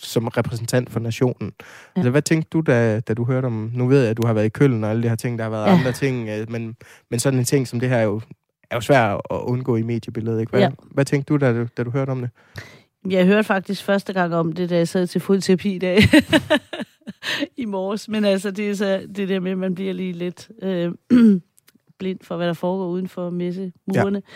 som 0.01 0.27
repræsentant 0.27 0.89
for 0.89 0.99
nationen. 0.99 1.51
Ja. 1.59 1.65
Altså, 1.95 2.09
hvad 2.09 2.21
tænkte 2.21 2.49
du, 2.49 2.61
da, 2.61 2.99
da 2.99 3.13
du 3.13 3.25
hørte 3.25 3.45
om... 3.45 3.71
Nu 3.73 3.87
ved 3.87 4.01
jeg, 4.01 4.09
at 4.09 4.17
du 4.17 4.25
har 4.25 4.33
været 4.33 4.45
i 4.45 4.49
Køln 4.49 4.83
og 4.83 4.89
alle 4.89 5.03
de 5.03 5.09
her 5.09 5.15
ting, 5.15 5.37
der 5.37 5.43
har 5.43 5.51
været 5.51 5.65
ja. 5.65 5.77
Andre 5.77 5.91
ting, 5.91 6.29
øh, 6.29 6.51
men, 6.51 6.75
men 7.11 7.19
sådan 7.19 7.39
en 7.39 7.45
ting 7.45 7.67
som 7.67 7.79
det 7.79 7.89
her 7.89 7.97
er 7.97 8.03
jo, 8.03 8.21
er 8.71 8.75
jo 8.75 8.81
svært 8.81 9.21
at 9.31 9.35
undgå 9.35 9.75
i 9.75 9.81
mediebilledet. 9.81 10.39
Ikke? 10.39 10.49
Hvad, 10.49 10.59
ja. 10.59 10.69
Hvad 10.91 11.05
tænkte 11.05 11.33
du, 11.33 11.37
da, 11.37 11.53
du, 11.53 11.67
da 11.77 11.83
du 11.83 11.91
hørte 11.91 12.09
om 12.09 12.21
det? 12.21 12.29
Jeg 13.09 13.25
hørte 13.25 13.43
faktisk 13.43 13.83
første 13.83 14.13
gang 14.13 14.35
om 14.35 14.53
det, 14.53 14.69
da 14.69 14.77
jeg 14.77 14.87
sad 14.87 15.07
til 15.07 15.21
fodterapi 15.21 15.75
i 15.75 15.79
dag 15.79 15.97
i 17.57 17.65
morges. 17.65 18.09
Men 18.09 18.25
altså, 18.25 18.51
det 18.51 18.69
er 18.69 18.73
så 18.73 19.07
det 19.15 19.29
der 19.29 19.39
med, 19.39 19.51
at 19.51 19.57
man 19.57 19.75
bliver 19.75 19.93
lige 19.93 20.13
lidt 20.13 20.49
øh, 20.61 20.91
blind 21.99 22.19
for, 22.21 22.37
hvad 22.37 22.47
der 22.47 22.53
foregår 22.53 22.87
uden 22.87 23.07
for 23.07 23.29
messemurene. 23.29 24.21
Ja. 24.25 24.31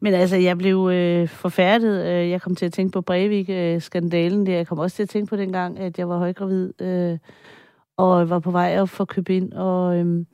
Men 0.00 0.14
altså, 0.14 0.36
jeg 0.36 0.58
blev 0.58 0.90
øh, 0.92 1.28
forfærdet. 1.28 2.06
Øh, 2.06 2.30
Jeg 2.30 2.42
kom 2.42 2.54
til 2.54 2.66
at 2.66 2.72
tænke 2.72 2.92
på 2.92 3.00
Breivik-skandalen 3.00 4.46
der. 4.46 4.52
Jeg 4.52 4.66
kom 4.66 4.78
også 4.78 4.96
til 4.96 5.02
at 5.02 5.08
tænke 5.08 5.30
på 5.30 5.36
dengang, 5.36 5.78
at 5.78 5.98
jeg 5.98 6.08
var 6.08 6.18
højgravid 6.18 6.82
øh, 6.82 7.18
og 7.96 8.30
var 8.30 8.38
på 8.38 8.50
vej 8.50 8.76
op 8.80 8.88
for 8.88 9.04
at 9.04 9.08
købe 9.08 9.36
ind. 9.36 9.52
Og, 9.52 9.96
øh, 9.96 10.24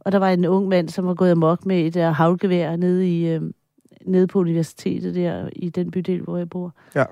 og 0.00 0.12
der 0.12 0.18
var 0.18 0.30
en 0.30 0.44
ung 0.44 0.68
mand, 0.68 0.88
som 0.88 1.06
var 1.06 1.14
gået 1.14 1.30
amok 1.30 1.66
med 1.66 1.80
et 1.80 1.96
uh, 1.96 2.02
havlgevær 2.02 2.76
nede, 2.76 3.18
i, 3.18 3.28
øh, 3.28 3.42
nede 4.06 4.26
på 4.26 4.38
universitetet 4.38 5.14
der, 5.14 5.48
i 5.52 5.68
den 5.68 5.90
bydel, 5.90 6.20
hvor 6.20 6.36
jeg 6.36 6.50
bor. 6.50 6.74
Ja. 6.94 7.04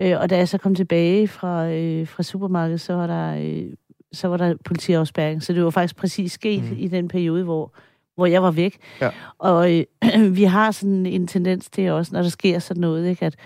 Øh, 0.00 0.20
og 0.20 0.30
da 0.30 0.36
jeg 0.36 0.48
så 0.48 0.58
kom 0.58 0.74
tilbage 0.74 1.28
fra, 1.28 1.70
øh, 1.70 2.06
fra 2.06 2.22
supermarkedet, 2.22 2.80
så 2.80 2.94
var 2.94 3.06
der, 3.06 3.36
øh, 3.36 3.72
så 4.12 4.28
var 4.28 4.36
der 4.36 4.54
politiafspærring. 4.64 5.42
Så 5.42 5.52
det 5.52 5.64
var 5.64 5.70
faktisk 5.70 5.96
præcis 5.96 6.32
sket 6.32 6.62
mm. 6.62 6.76
i 6.78 6.88
den 6.88 7.08
periode, 7.08 7.44
hvor, 7.44 7.74
hvor 8.16 8.26
jeg 8.26 8.42
var 8.42 8.50
væk. 8.50 8.76
Ja. 9.00 9.10
Og 9.38 9.78
øh, 9.78 9.84
vi 10.38 10.44
har 10.44 10.70
sådan 10.70 11.06
en 11.06 11.26
tendens 11.26 11.70
til 11.70 11.90
også, 11.90 12.14
når 12.14 12.22
der 12.22 12.28
sker 12.28 12.58
sådan 12.58 12.80
noget, 12.80 13.08
ikke, 13.08 13.26
at 13.26 13.36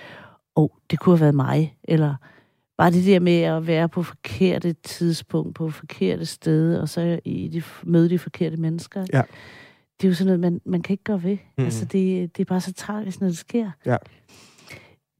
oh, 0.56 0.68
det 0.90 0.98
kunne 0.98 1.16
have 1.16 1.20
været 1.20 1.34
mig, 1.34 1.76
eller 1.84 2.14
bare 2.78 2.90
det 2.90 3.06
der 3.06 3.20
med 3.20 3.40
at 3.40 3.66
være 3.66 3.88
på 3.88 4.02
forkerte 4.02 4.72
tidspunkt, 4.72 5.54
på 5.54 5.70
forkerte 5.70 6.26
sted, 6.26 6.76
og 6.76 6.88
så 6.88 7.20
i 7.24 7.48
de, 7.48 7.62
møde 7.82 8.10
de 8.10 8.18
forkerte 8.18 8.56
mennesker. 8.56 9.04
Ja. 9.12 9.22
Det 10.00 10.06
er 10.06 10.08
jo 10.08 10.14
sådan 10.14 10.26
noget, 10.26 10.40
man, 10.40 10.60
man 10.64 10.82
kan 10.82 10.94
ikke 10.94 11.04
gøre 11.04 11.22
ved. 11.22 11.38
Mm. 11.58 11.64
Altså, 11.64 11.84
det, 11.84 12.36
det 12.36 12.40
er 12.40 12.44
bare 12.44 12.60
så 12.60 12.72
tragisk, 12.72 13.20
når 13.20 13.28
det 13.28 13.38
sker. 13.38 13.70
Ja. 13.86 13.96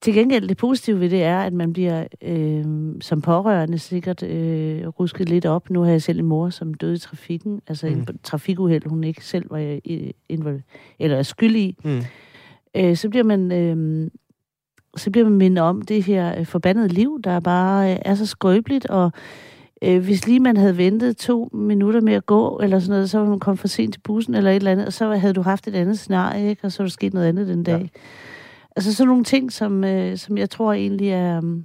Til 0.01 0.15
gengæld, 0.15 0.49
det 0.49 0.57
positive 0.57 1.01
ved 1.01 1.11
det 1.11 1.23
er, 1.23 1.39
at 1.39 1.53
man 1.53 1.73
bliver 1.73 2.05
øh, 2.23 2.65
som 3.01 3.21
pårørende 3.21 3.79
sikkert 3.79 4.23
øh, 4.23 4.87
rusket 4.89 5.29
lidt 5.29 5.47
op. 5.47 5.71
Nu 5.71 5.81
har 5.83 5.91
jeg 5.91 6.03
selv 6.03 6.19
en 6.19 6.25
mor, 6.27 6.51
som 6.51 6.75
døde 6.75 6.95
i 6.95 6.99
trafikken, 6.99 7.61
altså 7.69 7.87
mm. 7.87 7.93
En 7.93 8.07
trafikuheld, 8.23 8.89
hun 8.89 9.05
ikke 9.05 9.25
selv 9.25 9.51
var 9.51 9.59
i- 9.85 10.13
involveret, 10.29 10.65
eller 10.99 11.17
er 11.17 11.23
skyld 11.23 11.57
i. 11.57 11.77
Mm. 11.85 12.01
Øh, 12.77 12.97
så 12.97 13.09
bliver 13.09 13.25
man... 13.25 13.53
Øh, 13.53 14.11
så 14.97 15.11
bliver 15.11 15.25
man 15.29 15.39
mindet 15.39 15.65
om 15.65 15.83
det 15.83 16.03
her 16.03 16.39
øh, 16.39 16.47
forbandede 16.47 16.89
liv, 16.89 17.21
der 17.25 17.41
bare 17.41 17.93
øh, 17.93 17.99
er 18.05 18.15
så 18.15 18.27
skrøbeligt, 18.27 18.87
og 18.87 19.13
øh, 19.83 20.05
hvis 20.05 20.27
lige 20.27 20.41
man 20.41 20.57
havde 20.57 20.77
ventet 20.77 21.17
to 21.17 21.49
minutter 21.53 22.01
med 22.01 22.13
at 22.13 22.27
gå, 22.27 22.59
eller 22.63 22.79
sådan 22.79 22.91
noget, 22.93 23.11
så 23.11 23.19
var 23.19 23.29
man 23.29 23.39
kommet 23.41 23.59
for 23.61 23.69
sent 23.69 23.93
til 23.95 24.01
bussen, 24.01 24.35
eller 24.35 24.51
et 24.51 24.57
eller 24.57 24.73
andet, 24.73 24.87
og 24.87 24.93
så 24.93 25.15
havde 25.15 25.33
du 25.35 25.43
haft 25.43 25.69
et 25.69 25.75
andet 25.75 25.99
scenarie, 25.99 26.49
ikke? 26.49 26.65
og 26.65 26.73
så 26.73 26.83
var 26.83 26.87
der 26.87 26.91
sket 26.91 27.15
noget 27.15 27.27
andet 27.27 27.49
den 27.49 27.63
dag. 27.63 27.81
Ja. 27.81 28.01
Altså 28.77 28.95
sådan 28.95 29.09
nogle 29.09 29.25
ting, 29.25 29.53
som, 29.53 29.85
øh, 29.85 30.17
som 30.19 30.39
jeg 30.39 30.51
tror 30.51 30.73
egentlig 30.73 31.09
er... 31.11 31.39
Um, 31.39 31.65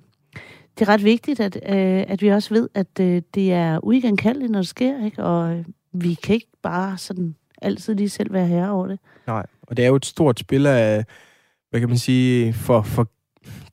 det 0.80 0.88
er 0.88 0.94
ret 0.94 1.04
vigtigt, 1.04 1.40
at, 1.40 1.56
øh, 1.56 2.04
at 2.08 2.22
vi 2.22 2.28
også 2.32 2.54
ved, 2.54 2.70
at 2.74 3.00
øh, 3.02 3.22
det 3.34 3.54
er 3.54 3.80
uigenkaldeligt, 3.86 4.52
når 4.52 4.60
det 4.60 4.68
sker, 4.68 5.06
ikke? 5.06 5.24
og 5.24 5.54
øh, 5.56 5.66
vi 5.94 6.14
kan 6.14 6.36
ikke 6.36 6.48
bare 6.64 6.98
sådan 6.98 7.36
altid 7.62 7.96
lige 7.96 8.10
selv 8.10 8.34
være 8.34 8.48
herre 8.48 8.72
over 8.72 8.88
det. 8.88 9.00
Nej, 9.28 9.46
og 9.62 9.78
det 9.78 9.86
er 9.86 9.90
jo 9.90 9.96
et 9.96 10.06
stort 10.06 10.40
spil 10.40 10.66
af, 10.68 11.06
hvad 11.70 11.80
kan 11.80 11.90
man 11.90 11.98
sige, 11.98 12.54
for, 12.54 12.82
for 12.82 13.08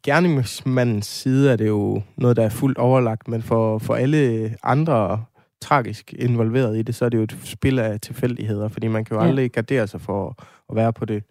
gerningsmandens 0.02 1.06
side 1.06 1.52
er 1.52 1.56
det 1.56 1.66
jo 1.68 2.02
noget, 2.16 2.36
der 2.36 2.42
er 2.44 2.48
fuldt 2.48 2.78
overlagt, 2.78 3.28
men 3.28 3.42
for, 3.42 3.78
for 3.78 3.94
alle 3.94 4.54
andre 4.62 5.24
tragisk 5.62 6.14
involveret 6.18 6.78
i 6.78 6.82
det, 6.82 6.94
så 6.94 7.04
er 7.04 7.08
det 7.08 7.18
jo 7.18 7.22
et 7.22 7.36
spil 7.44 7.78
af 7.78 8.00
tilfældigheder, 8.00 8.68
fordi 8.68 8.88
man 8.88 9.04
kan 9.04 9.16
jo 9.16 9.22
Ja. 9.22 9.28
aldrig 9.28 9.50
gardere 9.52 9.86
sig 9.86 10.00
for 10.00 10.36
at 10.70 10.76
være 10.76 10.92
på 10.92 11.04
det 11.04 11.22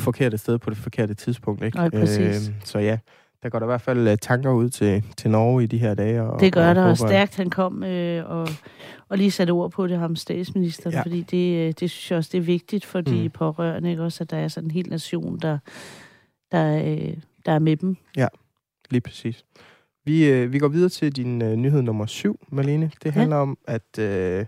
forkerte 0.00 0.38
sted 0.38 0.58
på 0.58 0.70
det 0.70 0.78
forkerte 0.78 1.14
tidspunkt. 1.14 1.62
Ikke? 1.64 1.76
Nej, 1.76 1.90
præcis. 1.90 2.50
så 2.64 2.78
ja, 2.78 2.98
der 3.42 3.48
går 3.48 3.58
der 3.58 3.66
i 3.66 3.70
hvert 3.70 3.80
fald 3.80 4.08
øh, 4.08 4.16
tanker 4.22 4.50
ud 4.50 4.68
til, 4.70 5.04
til 5.16 5.30
Norge 5.30 5.62
i 5.64 5.66
de 5.66 5.78
her 5.78 5.94
dage. 5.94 6.22
Og, 6.22 6.40
Det 6.40 6.52
gør 6.52 6.68
og 6.68 6.74
der, 6.74 6.84
og 6.84 6.98
stærkt 6.98 7.36
han 7.36 7.50
kom 7.50 7.84
øh, 7.84 8.30
og, 8.30 8.48
og 9.08 9.18
lige 9.18 9.30
satte 9.30 9.50
ord 9.50 9.70
på 9.70 9.86
det, 9.86 9.98
ham 9.98 10.16
statsministeren, 10.16 10.92
Ja. 10.92 10.98
ja. 10.98 11.02
fordi 11.02 11.22
det, 11.22 11.56
øh, 11.68 11.72
det 11.80 11.90
synes 11.90 12.10
jeg 12.10 12.16
også, 12.16 12.30
det 12.32 12.38
er 12.38 12.42
vigtigt 12.42 12.84
for 12.84 13.00
de 13.00 13.22
Mm. 13.22 13.30
pårørende, 13.30 13.90
ikke? 13.90 14.02
også 14.02 14.24
at 14.24 14.30
der 14.30 14.36
er 14.36 14.48
sådan 14.48 14.66
en 14.66 14.70
hel 14.70 14.88
nation, 14.90 15.38
der, 15.38 15.58
der, 16.52 16.76
øh, 16.84 17.14
der 17.46 17.52
er 17.52 17.58
med 17.58 17.76
dem. 17.76 17.96
Lige 18.90 19.00
præcis. 19.00 19.44
Vi, 20.04 20.28
øh, 20.30 20.52
vi 20.52 20.58
går 20.58 20.68
videre 20.68 20.88
til 20.88 21.16
din 21.16 21.42
øh, 21.42 21.56
nyhed 21.56 21.82
nummer 21.82 22.06
syv, 22.06 22.40
Malene. 22.48 22.90
Det 23.04 23.12
handler 23.12 23.36
ja. 23.36 23.42
om, 23.42 23.58
at 23.66 23.98
øh, 23.98 24.46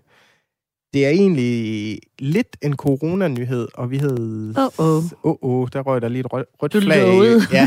det 0.94 1.06
er 1.06 1.10
egentlig 1.10 1.98
lidt 2.18 2.56
en 2.62 2.76
coronanyhed, 2.76 3.68
og 3.74 3.90
vi 3.90 3.98
hed... 3.98 4.54
Åh, 4.58 4.86
åh. 4.86 5.02
Åh, 5.24 5.34
åh, 5.42 5.68
der 5.72 5.80
røg 5.80 6.02
der 6.02 6.08
lige 6.08 6.20
et 6.20 6.32
rødt, 6.32 6.46
rødt 6.62 6.72
Du 6.72 6.80
flag. 6.80 7.06
lovede. 7.06 7.40
Ja. 7.52 7.66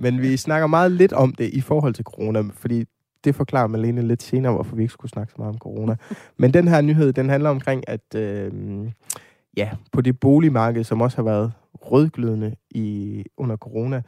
Men 0.00 0.22
vi 0.22 0.36
snakker 0.36 0.66
meget 0.66 0.92
lidt 0.92 1.12
om 1.12 1.32
det 1.34 1.50
i 1.52 1.60
forhold 1.60 1.94
til 1.94 2.04
corona, 2.04 2.42
fordi 2.54 2.84
det 3.24 3.34
forklarer 3.34 3.66
Malene 3.66 4.02
lidt 4.08 4.22
senere, 4.22 4.52
hvorfor 4.52 4.76
vi 4.76 4.82
ikke 4.82 4.92
skulle 4.92 5.10
snakke 5.10 5.30
så 5.32 5.34
meget 5.38 5.48
om 5.52 5.58
corona. 5.58 5.96
Men 6.38 6.54
den 6.54 6.68
her 6.68 6.80
nyhed, 6.80 7.12
den 7.12 7.28
handler 7.28 7.50
omkring, 7.50 7.88
at 7.88 8.14
øh, 8.16 8.52
ja, 9.56 9.70
på 9.92 10.00
det 10.00 10.20
boligmarked, 10.20 10.84
som 10.84 11.00
også 11.00 11.16
har 11.16 11.24
været 11.24 11.52
rødglødende 11.74 12.54
i, 12.70 13.24
under 13.36 13.56
corona, 13.56 14.02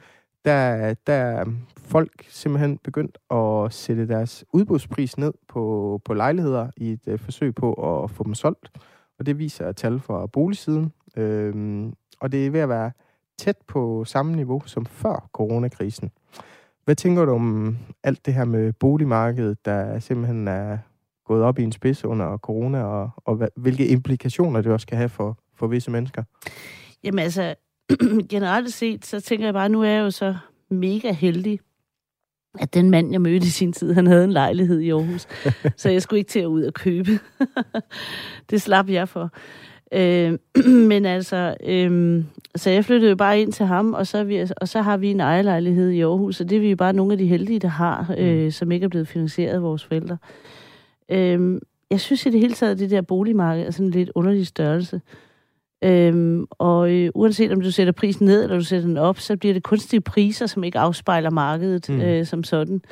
der, 0.44 0.94
der 1.07 1.12
er 1.12 1.44
folk 1.76 2.26
simpelthen 2.28 2.78
begyndt 2.78 3.18
at 3.30 3.72
sætte 3.72 4.09
deres 4.09 4.44
udbudspris 4.52 5.18
ned 5.18 5.33
på, 5.48 6.00
på 6.04 6.14
lejligheder 6.14 6.70
i 6.76 6.92
et 6.92 7.00
øh, 7.07 7.18
forsøg 7.18 7.54
på 7.54 7.72
at 7.72 8.11
få 8.11 8.24
dem 8.24 8.35
solgt. 8.35 8.70
Og 9.18 9.26
det 9.26 9.38
viser 9.38 9.72
tal 9.72 10.00
fra 10.00 10.26
boligsiden. 10.26 10.92
Øhm, 11.16 11.92
og 12.20 12.33
det 12.33 12.46
er 12.46 12.50
ved 12.50 12.61
at 12.61 12.68
være 12.68 12.90
tæt 13.38 13.57
på 13.66 14.04
samme 14.04 14.37
niveau 14.37 14.62
som 14.66 14.87
før 14.87 15.28
coronakrisen. 15.33 16.11
Hvad 16.85 16.96
tænker 16.96 17.24
du 17.24 17.33
om 17.33 17.76
alt 18.02 18.26
det 18.26 18.35
her 18.35 18.44
med 18.44 18.72
boligmarkedet, 18.72 19.64
der 19.64 19.98
simpelthen 19.98 20.48
er 20.48 20.78
gået 21.24 21.42
op 21.42 21.59
i 21.59 21.62
en 21.62 21.72
spids 21.72 22.04
under 22.04 22.37
corona, 22.37 22.83
og, 22.83 23.11
og 23.16 23.37
hvad, 23.37 23.48
hvilke 23.57 23.87
implikationer 23.87 24.61
det 24.61 24.72
også 24.72 24.87
kan 24.87 24.96
have 24.96 25.09
for, 25.09 25.38
for 25.54 25.66
visse 25.66 25.90
mennesker? 25.90 26.22
Jamen 27.04 27.18
altså, 27.18 27.54
generelt 28.34 28.72
set, 28.72 29.06
så 29.06 29.20
tænker 29.20 29.46
jeg 29.46 29.54
bare, 29.54 29.68
nu 29.68 29.82
er 29.82 29.88
jeg 29.88 30.00
jo 30.00 30.10
så 30.10 30.36
mega 30.70 31.12
heldig, 31.12 31.60
at 32.58 32.74
den 32.74 32.90
mand, 32.90 33.12
jeg 33.12 33.20
mødte 33.20 33.46
i 33.46 33.50
sin 33.50 33.72
tid, 33.72 33.92
han 33.92 34.06
havde 34.06 34.24
en 34.24 34.32
lejlighed 34.32 34.80
i 34.80 34.90
Aarhus. 34.90 35.26
så 35.80 35.90
jeg 35.90 36.02
skulle 36.02 36.18
ikke 36.18 36.28
til 36.28 36.40
at 36.40 36.46
ud 36.46 36.62
og 36.62 36.74
købe. 36.74 37.10
det 38.50 38.62
slap 38.62 38.88
jeg 38.88 39.08
for. 39.08 39.30
Øh, 39.92 40.38
men 40.90 41.06
altså, 41.06 41.56
øh, 41.64 42.24
så 42.56 42.70
jeg 42.70 42.84
flyttede 42.84 43.10
jo 43.10 43.16
bare 43.16 43.40
ind 43.40 43.52
til 43.52 43.66
ham, 43.66 43.94
og 43.94 44.06
så, 44.06 44.24
vi, 44.24 44.46
og 44.56 44.68
så 44.68 44.82
har 44.82 44.96
vi 44.96 45.10
en 45.10 45.20
ejerlejlighed 45.20 45.90
i 45.90 46.00
Aarhus, 46.00 46.40
og 46.40 46.50
det 46.50 46.56
er 46.56 46.60
vi 46.60 46.70
jo 46.70 46.76
bare 46.76 46.92
nogle 46.92 47.12
af 47.12 47.18
de 47.18 47.26
heldige, 47.26 47.58
der 47.58 47.68
har, 47.68 48.14
øh, 48.18 48.44
mm. 48.44 48.50
som 48.50 48.72
ikke 48.72 48.84
er 48.84 48.88
blevet 48.88 49.08
finansieret 49.08 49.54
af 49.54 49.62
vores 49.62 49.84
forældre. 49.84 50.16
Øh, 51.08 51.60
jeg 51.90 52.00
synes 52.00 52.26
i 52.26 52.30
det 52.30 52.40
hele 52.40 52.54
taget, 52.54 52.72
at 52.72 52.78
det 52.78 52.90
der 52.90 53.00
boligmarked 53.00 53.66
er 53.66 53.70
sådan 53.70 53.86
en 53.86 53.92
lidt 53.92 54.10
underlig 54.14 54.46
størrelse. 54.46 55.00
Øhm, 55.84 56.46
og 56.50 56.92
øh, 56.92 57.10
uanset 57.14 57.52
om 57.52 57.60
du 57.60 57.70
sætter 57.70 57.92
prisen 57.92 58.26
ned, 58.26 58.42
eller 58.42 58.56
du 58.56 58.64
sætter 58.64 58.88
den 58.88 58.96
op, 58.96 59.18
så 59.18 59.36
bliver 59.36 59.54
det 59.54 59.62
kunstige 59.62 60.00
priser, 60.00 60.46
som 60.46 60.64
ikke 60.64 60.78
afspejler 60.78 61.30
markedet 61.30 61.88
mm. 61.88 62.00
øh, 62.00 62.26
som 62.26 62.44
sådan, 62.44 62.82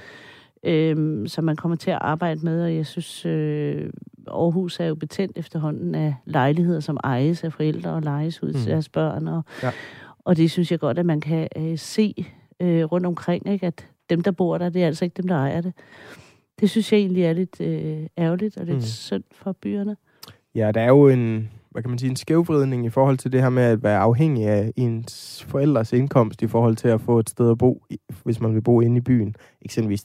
øhm, 0.65 1.27
som 1.27 1.45
man 1.45 1.57
kommer 1.57 1.77
til 1.77 1.91
at 1.91 1.99
arbejde 2.01 2.41
med. 2.45 2.63
Og 2.63 2.75
jeg 2.75 2.87
synes, 2.87 3.27
øh, 3.27 3.91
Aarhus 4.29 4.81
er 4.81 4.87
jo 4.87 4.95
betændt 4.95 5.39
efterhånden 5.39 5.95
af 5.95 6.15
lejligheder, 6.25 6.81
som 6.81 6.99
ejes 7.05 7.45
af 7.45 7.53
forældre 7.53 7.91
og 7.91 8.03
lejes 8.03 8.43
ud 8.43 8.53
til 8.53 8.61
mm. 8.61 8.67
deres 8.67 8.89
børn. 8.89 9.29
Og, 9.29 9.45
ja. 9.63 9.71
og 10.19 10.37
det 10.37 10.51
synes 10.51 10.71
jeg 10.71 10.81
godt, 10.81 10.99
at 10.99 11.07
man 11.07 11.21
kan 11.21 11.49
øh, 11.57 11.79
se 11.79 12.27
øh, 12.61 12.85
rundt 12.85 13.07
omkring, 13.07 13.49
ikke? 13.49 13.67
at 13.67 13.89
dem, 14.11 14.21
der 14.21 14.31
bor 14.31 14.59
der, 14.59 14.69
det 14.69 14.83
er 14.83 14.87
altså 14.87 15.05
ikke 15.05 15.23
dem, 15.23 15.29
der 15.29 15.37
ejer 15.37 15.61
det. 15.61 15.73
Det 16.61 16.71
synes 16.71 16.93
jeg 16.93 16.99
egentlig 16.99 17.25
er 17.25 17.33
lidt 17.33 17.61
øh, 17.61 18.07
ærgerligt 18.19 18.57
og 18.57 18.67
lidt 18.67 18.77
mm. 18.77 18.83
synd 18.83 19.25
for 19.33 19.53
byerne. 19.53 19.97
Ja, 20.55 20.71
der 20.75 20.81
er 20.81 20.89
jo 20.89 21.09
en, 21.09 21.51
hvad 21.73 21.83
kan 21.83 21.91
man 21.91 21.99
sige, 21.99 22.11
en 22.11 22.17
skævvridning 22.17 22.87
i 22.87 22.91
forhold 22.91 23.19
til 23.19 23.33
det 23.33 23.43
her 23.43 23.51
med 23.51 23.63
at 23.63 23.83
være 23.83 23.99
afhængig 23.99 24.47
af 24.47 24.73
ens 24.77 25.45
forældres 25.49 25.93
indkomst 25.93 26.43
i 26.43 26.47
forhold 26.47 26.77
til 26.77 26.89
at 26.89 27.01
få 27.01 27.19
et 27.19 27.31
sted 27.31 27.51
at 27.51 27.59
bo, 27.59 27.85
hvis 28.25 28.41
man 28.41 28.55
vil 28.55 28.63
bo 28.63 28.81
inde 28.81 28.97
i 28.97 29.01
byen. 29.01 29.35
Eksempelvis 29.63 30.05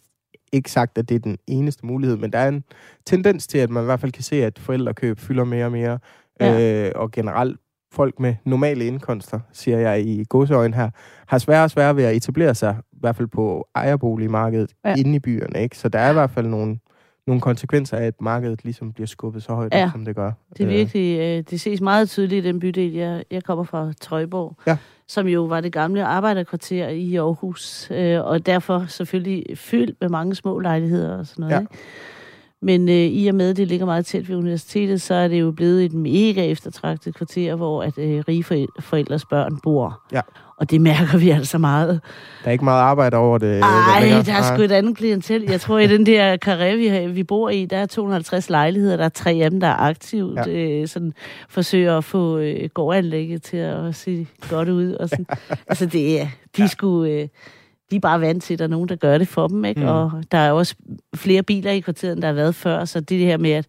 ikke 0.52 0.72
sagt, 0.72 0.98
at 0.98 1.10
det 1.10 1.16
er 1.16 1.20
den 1.20 1.38
eneste 1.48 1.86
mulighed, 1.86 2.18
men 2.18 2.34
der 2.34 2.40
er 2.40 2.48
en 2.48 2.64
tendens 3.06 3.48
til, 3.48 3.58
at 3.58 3.70
man 3.70 3.84
i 3.84 3.86
hvert 3.86 4.00
fald 4.00 4.12
kan 4.12 4.24
se, 4.24 4.44
at 4.44 4.60
forældrekøb 4.60 5.20
fylder 5.20 5.44
mere 5.44 5.66
og 5.66 5.72
mere. 5.72 6.00
Ja. 6.40 6.88
Øh, 6.88 6.92
og 6.96 7.12
generelt 7.12 7.60
folk 7.92 8.20
med 8.20 8.36
normale 8.46 8.86
indkomster, 8.86 9.40
siger 9.54 9.78
jeg 9.78 10.02
i 10.02 10.26
godseøjen 10.30 10.74
her, 10.74 10.90
har 11.28 11.38
sværere 11.38 11.64
og 11.64 11.72
sværere 11.72 11.96
ved 11.96 12.04
at 12.04 12.16
etablere 12.16 12.56
sig, 12.56 12.76
i 12.94 12.98
hvert 13.00 13.16
fald 13.16 13.28
på 13.28 13.68
ejerboligmarkedet, 13.76 14.74
ja. 14.86 14.96
inde 14.96 15.16
i 15.16 15.20
byerne. 15.20 15.62
Ikke? 15.62 15.78
Så 15.78 15.90
der 15.90 16.00
er 16.00 16.10
i 16.10 16.14
hvert 16.14 16.32
fald 16.32 16.48
nogle 16.48 16.80
nogle 17.28 17.42
konsekvenser 17.42 17.98
af, 17.98 18.06
at 18.06 18.22
markedet 18.22 18.64
ligesom 18.64 18.94
bliver 18.94 19.08
skubbet 19.08 19.44
så 19.44 19.54
højt, 19.54 19.74
ja. 19.74 19.90
som 19.92 20.06
det 20.06 20.16
gør. 20.16 20.32
det 20.58 20.64
er 20.64 20.68
øh. 20.68 20.74
virkelig, 20.74 21.20
øh, 21.20 21.44
det 21.50 21.62
ses 21.62 21.82
meget 21.82 22.10
tydeligt 22.10 22.46
i 22.46 22.48
den 22.48 22.60
bydel, 22.60 22.94
jeg, 22.94 23.24
jeg 23.32 23.44
kommer 23.44 23.64
fra, 23.64 23.94
Trøjborg, 24.02 24.56
ja. 24.68 24.78
som 25.08 25.28
jo 25.28 25.44
var 25.44 25.62
det 25.62 25.72
gamle 25.72 26.06
arbejderkvarter 26.06 26.88
i 26.88 27.16
Aarhus, 27.16 27.92
øh, 27.92 28.26
og 28.26 28.46
derfor 28.46 28.86
selvfølgelig 28.88 29.58
fyldt 29.58 30.02
med 30.02 30.10
mange 30.10 30.36
små 30.36 30.60
lejligheder 30.60 31.18
og 31.18 31.28
sådan 31.28 31.42
noget. 31.42 31.56
Ja. 31.56 31.60
Ikke? 31.60 31.74
Men 32.62 32.90
øh, 32.90 32.96
i 32.96 33.28
og 33.28 33.36
med, 33.36 33.50
at 33.50 33.58
det 33.58 33.68
ligger 33.68 33.86
meget 33.86 34.06
tæt 34.06 34.30
ved 34.30 34.36
universitetet, 34.36 35.02
så 35.02 35.14
er 35.14 35.28
det 35.28 35.40
jo 35.40 35.52
blevet 35.52 35.86
et 35.86 35.94
mega 35.94 36.46
eftertragtet 36.46 37.16
kvarter, 37.16 37.56
hvor 37.56 37.84
at 37.84 37.98
øh, 37.98 38.24
rige 38.28 38.68
forældres 38.80 39.26
børn 39.26 39.60
bor. 39.64 40.02
Ja. 40.12 40.22
Og 40.58 40.72
det 40.72 40.82
mærker 40.82 41.18
vi 41.18 41.30
altså 41.30 41.58
meget. 41.58 42.02
Der 42.44 42.48
er 42.48 42.52
ikke 42.52 42.64
meget 42.64 42.82
arbejde 42.82 43.18
over 43.18 43.38
det? 43.38 43.60
Nej, 43.60 44.24
der 44.26 44.34
er 44.34 44.56
sgu 44.56 44.62
et 44.62 44.72
andet 44.72 44.98
klientel. 44.98 45.44
Jeg 45.50 45.62
tror, 45.62 45.80
i 45.80 45.88
den 45.88 46.06
der 46.06 46.38
karré, 46.46 46.76
vi, 46.76 47.08
vi 47.14 47.24
bor 47.24 47.50
i, 47.50 47.66
der 47.66 47.78
er 47.78 47.86
250 47.86 48.50
lejligheder. 48.50 48.98
Der 48.98 49.06
er 49.06 49.10
tre 49.10 49.32
af 49.32 49.50
dem, 49.50 49.60
der 49.60 49.68
er 49.68 49.78
aktivt 49.78 50.38
ja. 50.48 50.52
øh, 50.52 50.88
sådan, 50.88 51.14
forsøger 51.50 51.98
at 51.98 52.04
få 52.04 52.38
øh, 52.38 52.70
gårdanlægget 52.74 53.44
til 53.44 53.58
at 53.58 53.96
se 53.96 54.28
godt 54.50 54.70
ud. 54.70 54.94
Og 54.94 55.10
sådan. 55.10 55.26
altså, 55.68 55.86
det 55.86 56.28
de 56.58 56.62
ja. 56.62 56.68
skulle... 56.68 57.12
Øh, 57.12 57.28
de 57.92 57.96
er 57.96 58.00
bare 58.00 58.22
vant 58.22 58.44
til, 58.44 58.54
at 58.54 58.60
der 58.60 58.66
er 58.66 58.70
nogen, 58.70 58.90
der 58.90 58.96
gør 58.96 59.18
det 59.18 59.28
for 59.28 59.48
dem, 59.48 59.66
ikke? 59.66 59.82
Mm. 59.82 59.88
Og 59.88 60.24
der 60.32 60.38
er 60.38 60.52
også 60.52 60.76
flere 61.16 61.44
biler 61.44 61.72
i 61.72 61.80
kvarteret, 61.80 62.14
end 62.14 62.22
der 62.22 62.28
har 62.28 62.34
været 62.34 62.56
før, 62.56 62.86
så 62.86 63.00
det 63.00 63.18
her 63.18 63.38
med, 63.38 63.52
at 63.52 63.66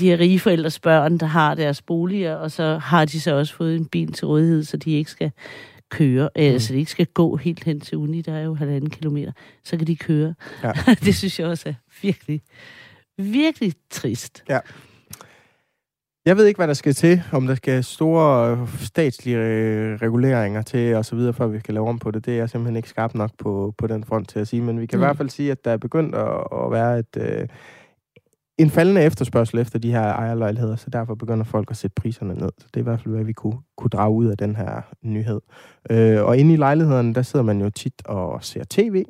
de 0.00 0.08
her 0.08 0.18
rige 0.18 0.40
forældres 0.40 0.80
børn, 0.80 1.18
der 1.18 1.26
har 1.26 1.54
deres 1.54 1.82
boliger, 1.82 2.34
og 2.34 2.50
så 2.50 2.78
har 2.78 3.04
de 3.04 3.20
så 3.20 3.34
også 3.34 3.54
fået 3.54 3.76
en 3.76 3.86
bil 3.86 4.12
til 4.12 4.26
rådighed, 4.26 4.64
så 4.64 4.76
de 4.76 4.90
ikke 4.90 5.10
skal 5.10 5.32
køre, 5.90 6.28
mm. 6.36 6.42
øh, 6.42 6.60
så 6.60 6.72
de 6.72 6.78
ikke 6.78 6.90
skal 6.90 7.06
gå 7.06 7.36
helt 7.36 7.64
hen 7.64 7.80
til 7.80 7.98
uni, 7.98 8.22
der 8.22 8.34
er 8.34 8.42
jo 8.42 8.54
halvanden 8.54 8.90
kilometer, 8.90 9.32
så 9.64 9.76
kan 9.76 9.86
de 9.86 9.96
køre. 9.96 10.34
Ja. 10.62 10.72
det 11.04 11.14
synes 11.14 11.40
jeg 11.40 11.46
også 11.46 11.68
er 11.68 11.74
virkelig, 12.02 12.42
virkelig 13.18 13.72
trist. 13.90 14.44
Ja. 14.48 14.58
Jeg 16.28 16.36
ved 16.36 16.46
ikke, 16.46 16.58
hvad 16.58 16.68
der 16.68 16.74
skal 16.74 16.94
til, 16.94 17.22
om 17.32 17.46
der 17.46 17.54
skal 17.54 17.84
store 17.84 18.68
statslige 18.78 19.38
reguleringer 19.96 20.62
til 20.62 20.94
og 20.94 21.04
så 21.04 21.16
videre, 21.16 21.32
før 21.32 21.46
vi 21.46 21.58
kan 21.58 21.74
lave 21.74 21.88
om 21.88 21.98
på 21.98 22.10
det. 22.10 22.26
Det 22.26 22.38
er 22.38 22.46
simpelthen 22.46 22.76
ikke 22.76 22.88
skarpt 22.88 23.14
nok 23.14 23.30
på, 23.38 23.74
på 23.78 23.86
den 23.86 24.04
front 24.04 24.28
til 24.28 24.38
at 24.38 24.48
sige, 24.48 24.62
men 24.62 24.80
vi 24.80 24.86
kan 24.86 24.98
mm. 24.98 25.02
i 25.02 25.06
hvert 25.06 25.16
fald 25.16 25.28
sige, 25.28 25.50
at 25.50 25.64
der 25.64 25.70
er 25.70 25.76
begyndt 25.76 26.14
at, 26.14 26.28
at 26.52 26.70
være 26.70 26.98
et, 26.98 27.16
øh, 27.16 27.48
en 28.58 28.70
faldende 28.70 29.02
efterspørgsel 29.02 29.58
efter 29.58 29.78
de 29.78 29.90
her 29.90 30.02
ejerlejligheder, 30.02 30.76
så 30.76 30.90
derfor 30.90 31.14
begynder 31.14 31.44
folk 31.44 31.70
at 31.70 31.76
sætte 31.76 31.94
priserne 31.94 32.34
ned. 32.34 32.50
Så 32.58 32.66
det 32.66 32.76
er 32.76 32.80
i 32.80 32.88
hvert 32.90 33.00
fald, 33.00 33.14
hvad 33.14 33.24
vi 33.24 33.32
kunne, 33.32 33.58
kunne 33.76 33.90
drage 33.90 34.12
ud 34.12 34.26
af 34.26 34.36
den 34.36 34.56
her 34.56 34.82
nyhed. 35.02 35.40
Øh, 35.90 36.24
og 36.24 36.36
inde 36.36 36.54
i 36.54 36.56
lejlighederne, 36.56 37.14
der 37.14 37.22
sidder 37.22 37.44
man 37.44 37.60
jo 37.60 37.70
tit 37.70 38.06
og 38.06 38.44
ser 38.44 38.64
tv. 38.70 39.04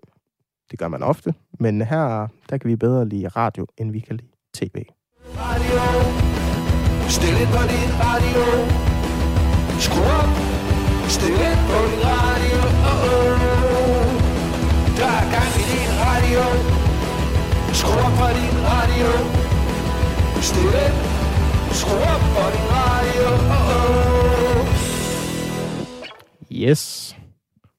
Det 0.70 0.78
gør 0.78 0.88
man 0.88 1.02
ofte. 1.02 1.34
Men 1.60 1.82
her, 1.82 2.28
der 2.50 2.58
kan 2.58 2.70
vi 2.70 2.76
bedre 2.76 3.08
lide 3.08 3.28
radio, 3.28 3.66
end 3.78 3.92
vi 3.92 4.00
kan 4.00 4.16
lide 4.16 4.30
tv. 4.54 4.84
Radio. 5.36 6.27
Stil 7.16 7.38
på 7.54 7.62
din 7.72 7.90
radio. 8.04 8.42
Skru 9.84 10.00
op. 10.20 10.30
Stil 11.08 11.40
på 11.68 11.78
din 11.90 12.02
radio. 12.12 12.60
Oh, 12.92 13.08
oh. 13.12 14.04
Der 14.98 15.10
er 15.20 15.24
gang 15.34 15.50
i 15.62 15.64
din 15.72 15.90
radio. 16.04 16.42
Skru 17.78 17.92
op 18.06 18.14
på 18.20 18.28
din 18.38 18.56
radio. 18.70 19.08
Stille. 20.48 20.84
Skru 21.80 21.96
op 22.14 22.22
for 22.34 22.48
din 22.54 22.68
radio. 22.78 23.26
Oh, 23.56 23.74
oh. 23.76 24.66
Yes. 26.52 27.16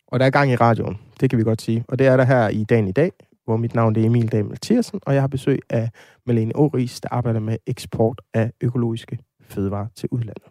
Og 0.08 0.20
der 0.20 0.26
er 0.26 0.30
gang 0.30 0.52
i 0.52 0.56
radioen. 0.56 0.98
Det 1.20 1.30
kan 1.30 1.40
vi 1.40 1.44
godt 1.44 1.62
sige. 1.62 1.86
Og 1.88 2.00
det 2.00 2.08
er 2.08 2.18
der 2.18 2.24
her 2.24 2.48
i 2.48 2.64
dagen 2.64 2.88
i 2.88 2.92
dag, 2.92 3.12
hvor 3.50 3.58
mit 3.58 3.76
navn 3.76 3.96
er 3.96 4.06
Emil 4.06 4.32
Dahl 4.32 4.46
Mathiasen, 4.46 5.00
og 5.06 5.14
jeg 5.14 5.22
har 5.22 5.28
besøg 5.28 5.60
af 5.70 5.90
Malene 6.26 6.56
Åris, 6.56 7.02
der 7.02 7.10
arbejder 7.12 7.40
med 7.40 7.58
eksport 7.68 8.22
af 8.34 8.52
økologiske 8.62 9.20
fødevarer 9.42 9.88
til 9.96 10.10
udlandet. 10.12 10.44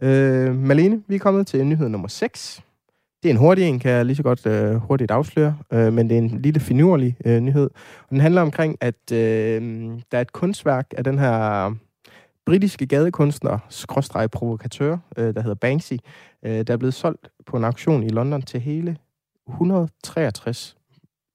Øh, 0.00 0.54
Malene, 0.54 1.02
vi 1.08 1.14
er 1.14 1.18
kommet 1.18 1.46
til 1.46 1.66
nyhed 1.66 1.88
nummer 1.88 2.08
6. 2.08 2.62
Det 3.22 3.28
er 3.28 3.32
en 3.32 3.38
hurtig 3.38 3.64
en, 3.64 3.78
kan 3.78 3.90
jeg 3.90 4.04
lige 4.04 4.16
så 4.16 4.22
godt 4.22 4.46
øh, 4.46 4.74
hurtigt 4.74 5.10
afsløre, 5.10 5.56
øh, 5.72 5.92
men 5.92 6.08
det 6.10 6.14
er 6.14 6.22
en 6.22 6.40
lille 6.40 6.60
finurlig 6.60 7.16
øh, 7.24 7.40
nyhed. 7.40 7.70
Og 8.00 8.10
den 8.10 8.20
handler 8.20 8.42
omkring, 8.42 8.76
at 8.80 9.12
øh, 9.12 9.62
der 10.12 10.18
er 10.18 10.20
et 10.20 10.32
kunstværk 10.32 10.86
af 10.96 11.04
den 11.04 11.18
her 11.18 11.70
britiske 12.46 12.86
gadekunstner, 12.86 13.58
skråstreg 13.68 14.30
provokatør, 14.30 14.96
øh, 15.16 15.34
der 15.34 15.40
hedder 15.40 15.54
Banksy, 15.54 15.92
øh, 16.42 16.66
der 16.66 16.72
er 16.72 16.76
blevet 16.76 16.94
solgt 16.94 17.28
på 17.46 17.56
en 17.56 17.64
auktion 17.64 18.02
i 18.02 18.08
London 18.08 18.42
til 18.42 18.60
hele 18.60 18.96
163 19.48 20.76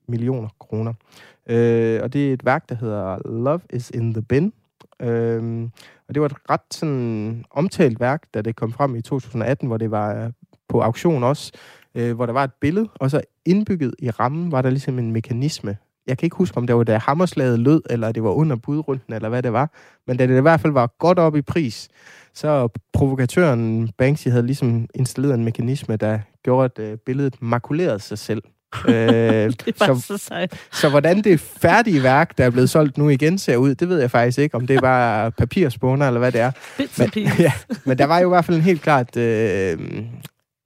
millioner 0.09 0.49
kroner. 0.59 0.93
Øh, 1.47 1.99
og 2.03 2.13
det 2.13 2.29
er 2.29 2.33
et 2.33 2.45
værk, 2.45 2.69
der 2.69 2.75
hedder 2.75 3.17
Love 3.29 3.61
is 3.73 3.89
in 3.89 4.13
the 4.13 4.21
Bin. 4.21 4.53
Øh, 4.99 5.69
og 6.07 6.15
det 6.15 6.21
var 6.21 6.25
et 6.25 6.49
ret 6.49 6.61
sådan 6.71 7.45
omtalt 7.51 7.99
værk, 7.99 8.23
da 8.33 8.41
det 8.41 8.55
kom 8.55 8.71
frem 8.71 8.95
i 8.95 9.01
2018, 9.01 9.67
hvor 9.67 9.77
det 9.77 9.91
var 9.91 10.23
øh, 10.23 10.31
på 10.69 10.81
auktion 10.81 11.23
også 11.23 11.51
øh, 11.95 12.15
hvor 12.15 12.25
der 12.25 12.33
var 12.33 12.43
et 12.43 12.53
billede, 12.61 12.89
og 12.95 13.11
så 13.11 13.21
indbygget 13.45 13.95
i 13.99 14.09
rammen 14.09 14.51
var 14.51 14.61
der 14.61 14.69
ligesom 14.69 14.99
en 14.99 15.11
mekanisme. 15.11 15.77
Jeg 16.07 16.17
kan 16.17 16.25
ikke 16.25 16.35
huske, 16.35 16.57
om 16.57 16.67
det 16.67 16.75
var 16.75 16.83
da 16.83 16.97
hammerslaget 16.97 17.59
lød, 17.59 17.81
eller 17.89 18.11
det 18.11 18.23
var 18.23 18.29
under 18.29 18.55
budrunden, 18.55 19.13
eller 19.13 19.29
hvad 19.29 19.43
det 19.43 19.53
var. 19.53 19.71
Men 20.07 20.17
da 20.17 20.27
det 20.27 20.37
i 20.37 20.41
hvert 20.41 20.59
fald 20.59 20.73
var 20.73 20.87
godt 20.99 21.19
op 21.19 21.35
i 21.35 21.41
pris, 21.41 21.89
så 22.33 22.69
provokatøren 22.93 23.89
Banksy 23.97 24.27
havde 24.27 24.45
ligesom 24.45 24.87
installeret 24.95 25.33
en 25.33 25.45
mekanisme, 25.45 25.95
der 25.95 26.19
gjorde, 26.43 26.65
at 26.65 26.79
øh, 26.79 26.97
billedet 26.97 27.41
makulerede 27.41 27.99
sig 27.99 28.17
selv 28.17 28.43
øh, 28.87 29.51
så, 29.77 30.03
så 30.07 30.17
sejt. 30.17 30.67
Så 30.71 30.89
hvordan 30.89 31.21
det 31.21 31.39
færdige 31.39 32.03
værk, 32.03 32.37
der 32.37 32.45
er 32.45 32.49
blevet 32.49 32.69
solgt 32.69 32.97
nu 32.97 33.09
igen, 33.09 33.37
ser 33.37 33.57
ud, 33.57 33.75
det 33.75 33.89
ved 33.89 33.99
jeg 33.99 34.11
faktisk 34.11 34.39
ikke, 34.39 34.55
om 34.55 34.67
det 34.67 34.75
er 34.75 34.81
bare 34.81 35.31
papirspåner, 35.31 36.07
eller 36.07 36.19
hvad 36.19 36.31
det 36.31 36.41
er. 36.41 36.51
Men, 36.97 37.09
ja, 37.39 37.51
men 37.85 37.97
der 37.97 38.05
var 38.05 38.19
jo 38.19 38.27
i 38.27 38.29
hvert 38.29 38.45
fald 38.45 38.57
en 38.57 38.63
helt 38.63 38.81
klart 38.81 39.17
øh, 39.17 39.77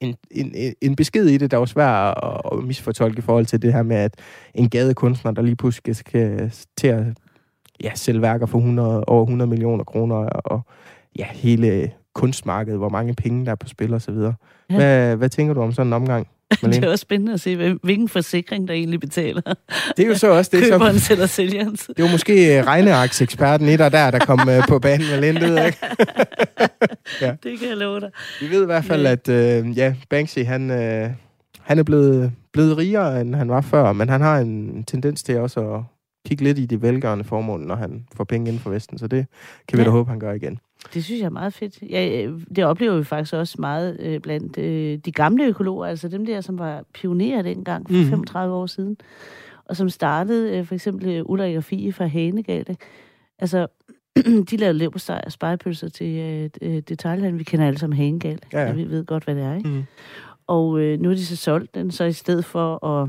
en, 0.00 0.16
en, 0.30 0.74
en 0.80 0.96
besked 0.96 1.26
i 1.26 1.36
det, 1.36 1.50
der 1.50 1.56
var 1.56 1.64
svær 1.64 1.86
at, 1.86 2.40
at 2.52 2.64
misfortolke 2.64 3.18
i 3.18 3.22
forhold 3.22 3.46
til 3.46 3.62
det 3.62 3.72
her 3.72 3.82
med, 3.82 3.96
at 3.96 4.14
en 4.54 4.70
gadekunstner, 4.70 5.32
der 5.32 5.42
lige 5.42 5.56
pludselig 5.56 5.96
skal 5.96 6.52
til 6.76 6.86
at 6.86 7.04
ja, 7.82 7.90
sælge 7.94 8.22
værker 8.22 8.46
for 8.46 8.58
100, 8.58 9.04
over 9.04 9.22
100 9.22 9.50
millioner 9.50 9.84
kroner, 9.84 10.16
og 10.16 10.60
ja, 11.18 11.26
hele 11.32 11.92
kunstmarkedet, 12.14 12.78
hvor 12.78 12.88
mange 12.88 13.14
penge 13.14 13.46
der 13.46 13.50
er 13.52 13.56
på 13.56 13.68
spil 13.68 13.94
og 13.94 14.02
så 14.02 14.12
videre. 14.12 14.34
Ja. 14.70 14.74
Hvad, 14.74 15.16
hvad 15.16 15.28
tænker 15.28 15.54
du 15.54 15.62
om 15.62 15.72
sådan 15.72 15.86
en 15.86 15.92
omgang? 15.92 16.26
Malene? 16.62 16.76
Det 16.80 16.84
er 16.86 16.90
også 16.90 17.02
spændende 17.02 17.32
at 17.32 17.40
se, 17.40 17.76
hvilken 17.82 18.08
forsikring, 18.08 18.68
der 18.68 18.74
egentlig 18.74 19.00
betaler. 19.00 19.40
Det 19.96 20.04
er 20.04 20.08
jo 20.08 20.14
så 20.18 20.30
også 20.30 20.50
det, 20.54 20.66
som... 20.66 20.80
Køberen 20.80 20.96
eller 21.10 21.26
sælgeren. 21.26 21.72
Det 21.72 22.04
var 22.04 22.10
måske 22.10 22.58
øh, 22.58 22.64
regnearkseksperten 22.66 23.68
i 23.68 23.76
dig 23.76 23.92
der, 23.92 24.10
der 24.10 24.18
kom 24.18 24.40
uh, 24.48 24.64
på 24.68 24.78
banen 24.78 25.06
med 25.10 25.20
Linde, 25.20 25.66
ikke? 25.66 25.78
ja. 27.20 27.34
Det 27.42 27.58
kan 27.58 27.68
jeg 27.68 27.76
love 27.76 28.00
dig. 28.00 28.10
Vi 28.40 28.50
ved 28.50 28.62
i 28.62 28.66
hvert 28.66 28.84
fald, 28.84 29.06
at 29.06 29.28
uh, 29.28 29.78
ja, 29.78 29.94
Banksy, 30.10 30.38
han, 30.38 30.70
uh, 30.70 31.10
han 31.60 31.78
er 31.78 31.82
blevet, 31.82 32.32
blevet 32.52 32.78
rigere, 32.78 33.20
end 33.20 33.34
han 33.34 33.48
var 33.48 33.60
før, 33.60 33.92
men 33.92 34.08
han 34.08 34.20
har 34.20 34.38
en 34.38 34.84
tendens 34.84 35.22
til 35.22 35.38
også 35.38 35.60
at 35.74 35.80
kigge 36.28 36.44
lidt 36.44 36.58
i 36.58 36.66
de 36.66 36.82
velgørende 36.82 37.24
formål, 37.24 37.60
når 37.60 37.74
han 37.76 38.04
får 38.16 38.24
penge 38.24 38.48
inden 38.48 38.62
for 38.62 38.70
Vesten. 38.70 38.98
Så 38.98 39.06
det 39.06 39.26
kan 39.68 39.78
vi 39.78 39.82
Ja. 39.82 39.86
da 39.86 39.90
håbe, 39.90 40.10
han 40.10 40.20
gør 40.20 40.32
igen. 40.32 40.58
Det 40.94 41.04
synes 41.04 41.20
jeg 41.20 41.26
er 41.26 41.30
meget 41.30 41.52
fedt. 41.54 41.82
Ja, 41.90 42.22
øh, 42.26 42.40
det 42.56 42.64
oplever 42.64 42.96
vi 42.96 43.04
faktisk 43.04 43.34
også 43.34 43.56
meget 43.58 43.96
øh, 44.00 44.20
blandt 44.20 44.58
øh, 44.58 44.98
de 44.98 45.12
gamle 45.12 45.44
økologer, 45.46 45.86
altså 45.86 46.08
dem 46.08 46.26
der, 46.26 46.40
som 46.40 46.58
var 46.58 46.84
pionerer 46.94 47.42
dengang 47.42 47.86
for 47.86 47.94
Mhm. 47.94 48.04
35 48.10 48.54
år 48.54 48.66
siden, 48.66 48.96
og 49.64 49.76
som 49.76 49.88
startede 49.88 50.58
øh, 50.58 50.66
for 50.66 50.74
eksempel 50.74 51.08
øh, 51.08 51.22
Ulrik 51.26 51.56
og 51.56 51.64
Fie 51.64 51.92
fra 51.92 52.06
Hanegade. 52.06 52.58
ikke? 52.70 52.84
Altså, 53.38 53.66
de 54.50 54.56
lavede 54.56 54.78
leverpostej 54.78 55.22
og 55.26 55.32
spejepølser 55.32 55.88
til 55.88 56.16
øh, 56.18 56.50
øh, 56.62 56.82
detaljhandlen. 56.88 57.38
Vi 57.38 57.44
kender 57.44 57.66
alle 57.66 57.78
sammen 57.78 57.96
Hanegade. 57.96 58.38
Ja, 58.52 58.60
ja. 58.66 58.72
Vi 58.72 58.84
ved 58.90 59.04
godt, 59.04 59.24
hvad 59.24 59.34
det 59.34 59.42
er, 59.44 59.54
ikke? 59.54 59.68
Mm. 59.68 59.82
Og 60.46 60.80
øh, 60.80 61.00
nu 61.00 61.08
har 61.08 61.16
de 61.16 61.26
så 61.26 61.36
solgt 61.36 61.74
den, 61.74 61.90
så 61.90 62.04
i 62.04 62.12
stedet 62.12 62.44
for 62.44 62.86
at, 62.86 63.08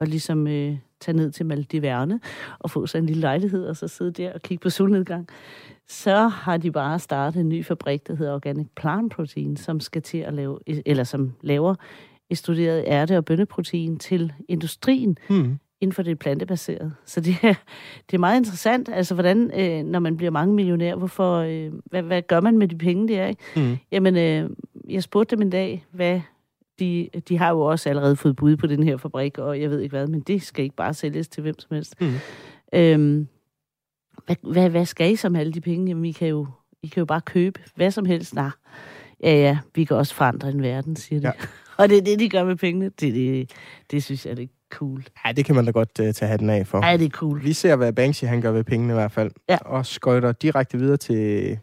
at 0.00 0.08
ligesom 0.08 0.46
øh, 0.46 0.76
tage 1.00 1.16
ned 1.16 1.30
til 1.30 1.46
Maldiverne 1.46 2.20
og 2.58 2.70
få 2.70 2.86
sig 2.86 2.98
en 2.98 3.06
lille 3.06 3.20
lejlighed, 3.20 3.66
og 3.66 3.76
så 3.76 3.88
sidde 3.88 4.10
der 4.12 4.32
og 4.32 4.42
kigge 4.42 4.62
på 4.62 4.70
solnedgang, 4.70 5.28
så 5.88 6.28
har 6.28 6.56
de 6.56 6.70
bare 6.72 6.98
startet 6.98 7.40
en 7.40 7.48
ny 7.48 7.64
fabrik, 7.64 8.06
der 8.08 8.14
hedder 8.16 8.34
Organic 8.34 8.66
Plant 8.76 9.12
Protein, 9.12 9.56
som 9.56 9.80
skal 9.80 10.02
til 10.02 10.18
at 10.18 10.34
lave, 10.34 10.58
eller 10.86 11.04
som 11.04 11.32
laver 11.42 11.74
studeret 12.34 12.84
ærte- 12.86 13.16
og 13.16 13.24
bønneprotein 13.24 13.98
til 13.98 14.32
industrien 14.48 15.18
Mm. 15.30 15.58
inden 15.80 15.92
for 15.94 16.02
det 16.02 16.18
plantebaserede. 16.18 16.92
Så 17.04 17.20
det 17.20 17.34
er, 17.42 17.54
det 18.10 18.14
er 18.14 18.18
meget 18.18 18.36
interessant, 18.38 18.88
altså 18.92 19.14
hvordan, 19.14 19.50
øh, 19.60 19.84
når 19.84 19.98
man 19.98 20.16
bliver 20.16 20.30
mange 20.30 20.54
millionær, 20.54 20.94
hvorfor, 20.94 21.34
øh, 21.36 21.72
hvad, 21.84 22.02
hvad 22.02 22.22
gør 22.22 22.40
man 22.40 22.58
med 22.58 22.68
de 22.68 22.78
penge 22.78 23.08
der, 23.08 23.26
ikke? 23.26 23.42
Mm. 23.56 23.76
Jamen, 23.92 24.16
øh, 24.16 24.50
jeg 24.88 25.02
spurgte 25.02 25.36
dem 25.36 25.42
en 25.42 25.50
dag, 25.50 25.84
hvad 25.90 26.20
de, 26.78 27.08
de 27.28 27.38
har 27.38 27.50
jo 27.50 27.60
også 27.60 27.88
allerede 27.88 28.16
fået 28.16 28.36
bud 28.36 28.56
på 28.56 28.66
den 28.66 28.82
her 28.82 28.96
fabrik, 28.96 29.38
og 29.38 29.60
jeg 29.60 29.70
ved 29.70 29.80
ikke 29.80 29.96
hvad, 29.96 30.06
men 30.06 30.20
det 30.20 30.42
skal 30.42 30.64
ikke 30.64 30.76
bare 30.76 30.94
sælges 30.94 31.28
til 31.28 31.42
hvem 31.42 31.58
som 31.58 31.74
helst. 31.74 32.00
Mm. 32.00 32.12
Øhm, 32.72 33.28
hvad, 34.28 34.52
hvad, 34.52 34.70
hvad 34.70 34.86
skal 34.86 35.12
I 35.12 35.16
så 35.16 35.28
med 35.28 35.40
alle 35.40 35.52
de 35.52 35.60
penge? 35.60 35.86
Jamen, 35.88 36.04
I 36.04 36.12
kan 36.12 36.28
jo, 36.28 36.46
I 36.82 36.86
kan 36.86 37.00
jo 37.00 37.04
bare 37.04 37.20
købe 37.20 37.60
hvad 37.74 37.90
som 37.90 38.04
helst. 38.04 38.34
Nej, 38.34 38.50
ja, 39.22 39.34
ja, 39.34 39.58
vi 39.74 39.84
kan 39.84 39.96
også 39.96 40.14
forandre 40.14 40.48
en 40.48 40.62
verden, 40.62 40.96
siger 40.96 41.20
de. 41.20 41.26
Ja. 41.26 41.32
Og 41.78 41.88
det 41.88 41.98
er 41.98 42.02
det, 42.02 42.18
de 42.18 42.28
gør 42.28 42.44
med 42.44 42.56
pengene. 42.56 42.84
Det, 43.00 43.14
det, 43.14 43.50
det 43.90 44.04
synes 44.04 44.26
jeg, 44.26 44.36
det 44.36 44.42
er 44.42 44.48
cool. 44.70 45.04
Ja, 45.26 45.32
det 45.32 45.44
kan 45.44 45.54
man 45.54 45.64
da 45.64 45.70
godt 45.70 46.00
uh, 46.00 46.10
tage 46.10 46.28
hatten 46.28 46.50
af 46.50 46.66
for. 46.66 46.86
Ja, 46.86 46.96
det 46.96 47.04
er 47.04 47.10
cool. 47.10 47.44
Vi 47.44 47.52
ser, 47.52 47.76
hvad 47.76 47.92
Banksy 47.92 48.24
han 48.24 48.40
gør 48.40 48.52
ved 48.52 48.64
pengene 48.64 48.92
i 48.92 48.94
hvert 48.94 49.12
fald. 49.12 49.30
Ja. 49.48 49.56
Og 49.64 49.86
skøjter 49.86 50.32
direkte 50.32 50.78
videre 50.78 50.96
til 50.96 51.58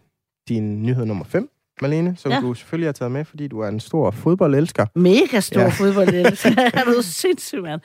din 0.49 0.83
nyhed 0.83 1.05
nummer 1.05 1.25
5, 1.25 1.49
Malene, 1.81 2.13
som 2.17 2.31
Ja. 2.31 2.39
du 2.41 2.53
selvfølgelig 2.53 2.87
har 2.87 2.93
taget 2.93 3.11
med, 3.11 3.25
fordi 3.25 3.47
du 3.47 3.59
er 3.59 3.67
en 3.67 3.79
stor 3.79 4.11
fodboldelsker. 4.11 4.85
Mega 4.95 5.39
stor 5.39 5.59
Ja. 5.59 5.65
ja. 5.65 5.71
fodbold. 5.71 6.07
er 6.13 6.83
du 6.97 7.01
sindssyg, 7.01 7.61
mand? 7.61 7.81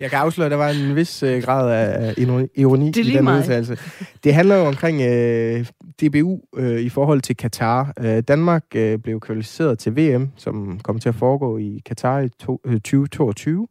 Jeg 0.00 0.10
kan 0.10 0.18
afsløre, 0.18 0.46
at 0.46 0.50
der 0.50 0.56
var 0.56 0.68
en 0.68 0.96
vis 0.96 1.22
øh, 1.22 1.42
grad 1.42 1.72
af 1.72 2.14
ironi, 2.56 2.90
Det 2.90 3.06
i 3.06 3.10
den 3.12 3.24
mig. 3.24 3.38
udtalelse. 3.38 3.78
Det 4.24 4.34
handler 4.34 4.56
jo 4.56 4.62
omkring 4.66 5.00
øh, 5.02 5.66
DBU 6.02 6.40
øh, 6.56 6.80
i 6.80 6.88
forhold 6.88 7.20
til 7.20 7.36
Katar. 7.36 7.92
Øh, 8.00 8.22
Danmark 8.28 8.64
øh, 8.74 8.98
blev 8.98 9.20
kvalificeret 9.20 9.78
til 9.78 9.96
VM, 9.96 10.30
som 10.36 10.80
kommer 10.84 11.00
til 11.00 11.08
at 11.08 11.14
foregå 11.14 11.58
i 11.58 11.82
Katar 11.86 12.20
i 12.20 12.28
to, 12.28 12.60
øh, 12.66 12.74
2022. 12.74 13.68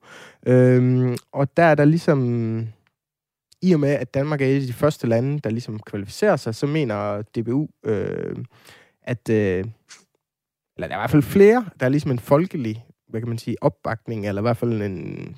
Øhm, 0.47 1.17
og 1.33 1.57
der 1.57 1.63
er 1.63 1.75
der 1.75 1.85
ligesom... 1.85 2.67
I 3.61 3.73
og 3.73 3.79
med, 3.79 3.89
at 3.89 4.13
Danmark 4.13 4.41
er 4.41 4.45
et 4.45 4.61
af 4.61 4.67
de 4.67 4.73
første 4.73 5.07
lande, 5.07 5.39
der 5.39 5.49
ligesom 5.49 5.79
kvalificerer 5.79 6.35
sig, 6.35 6.55
så 6.55 6.67
mener 6.67 7.21
DBU, 7.21 7.67
øh, 7.85 8.35
at... 9.01 9.29
Øh, 9.29 9.65
eller 10.75 10.87
der 10.87 10.95
er 10.95 10.99
i 10.99 11.01
hvert 11.01 11.11
fald 11.11 11.23
flere, 11.23 11.65
der 11.79 11.85
er 11.85 11.89
ligesom 11.89 12.11
en 12.11 12.19
folkelig, 12.19 12.85
hvad 13.07 13.21
kan 13.21 13.27
man 13.29 13.37
sige, 13.37 13.55
opbakning, 13.61 14.27
eller 14.27 14.41
i 14.41 14.43
hvert 14.43 14.57
fald 14.57 14.81
en 14.81 15.35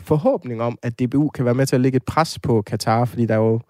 forhåbning 0.00 0.62
om, 0.62 0.78
at 0.82 1.00
DBU 1.00 1.28
kan 1.28 1.44
være 1.44 1.54
med 1.54 1.66
til 1.66 1.76
at 1.76 1.80
lægge 1.80 1.96
et 1.96 2.04
pres 2.04 2.38
på 2.38 2.62
Katar, 2.62 3.04
fordi 3.04 3.26
der 3.26 3.34
er 3.34 3.38
jo 3.38 3.60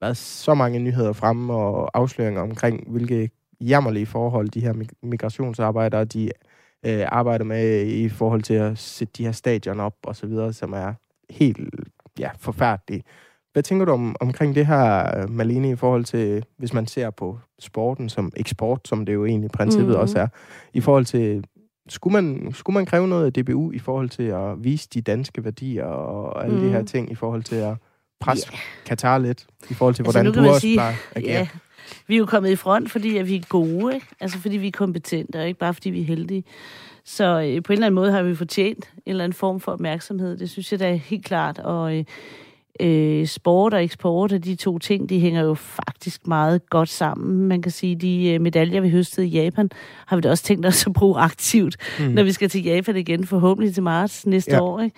været 0.00 0.16
så 0.16 0.54
mange 0.54 0.78
nyheder 0.78 1.12
fremme 1.12 1.54
og 1.54 1.90
afsløringer 1.94 2.40
omkring, 2.40 2.90
hvilke 2.90 3.30
jammerlige 3.60 4.06
forhold 4.06 4.48
de 4.48 4.60
her 4.60 4.74
migrationsarbejdere, 5.02 6.04
de 6.04 6.30
øh, 6.86 7.04
arbejder 7.08 7.44
med 7.44 7.86
i 7.86 8.08
forhold 8.08 8.42
til 8.42 8.54
at 8.54 8.78
sætte 8.78 9.12
de 9.16 9.24
her 9.24 9.32
stadion 9.32 9.80
op 9.80 9.96
og 10.04 10.16
så 10.16 10.26
videre, 10.26 10.52
som 10.52 10.72
er 10.72 10.94
helt 11.30 11.58
ja, 12.18 12.30
forfærdelige. 12.40 13.02
Hvad 13.52 13.62
tænker 13.62 13.84
du 13.84 13.92
om, 13.92 14.16
omkring 14.20 14.54
det 14.54 14.66
her, 14.66 15.26
Malene, 15.26 15.70
i 15.70 15.76
forhold 15.76 16.04
til, 16.04 16.44
hvis 16.58 16.72
man 16.72 16.86
ser 16.86 17.10
på 17.10 17.38
sporten 17.58 18.08
som 18.08 18.32
eksport, 18.36 18.80
som 18.88 19.06
det 19.06 19.14
jo 19.14 19.24
egentlig 19.26 19.46
i 19.46 19.56
princippet 19.56 19.88
Mhm. 19.92 20.00
også 20.00 20.18
er, 20.18 20.26
i 20.74 20.80
forhold 20.80 21.04
til, 21.04 21.44
skulle 21.88 22.12
man, 22.22 22.52
skulle 22.52 22.74
man 22.74 22.86
kræve 22.86 23.08
noget 23.08 23.26
af 23.26 23.32
DBU 23.44 23.72
i 23.72 23.78
forhold 23.78 24.08
til 24.08 24.22
at 24.22 24.64
vise 24.64 24.88
de 24.94 25.00
danske 25.00 25.44
værdier 25.44 25.84
og 25.84 26.44
alle 26.44 26.54
mm. 26.54 26.60
de 26.60 26.66
Mhm. 26.66 26.74
her 26.74 26.84
ting, 26.84 27.12
i 27.12 27.14
forhold 27.14 27.42
til 27.42 27.56
at 27.56 27.74
presse 28.20 28.48
yeah. 28.52 28.60
Katar 28.86 29.18
lidt, 29.18 29.46
i 29.70 29.74
forhold 29.74 29.94
til, 29.94 30.02
Altså, 30.02 30.22
hvordan 30.22 30.32
nu 30.42 30.44
du 30.44 30.48
også 30.48 30.60
sige- 30.60 30.76
plejer 30.76 30.94
at 31.10 31.22
agere? 31.22 31.32
Ja, 31.38 31.48
vi 32.06 32.14
er 32.14 32.18
jo 32.18 32.26
kommet 32.26 32.50
i 32.50 32.56
front, 32.56 32.90
fordi 32.90 33.16
at 33.18 33.26
vi 33.28 33.36
er 33.36 33.42
gode, 33.48 33.94
ikke? 33.94 34.06
Altså 34.20 34.38
fordi 34.38 34.56
vi 34.56 34.66
er 34.66 34.72
kompetente, 34.72 35.36
og 35.40 35.46
ikke 35.48 35.58
bare 35.60 35.74
fordi 35.74 35.90
vi 35.90 36.00
er 36.00 36.04
heldige. 36.04 36.44
Så 37.10 37.24
øh, 37.24 37.62
på 37.62 37.72
en 37.72 37.76
eller 37.76 37.86
anden 37.86 37.94
måde 37.94 38.12
har 38.12 38.22
vi 38.22 38.34
fortjent 38.34 38.92
en 39.06 39.10
eller 39.10 39.24
anden 39.24 39.36
form 39.36 39.60
for 39.60 39.72
opmærksomhed. 39.72 40.36
Det 40.36 40.50
synes 40.50 40.72
jeg 40.72 40.80
da 40.80 40.90
er 40.90 40.94
helt 40.94 41.24
klart. 41.24 41.58
Og 41.58 41.96
øh, 41.96 42.04
øh, 42.80 43.26
sport 43.26 43.74
og 43.74 43.84
eksport 43.84 44.32
af 44.32 44.42
de 44.42 44.54
to 44.54 44.78
ting, 44.78 45.08
de 45.08 45.20
hænger 45.20 45.42
jo 45.42 45.54
faktisk 45.54 46.26
meget 46.26 46.70
godt 46.70 46.88
sammen. 46.88 47.48
Man 47.48 47.62
kan 47.62 47.72
sige, 47.72 47.96
de 47.96 48.28
øh, 48.32 48.40
medaljer, 48.40 48.80
vi 48.80 48.90
høstede 48.90 49.26
i 49.26 49.30
Japan, 49.30 49.70
har 50.06 50.16
vi 50.16 50.20
da 50.20 50.30
også 50.30 50.44
tænkt 50.44 50.66
os 50.66 50.86
at 50.86 50.92
bruge 50.92 51.18
aktivt, 51.20 51.76
Mm. 52.00 52.04
når 52.04 52.22
vi 52.22 52.32
skal 52.32 52.48
til 52.48 52.64
Japan 52.64 52.96
igen, 52.96 53.26
forhåbentlig 53.26 53.74
til 53.74 53.82
marts 53.82 54.26
næste 54.26 54.52
ja. 54.52 54.62
år. 54.62 54.80
Ikke? 54.80 54.96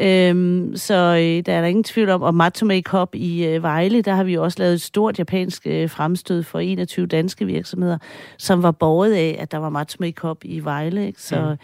Øhm, 0.00 0.76
så 0.76 0.94
øh, 0.94 1.46
der 1.46 1.52
er 1.52 1.60
der 1.60 1.64
ingen 1.64 1.84
tvivl 1.84 2.10
om, 2.10 2.22
og 2.22 2.34
Matsume 2.34 2.80
Cup 2.80 3.14
i 3.14 3.46
øh, 3.46 3.62
Vejle, 3.62 4.02
der 4.02 4.14
har 4.14 4.24
vi 4.24 4.36
også 4.36 4.58
lavet 4.58 4.74
et 4.74 4.80
stort 4.80 5.18
japansk 5.18 5.66
øh, 5.66 5.90
fremstød 5.90 6.42
for 6.42 6.58
21 6.58 7.06
danske 7.06 7.46
virksomheder, 7.46 7.98
som 8.38 8.62
var 8.62 8.70
borget 8.70 9.12
af, 9.12 9.36
at 9.38 9.52
der 9.52 9.58
var 9.58 9.68
Matsume 9.68 10.10
Cup 10.10 10.38
i 10.44 10.60
Vejle. 10.60 11.06
Ikke? 11.06 11.22
Så, 11.22 11.56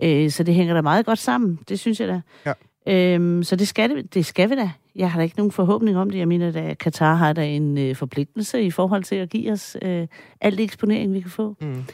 mm. 0.00 0.06
øh, 0.06 0.30
så 0.30 0.42
det 0.42 0.54
hænger 0.54 0.74
da 0.74 0.80
meget 0.80 1.06
godt 1.06 1.18
sammen, 1.18 1.58
det 1.68 1.78
synes 1.80 2.00
jeg 2.00 2.08
da. 2.08 2.20
Ja. 2.46 2.52
Øhm, 2.88 3.42
så 3.42 3.56
det 3.56 3.68
skal, 3.68 3.90
det, 3.90 4.14
det 4.14 4.26
skal 4.26 4.50
vi 4.50 4.56
da. 4.56 4.70
Jeg 4.96 5.10
har 5.10 5.18
da 5.18 5.24
ikke 5.24 5.36
nogen 5.36 5.52
forhåbning 5.52 5.98
om 5.98 6.10
det. 6.10 6.18
Jeg 6.18 6.28
mener, 6.28 6.70
at 6.70 6.78
Katar 6.78 7.14
har 7.14 7.32
da 7.32 7.46
en 7.46 7.78
øh, 7.78 7.96
forpligtelse 7.96 8.62
i 8.62 8.70
forhold 8.70 9.04
til 9.04 9.16
at 9.16 9.30
give 9.30 9.52
os 9.52 9.76
øh, 9.82 10.06
al 10.40 10.56
det 10.56 10.64
eksponering, 10.64 11.14
vi 11.14 11.20
kan 11.20 11.30
få. 11.30 11.56
Mm. 11.60 11.84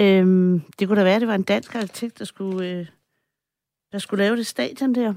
Øhm, 0.00 0.62
det 0.78 0.88
kunne 0.88 0.98
da 0.98 1.04
være, 1.04 1.14
at 1.14 1.20
det 1.20 1.28
var 1.28 1.34
en 1.34 1.42
dansk 1.42 1.74
arkitekt, 1.74 2.18
der 2.18 2.24
skulle, 2.24 2.68
øh, 2.68 2.86
der 3.96 4.00
skulle 4.00 4.24
lave 4.24 4.36
det 4.36 4.46
stadion 4.46 4.94
der. 4.94 5.14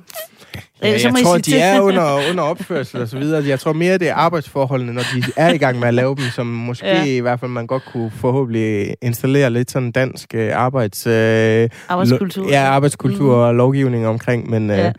Ja, 0.83 0.93
Øh, 0.93 0.99
så 0.99 1.07
jeg 1.07 1.11
må 1.13 1.17
I 1.19 1.23
tror, 1.23 1.37
sige 1.43 1.57
de 1.57 1.61
er 1.61 1.81
under, 1.81 2.29
under 2.29 2.43
opførsel 2.43 3.01
og 3.01 3.07
så 3.07 3.17
videre. 3.19 3.43
Jeg 3.47 3.59
tror 3.59 3.73
mere, 3.73 3.97
det 3.97 4.09
er 4.09 4.13
arbejdsforholdene, 4.13 4.93
når 4.93 5.01
de 5.01 5.23
er 5.37 5.49
i 5.53 5.57
gang 5.57 5.79
med 5.79 5.87
at 5.87 5.93
lave 5.93 6.15
dem, 6.15 6.23
som 6.35 6.45
måske 6.47 6.85
ja. 6.87 7.03
I 7.03 7.19
hvert 7.19 7.39
fald 7.39 7.51
man 7.51 7.67
godt 7.67 7.83
kunne 7.85 8.11
forhåbentlig 8.11 8.95
installere 9.01 9.49
lidt 9.49 9.71
sådan 9.71 9.91
dansk 9.91 10.35
øh, 10.35 10.51
arbejds... 10.55 11.07
Øh, 11.07 11.69
Arbejdskultur. 11.89 12.43
Lo- 12.43 12.49
ja, 12.49 12.61
arbejdskultur 12.63 13.35
Mhm. 13.35 13.41
og 13.43 13.55
lovgivning 13.55 14.07
omkring, 14.07 14.49
men 14.49 14.71
øh, 14.71 14.77
Ja. 14.77 14.91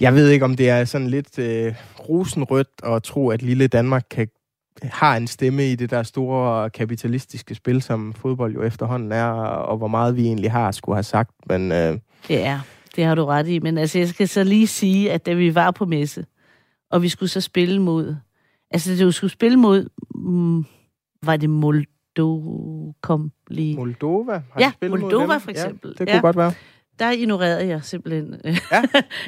jeg 0.00 0.14
ved 0.14 0.28
ikke, 0.28 0.44
om 0.44 0.56
det 0.56 0.68
er 0.70 0.84
sådan 0.84 1.06
lidt 1.08 1.38
øh, 1.38 1.74
rosenrødt 2.08 2.68
at 2.86 3.02
tro, 3.02 3.28
at 3.30 3.42
lille 3.42 3.66
Danmark 3.66 4.02
kan 4.10 4.28
har 4.82 5.16
en 5.16 5.26
stemme 5.26 5.66
i 5.70 5.74
det 5.74 5.90
der 5.90 6.02
store 6.02 6.70
kapitalistiske 6.70 7.54
spil, 7.54 7.82
som 7.82 8.14
fodbold 8.22 8.54
jo 8.54 8.62
efterhånden 8.62 9.12
er, 9.12 9.24
og 9.24 9.76
hvor 9.76 9.88
meget 9.88 10.16
vi 10.16 10.22
egentlig 10.26 10.52
har 10.52 10.70
skulle 10.72 10.96
have 10.96 11.02
sagt, 11.02 11.30
men 11.48 11.72
øh, 11.72 11.98
Ja, 12.30 12.60
det 12.96 13.04
har 13.04 13.14
du 13.14 13.24
ret 13.24 13.48
i. 13.48 13.58
Men 13.58 13.78
altså, 13.78 13.98
jeg 13.98 14.08
skal 14.08 14.28
så 14.28 14.44
lige 14.44 14.66
sige, 14.66 15.12
at 15.12 15.26
da 15.26 15.34
vi 15.34 15.54
var 15.54 15.70
på 15.70 15.84
messe, 15.84 16.26
og 16.90 17.02
vi 17.02 17.08
skulle 17.08 17.30
så 17.30 17.40
spille 17.40 17.82
mod... 17.82 18.16
Altså, 18.70 18.92
det 18.92 19.06
vi 19.06 19.12
skulle 19.12 19.30
spille 19.30 19.56
mod... 19.58 19.88
Mm, 20.14 20.64
var 21.22 21.36
det 21.36 21.50
Moldo 21.50 22.94
kom 23.00 23.32
lige? 23.50 23.76
Moldova 23.76 24.32
har 24.32 24.60
Ja, 24.60 24.72
spillet 24.74 24.90
mod 24.90 25.00
Moldova 25.00 25.32
dem? 25.32 25.40
for 25.40 25.50
eksempel. 25.50 25.88
Ja, 25.88 25.92
det 25.92 25.98
kunne 25.98 26.14
Ja. 26.14 26.20
godt 26.20 26.36
være. 26.36 26.52
Der 26.98 27.10
ignorerede 27.10 27.66
jeg 27.66 27.84
simpelthen, 27.84 28.34
Ja. 28.72 28.82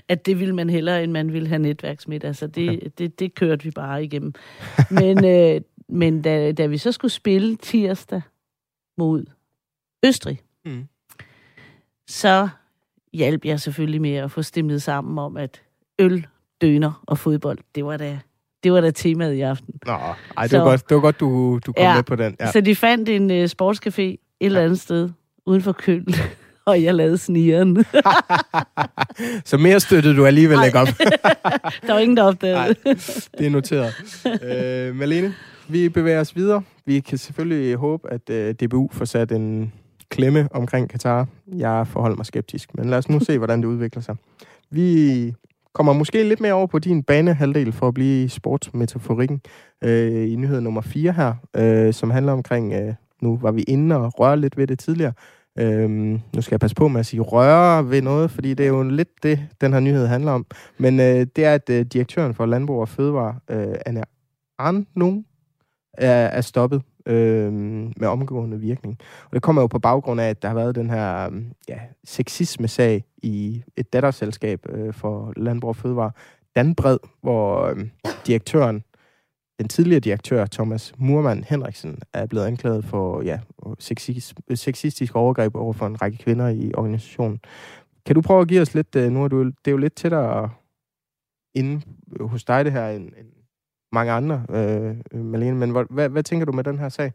at 0.08 0.26
det 0.26 0.40
ville 0.40 0.54
man 0.54 0.70
hellere, 0.70 1.04
end 1.04 1.12
man 1.12 1.32
ville 1.32 1.48
have 1.48 1.58
netværksmiddag. 1.58 2.36
Så 2.36 2.46
det, 2.46 2.68
okay. 2.70 2.88
det, 2.98 3.18
det 3.18 3.34
kørte 3.34 3.64
vi 3.64 3.70
bare 3.70 4.04
igennem. 4.04 4.32
Men, 5.00 5.24
øh, 5.24 5.60
men 5.88 6.22
da, 6.22 6.52
da 6.52 6.66
vi 6.66 6.78
så 6.78 6.92
skulle 6.92 7.12
spille 7.12 7.56
tirsdag 7.56 8.22
mod 8.98 9.24
Østrig, 10.04 10.40
Mm. 10.64 10.84
så 12.08 12.48
hjalp 13.16 13.44
jeg 13.44 13.60
selvfølgelig 13.60 14.00
med 14.00 14.14
at 14.14 14.30
få 14.30 14.42
stemmet 14.42 14.82
sammen 14.82 15.18
om, 15.18 15.36
at 15.36 15.62
øl, 15.98 16.26
døner 16.60 17.02
og 17.06 17.18
fodbold, 17.18 17.58
det 17.74 17.84
var 17.84 17.96
da, 17.96 18.18
det 18.64 18.72
var 18.72 18.80
da 18.80 18.90
temaet 18.90 19.34
i 19.34 19.40
aften. 19.40 19.74
Nå, 19.86 19.92
ej, 19.92 20.14
det 20.42 20.50
Så- 20.50 20.58
var 20.58 20.64
godt, 20.64 20.88
det 20.88 20.94
var 20.94 21.00
godt 21.00 21.20
du, 21.20 21.60
du 21.66 21.72
kom 21.72 21.82
Ja. 21.84 21.94
med 21.94 22.02
på 22.02 22.16
den. 22.16 22.36
Ja. 22.40 22.46
Ja. 22.46 22.52
Så 22.52 22.60
de 22.60 22.74
fandt 22.76 23.08
en 23.08 23.30
uh, 23.30 23.36
sportscafé 23.44 24.02
et 24.02 24.18
eller 24.40 24.60
andet 24.60 24.80
sted 24.80 25.10
uden 25.46 25.62
for 25.62 25.72
Køln, 25.72 26.06
og 26.66 26.82
jeg 26.82 26.94
lavede 26.94 27.18
snigeren. 27.18 27.76
Så 29.44 29.56
mere 29.58 29.80
støttede 29.80 30.16
du 30.16 30.26
alligevel 30.26 30.58
ikke 30.66 30.78
op. 30.78 30.88
Der 31.86 31.92
var 31.92 31.98
ingen, 31.98 32.16
der 32.16 32.22
opdagede 32.22 32.74
det. 32.84 33.28
det 33.38 33.46
er 33.46 33.50
noteret. 33.50 33.94
Øh, 34.88 34.96
Malene, 34.96 35.34
vi 35.68 35.88
bevæger 35.88 36.20
os 36.20 36.36
videre. 36.36 36.62
Vi 36.86 37.00
kan 37.00 37.18
selvfølgelig 37.18 37.74
håbe, 37.76 38.12
at 38.12 38.30
øh, 38.30 38.54
DBU 38.54 38.88
får 38.92 39.04
sat 39.04 39.32
en 39.32 39.72
klemme 40.08 40.48
omkring 40.50 40.88
Katar. 40.88 41.26
Jeg 41.56 41.86
forholder 41.86 42.16
mig 42.16 42.26
skeptisk, 42.26 42.74
men 42.74 42.90
lad 42.90 42.98
os 42.98 43.08
nu 43.08 43.20
se, 43.20 43.38
hvordan 43.38 43.60
det 43.60 43.66
udvikler 43.66 44.02
sig. 44.02 44.16
Vi 44.70 45.34
kommer 45.72 45.92
måske 45.92 46.28
lidt 46.28 46.40
mere 46.40 46.52
over 46.52 46.66
på 46.66 46.78
din 46.78 47.02
banehalvdel 47.02 47.72
for 47.72 47.88
at 47.88 47.94
blive 47.94 48.24
i 48.24 48.28
sportsmetaforikken 48.28 49.40
øh, 49.84 50.32
i 50.32 50.36
nyhed 50.36 50.60
nummer 50.60 50.80
4 50.80 51.12
her, 51.12 51.34
øh, 51.56 51.94
som 51.94 52.10
handler 52.10 52.32
omkring, 52.32 52.72
øh, 52.72 52.94
nu 53.22 53.38
var 53.42 53.52
vi 53.52 53.62
inde 53.62 53.96
og 53.96 54.20
røre 54.20 54.36
lidt 54.36 54.56
ved 54.56 54.66
det 54.66 54.78
tidligere, 54.78 55.12
Øhm, 55.58 56.20
nu 56.34 56.42
skal 56.42 56.54
jeg 56.54 56.60
passe 56.60 56.76
på 56.76 56.88
med 56.88 57.00
at 57.00 57.06
sige 57.06 57.20
røre 57.20 57.90
ved 57.90 58.02
noget, 58.02 58.30
fordi 58.30 58.54
det 58.54 58.64
er 58.64 58.68
jo 58.68 58.82
lidt 58.82 59.22
det, 59.22 59.40
den 59.60 59.72
her 59.72 59.80
nyhed 59.80 60.06
handler 60.06 60.32
om. 60.32 60.46
Men 60.78 61.00
øh, 61.00 61.26
det 61.36 61.44
er, 61.44 61.54
at 61.54 61.70
øh, 61.70 61.86
direktøren 61.86 62.34
for 62.34 62.46
Landbrug 62.46 62.80
og 62.80 62.88
Fødevare, 62.88 63.38
øh, 63.50 63.74
Anna 63.86 64.02
Arnung, 64.58 65.26
er, 65.92 66.26
er 66.26 66.40
stoppet 66.40 66.82
øh, 67.06 67.52
med 67.96 68.08
omgående 68.08 68.60
virkning. 68.60 68.98
Og 69.24 69.30
det 69.32 69.42
kommer 69.42 69.62
jo 69.62 69.66
på 69.66 69.78
baggrund 69.78 70.20
af, 70.20 70.28
at 70.30 70.42
der 70.42 70.48
har 70.48 70.54
været 70.54 70.74
den 70.74 70.90
her 70.90 71.26
øhm, 71.26 71.52
ja, 71.68 71.78
sexisme-sag 72.04 73.04
i 73.22 73.62
et 73.76 73.92
datterselskab 73.92 74.60
øh, 74.68 74.94
for 74.94 75.32
Landbrug 75.36 75.68
og 75.68 75.76
Fødevare, 75.76 76.10
Danbred, 76.56 76.98
hvor 77.22 77.62
øh, 77.62 77.88
direktøren 78.26 78.82
den 79.58 79.68
tidligere 79.68 80.00
direktør, 80.00 80.46
Thomas 80.46 80.94
Murmann 80.98 81.44
Henriksen, 81.44 81.98
er 82.12 82.26
blevet 82.26 82.46
anklaget 82.46 82.84
for 82.84 83.22
ja, 83.22 83.40
sexistisk 84.54 85.16
overgreb 85.16 85.56
over 85.56 85.72
for 85.72 85.86
en 85.86 86.02
række 86.02 86.18
kvinder 86.18 86.48
i 86.48 86.72
organisationen. 86.74 87.40
Kan 88.06 88.14
du 88.14 88.20
prøve 88.20 88.40
at 88.40 88.48
give 88.48 88.60
os 88.60 88.74
lidt, 88.74 88.96
øh, 88.96 89.10
nu 89.10 89.24
er 89.24 89.28
du, 89.28 89.44
det 89.44 89.54
er 89.66 89.70
jo 89.70 89.76
lidt 89.76 89.94
tættere 89.94 90.50
inde 91.54 91.82
hos 92.20 92.44
dig 92.44 92.64
det 92.64 92.72
her, 92.72 92.88
end, 92.88 93.04
end 93.04 93.26
mange 93.96 94.12
andre, 94.12 94.42
øh, 94.50 95.20
Malene, 95.24 95.56
men 95.56 95.70
hvad, 95.70 95.84
hvad, 95.90 96.08
hvad 96.08 96.22
tænker 96.22 96.46
du 96.46 96.52
med 96.52 96.64
den 96.64 96.78
her 96.78 96.88
sag? 96.88 97.12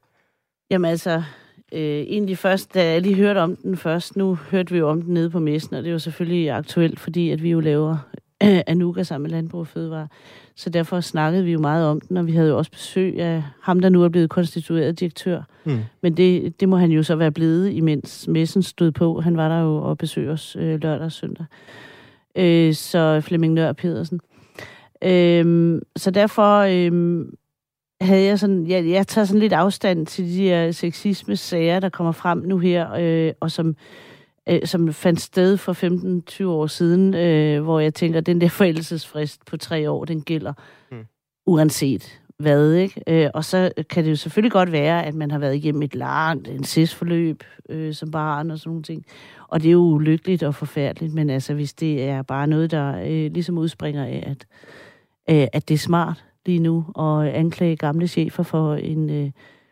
Jamen 0.71 0.91
altså, 0.91 1.23
øh, 1.71 1.79
egentlig 1.82 2.38
først, 2.38 2.73
da 2.73 2.91
jeg 2.91 3.01
lige 3.01 3.15
hørte 3.15 3.39
om 3.39 3.55
den 3.55 3.77
først, 3.77 4.15
nu 4.15 4.36
hørte 4.36 4.71
vi 4.71 4.77
jo 4.77 4.89
om 4.89 5.01
den 5.01 5.13
nede 5.13 5.29
på 5.29 5.39
messen, 5.39 5.75
og 5.75 5.84
det 5.84 5.89
er 5.89 5.93
jo 5.93 5.99
selvfølgelig 5.99 6.51
aktuelt, 6.51 6.99
fordi 6.99 7.29
at 7.29 7.43
vi 7.43 7.49
jo 7.51 7.59
laver 7.59 7.97
øh, 8.43 8.61
Anuga 8.67 9.03
sammen 9.03 9.23
med 9.23 9.32
Landbrug 9.32 9.61
og 9.61 9.67
Fødevare. 9.67 10.07
Så 10.55 10.69
derfor 10.69 10.99
snakkede 10.99 11.43
vi 11.43 11.51
jo 11.51 11.59
meget 11.59 11.88
om 11.88 12.01
den, 12.01 12.17
og 12.17 12.27
vi 12.27 12.32
havde 12.32 12.49
jo 12.49 12.57
også 12.57 12.71
besøg 12.71 13.19
af 13.19 13.43
ham, 13.61 13.79
der 13.79 13.89
nu 13.89 14.03
er 14.03 14.09
blevet 14.09 14.29
konstitueret 14.29 14.99
direktør. 14.99 15.41
Mm. 15.65 15.79
Men 16.01 16.17
det, 16.17 16.59
det 16.59 16.69
må 16.69 16.77
han 16.77 16.91
jo 16.91 17.03
så 17.03 17.15
være 17.15 17.32
blevet, 17.32 17.71
imens 17.71 18.27
messen 18.27 18.63
stod 18.63 18.91
på. 18.91 19.21
Han 19.21 19.38
var 19.38 19.49
der 19.49 19.61
jo 19.61 19.75
og 19.75 19.97
besøgte 19.97 20.29
os 20.29 20.55
øh, 20.59 20.82
lørdag 20.82 21.05
og 21.05 21.11
søndag. 21.11 21.45
Øh, 22.36 22.73
så 22.73 23.21
Flemming 23.21 23.53
Nør 23.53 23.73
Pedersen. 23.73 24.19
Øh, 25.03 25.81
så 25.95 26.11
derfor 26.11 26.57
øh, 26.59 27.25
havde 28.01 28.23
jeg 28.23 28.39
sådan, 28.39 28.67
jeg, 28.67 28.89
jeg 28.89 29.07
tager 29.07 29.25
sådan 29.25 29.39
lidt 29.39 29.53
afstand 29.53 30.05
til 30.05 30.25
de 30.25 30.43
her 30.43 30.71
sexisme-sager, 30.71 31.79
der 31.79 31.89
kommer 31.89 32.11
frem 32.11 32.37
nu 32.37 32.57
her, 32.57 32.93
øh, 32.99 33.33
og 33.39 33.51
som 33.51 33.75
øh, 34.49 34.65
som 34.65 34.93
fandt 34.93 35.21
sted 35.21 35.57
for 35.57 36.43
15-20 36.43 36.45
år 36.45 36.67
siden, 36.67 37.13
øh, 37.13 37.63
hvor 37.63 37.79
jeg 37.79 37.93
tænker, 37.93 38.19
at 38.19 38.25
den 38.25 38.41
der 38.41 38.49
forældelsesfrist 38.49 39.45
på 39.45 39.57
tre 39.57 39.89
år, 39.89 40.05
den 40.05 40.21
gælder 40.21 40.53
mm. 40.91 41.05
uanset 41.45 42.21
hvad, 42.41 42.73
ikke? 42.73 43.01
Øh, 43.07 43.29
og 43.33 43.45
så 43.45 43.71
kan 43.89 44.03
det 44.03 44.11
jo 44.11 44.15
selvfølgelig 44.15 44.51
godt 44.51 44.71
være, 44.71 45.05
at 45.05 45.13
man 45.13 45.31
har 45.31 45.39
været 45.39 45.55
igennem 45.55 45.81
et 45.81 45.95
langt 45.95 46.47
incestforløb 46.47 47.43
øh, 47.69 47.93
som 47.93 48.11
barn 48.11 48.51
og 48.51 48.59
sådan 48.59 48.69
nogle 48.69 48.83
ting. 48.83 49.05
Og 49.47 49.61
det 49.61 49.67
er 49.67 49.71
jo 49.71 49.79
ulykkeligt 49.79 50.43
og 50.43 50.55
forfærdeligt, 50.55 51.13
men 51.13 51.29
altså 51.29 51.53
hvis 51.53 51.73
det 51.73 52.03
er 52.03 52.21
bare 52.21 52.47
noget, 52.47 52.71
der 52.71 52.95
øh, 52.97 53.31
ligesom 53.33 53.57
udspringer 53.57 54.05
af, 54.05 54.23
at, 54.27 54.45
øh, 55.32 55.47
at 55.53 55.67
det 55.67 55.73
er 55.73 55.77
smart 55.77 56.25
lige 56.45 56.59
nu 56.59 56.86
at 56.99 57.27
anklage 57.27 57.75
gamle 57.75 58.07
chefer 58.07 58.43
for 58.43 58.75
en 58.75 59.09
øh, 59.09 59.32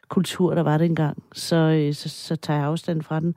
kultur, 0.10 0.56
der 0.56 0.64
var 0.64 0.78
det 0.78 0.86
engang, 0.86 1.24
så, 1.34 1.56
øh, 1.56 1.94
så, 1.94 2.10
så 2.10 2.36
tager 2.36 2.60
jeg 2.60 2.68
afstand 2.68 3.02
fra 3.02 3.20
den 3.20 3.36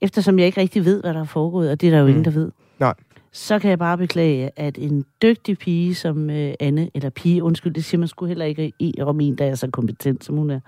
eftersom 0.00 0.38
jeg 0.38 0.46
ikke 0.46 0.60
rigtig 0.60 0.84
ved, 0.84 1.00
hvad 1.00 1.14
der 1.14 1.20
er 1.20 1.24
foregået, 1.24 1.70
og 1.70 1.80
det 1.80 1.86
er 1.86 1.90
der 1.90 1.98
jo 1.98 2.04
mm. 2.04 2.08
ingen, 2.08 2.24
der 2.24 2.30
ved. 2.30 2.50
Nej. 2.78 2.94
Så 3.32 3.58
kan 3.58 3.70
jeg 3.70 3.78
bare 3.78 3.98
beklage, 3.98 4.50
at 4.56 4.78
en 4.78 5.04
dygtig 5.22 5.58
pige 5.58 5.94
som 5.94 6.30
øh, 6.30 6.54
Anne, 6.60 6.90
eller 6.94 7.10
pige, 7.10 7.42
undskyld, 7.42 7.74
det 7.74 7.84
siger 7.84 7.98
man 7.98 8.08
sgu 8.08 8.26
heller 8.26 8.44
ikke 8.44 8.72
i 8.78 8.94
om 9.00 9.20
en, 9.20 9.38
der 9.38 9.44
er 9.44 9.54
så 9.54 9.70
kompetent, 9.70 10.24
som 10.24 10.36
hun 10.36 10.50
er. 10.50 10.60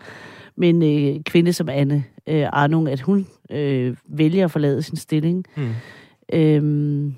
Men 0.56 0.82
øh, 0.82 1.22
kvinde 1.22 1.52
som 1.52 1.68
Anne 1.68 2.04
øh, 2.26 2.46
Arnung, 2.52 2.88
at 2.88 3.00
hun 3.00 3.26
øh, 3.50 3.96
vælger 4.08 4.44
at 4.44 4.50
forlade 4.50 4.82
sin 4.82 4.96
stilling, 4.96 5.44
mm. 5.56 5.70
øh, 6.32 7.12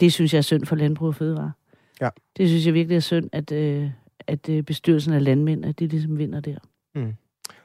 det 0.00 0.12
synes 0.12 0.32
jeg 0.32 0.38
er 0.38 0.42
synd 0.42 0.66
for 0.66 0.76
Landbrug 0.76 1.08
og 1.08 1.14
Fødevare. 1.14 1.52
Ja. 2.00 2.08
Det 2.36 2.48
synes 2.48 2.66
jeg 2.66 2.74
virkelig 2.74 2.96
er 2.96 3.00
synd, 3.00 3.30
at, 3.32 3.52
øh, 3.52 3.90
at 4.26 4.48
øh, 4.48 4.62
bestyrelsen 4.62 5.12
af 5.12 5.24
landmænd, 5.24 5.64
at 5.64 5.78
de 5.78 5.86
ligesom 5.86 6.18
vinder 6.18 6.40
der. 6.40 6.58
Mm. 6.94 7.14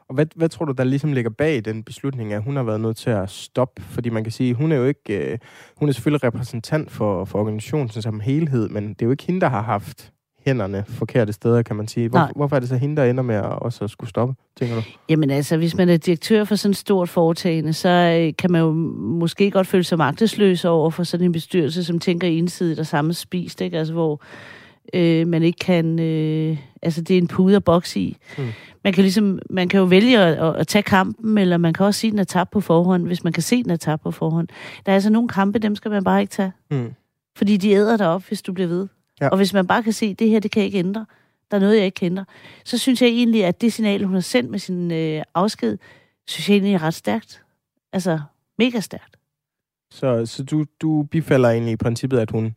Og 0.07 0.15
hvad, 0.15 0.25
hvad 0.35 0.49
tror 0.49 0.65
du, 0.65 0.71
der 0.71 0.83
ligesom 0.83 1.13
ligger 1.13 1.31
bag 1.31 1.65
den 1.65 1.83
beslutning, 1.83 2.33
at 2.33 2.43
hun 2.43 2.55
har 2.55 2.63
været 2.63 2.81
nødt 2.81 2.97
til 2.97 3.09
at 3.09 3.29
stoppe? 3.29 3.81
Fordi 3.81 4.09
man 4.09 4.23
kan 4.23 4.31
sige, 4.31 4.53
hun 4.53 4.71
er 4.71 4.75
jo 4.75 4.85
ikke... 4.85 5.31
Øh, 5.31 5.37
hun 5.77 5.89
er 5.89 5.93
selvfølgelig 5.93 6.23
repræsentant 6.23 6.91
for, 6.91 7.25
for 7.25 7.39
organisationen 7.39 7.89
som 7.89 8.19
helhed, 8.19 8.69
men 8.69 8.89
det 8.89 9.01
er 9.01 9.05
jo 9.05 9.11
ikke 9.11 9.23
hende, 9.23 9.41
der 9.41 9.49
har 9.49 9.61
haft 9.61 10.13
hænderne 10.45 10.83
forkerte 10.87 11.33
steder, 11.33 11.61
kan 11.61 11.75
man 11.75 11.87
sige. 11.87 12.09
Hvor, 12.09 12.31
hvorfor 12.35 12.55
er 12.55 12.59
det 12.59 12.69
så 12.69 12.75
hende, 12.75 12.95
der 12.95 13.03
ender 13.03 13.23
med 13.23 13.35
at 13.35 13.43
også 13.45 13.87
skulle 13.87 14.09
stoppe, 14.09 14.33
tænker 14.59 14.75
du? 14.75 14.81
Jamen 15.09 15.29
altså, 15.29 15.57
hvis 15.57 15.77
man 15.77 15.89
er 15.89 15.97
direktør 15.97 16.43
for 16.43 16.55
sådan 16.55 16.71
et 16.71 16.77
stort 16.77 17.09
foretagende, 17.09 17.73
så 17.73 17.89
øh, 17.89 18.33
kan 18.37 18.51
man 18.51 18.61
jo 18.61 18.71
måske 18.97 19.51
godt 19.51 19.67
føle 19.67 19.83
sig 19.83 19.97
magtesløs 19.97 20.65
over 20.65 20.89
for 20.89 21.03
sådan 21.03 21.25
en 21.25 21.31
bestyrelse, 21.31 21.83
som 21.83 21.99
tænker 21.99 22.27
ensidigt 22.27 22.79
og 22.79 22.85
samme 22.85 23.13
spist, 23.13 23.61
ikke? 23.61 23.77
Altså, 23.77 23.93
hvor 23.93 24.21
øh, 24.93 25.27
man 25.27 25.43
ikke 25.43 25.59
kan... 25.59 25.99
Øh, 25.99 26.57
altså, 26.81 27.01
det 27.01 27.13
er 27.13 27.17
en 27.17 27.27
pude 27.27 27.55
at 27.55 27.63
bokse 27.63 27.99
i. 27.99 28.17
Mm. 28.37 28.43
Man 28.83 28.93
kan, 28.93 29.01
ligesom, 29.01 29.39
man 29.49 29.69
kan 29.69 29.79
jo 29.79 29.85
vælge 29.85 30.19
at, 30.19 30.55
at 30.55 30.67
tage 30.67 30.83
kampen, 30.83 31.37
eller 31.37 31.57
man 31.57 31.73
kan 31.73 31.85
også 31.85 31.99
sige, 31.99 32.09
at 32.09 32.11
den 32.11 32.19
er 32.19 32.23
tabt 32.23 32.51
på 32.51 32.61
forhånd, 32.61 33.07
hvis 33.07 33.23
man 33.23 33.33
kan 33.33 33.43
se, 33.43 33.55
at 33.55 33.63
den 33.63 33.71
er 33.71 33.75
tabt 33.75 34.03
på 34.03 34.11
forhånd. 34.11 34.47
Der 34.85 34.91
er 34.91 34.93
altså 34.93 35.09
nogle 35.09 35.29
kampe, 35.29 35.59
dem 35.59 35.75
skal 35.75 35.91
man 35.91 36.03
bare 36.03 36.21
ikke 36.21 36.31
tage. 36.31 36.51
Mm. 36.71 36.93
Fordi 37.37 37.57
de 37.57 37.71
æder 37.71 37.97
dig 37.97 38.07
op, 38.07 38.23
hvis 38.23 38.41
du 38.41 38.53
bliver 38.53 38.67
ved. 38.67 38.87
Ja. 39.21 39.29
Og 39.29 39.37
hvis 39.37 39.53
man 39.53 39.67
bare 39.67 39.83
kan 39.83 39.93
se, 39.93 40.05
at 40.05 40.19
det 40.19 40.29
her, 40.29 40.39
det 40.39 40.51
kan 40.51 40.59
jeg 40.59 40.65
ikke 40.65 40.79
ændre. 40.79 41.05
Der 41.51 41.57
er 41.57 41.61
noget, 41.61 41.77
jeg 41.77 41.85
ikke 41.85 41.95
kender. 41.95 42.23
Så 42.65 42.77
synes 42.77 43.01
jeg 43.01 43.09
egentlig, 43.09 43.45
at 43.45 43.61
det 43.61 43.73
signal, 43.73 44.03
hun 44.03 44.13
har 44.13 44.21
sendt 44.21 44.51
med 44.51 44.59
sin 44.59 44.91
øh, 44.91 45.23
afsked, 45.35 45.77
synes 46.27 46.49
jeg 46.49 46.55
egentlig 46.55 46.73
er 46.73 46.83
ret 46.83 46.93
stærkt. 46.93 47.43
Altså, 47.93 48.19
mega 48.57 48.79
stærkt. 48.79 49.17
Så, 49.91 50.25
så 50.25 50.43
du, 50.43 50.65
du 50.81 51.03
bifalder 51.11 51.49
egentlig 51.49 51.71
i 51.71 51.77
princippet, 51.77 52.19
at 52.19 52.31
hun 52.31 52.55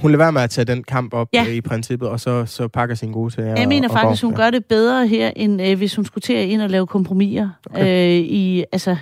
hun 0.00 0.10
lader 0.10 0.24
være 0.24 0.32
med 0.32 0.42
at 0.42 0.50
tage 0.50 0.64
den 0.64 0.82
kamp 0.82 1.14
op 1.14 1.28
ja. 1.32 1.44
Øh, 1.48 1.54
i 1.54 1.60
princippet, 1.60 2.08
og 2.08 2.20
så, 2.20 2.46
så 2.46 2.68
pakker 2.68 2.94
sin 2.94 3.12
gode 3.12 3.34
til 3.34 3.44
Jeg 3.44 3.68
mener 3.68 3.88
og, 3.88 3.94
faktisk, 3.94 4.24
og 4.24 4.26
hun 4.26 4.38
ja. 4.38 4.44
gør 4.44 4.50
det 4.50 4.64
bedre 4.64 5.06
her, 5.06 5.32
end 5.36 5.62
øh, 5.62 5.76
hvis 5.76 5.96
hun 5.96 6.04
skulle 6.04 6.22
til 6.22 6.32
at 6.32 6.48
ind 6.48 6.62
og 6.62 6.70
lave 6.70 6.86
kompromiser. 6.86 7.48
Okay. 7.70 8.18
Øh, 8.18 8.24
i, 8.24 8.64
altså, 8.72 8.96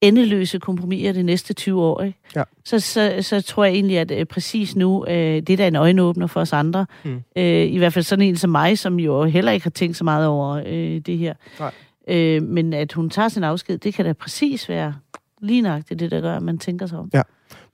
endeløse 0.00 0.58
kompromiser 0.58 1.12
de 1.12 1.22
næste 1.22 1.54
20 1.54 1.82
år. 1.82 2.02
Ikke? 2.02 2.18
Ja. 2.36 2.42
Så, 2.64 2.80
så, 2.80 3.18
så 3.20 3.40
tror 3.40 3.64
jeg 3.64 3.74
egentlig, 3.74 3.98
at 3.98 4.10
øh, 4.10 4.26
præcis 4.26 4.76
nu, 4.76 5.06
øh, 5.06 5.14
det 5.14 5.50
er 5.50 5.56
da 5.56 5.68
en 5.68 5.76
øjenåbner 5.76 6.26
for 6.26 6.40
os 6.40 6.52
andre. 6.52 6.86
Mm. 7.04 7.22
Øh, 7.36 7.44
I 7.66 7.78
hvert 7.78 7.92
fald 7.92 8.04
sådan 8.04 8.24
en 8.24 8.36
som 8.36 8.50
mig, 8.50 8.78
som 8.78 9.00
jo 9.00 9.24
heller 9.24 9.52
ikke 9.52 9.64
har 9.64 9.70
tænkt 9.70 9.96
så 9.96 10.04
meget 10.04 10.26
over 10.26 10.62
øh, 10.66 11.00
det 11.00 11.18
her. 11.18 11.34
Nej. 11.58 11.72
Øh, 12.08 12.42
men 12.42 12.72
at 12.72 12.92
hun 12.92 13.10
tager 13.10 13.28
sin 13.28 13.44
afsked, 13.44 13.78
det 13.78 13.94
kan 13.94 14.04
da 14.04 14.12
præcis 14.12 14.68
være 14.68 14.94
lige 15.40 15.62
nøjagtigt 15.62 16.00
det, 16.00 16.10
der 16.10 16.20
gør, 16.20 16.36
at 16.36 16.42
man 16.42 16.58
tænker 16.58 16.86
sig 16.86 16.98
om. 16.98 17.10
Ja, 17.14 17.22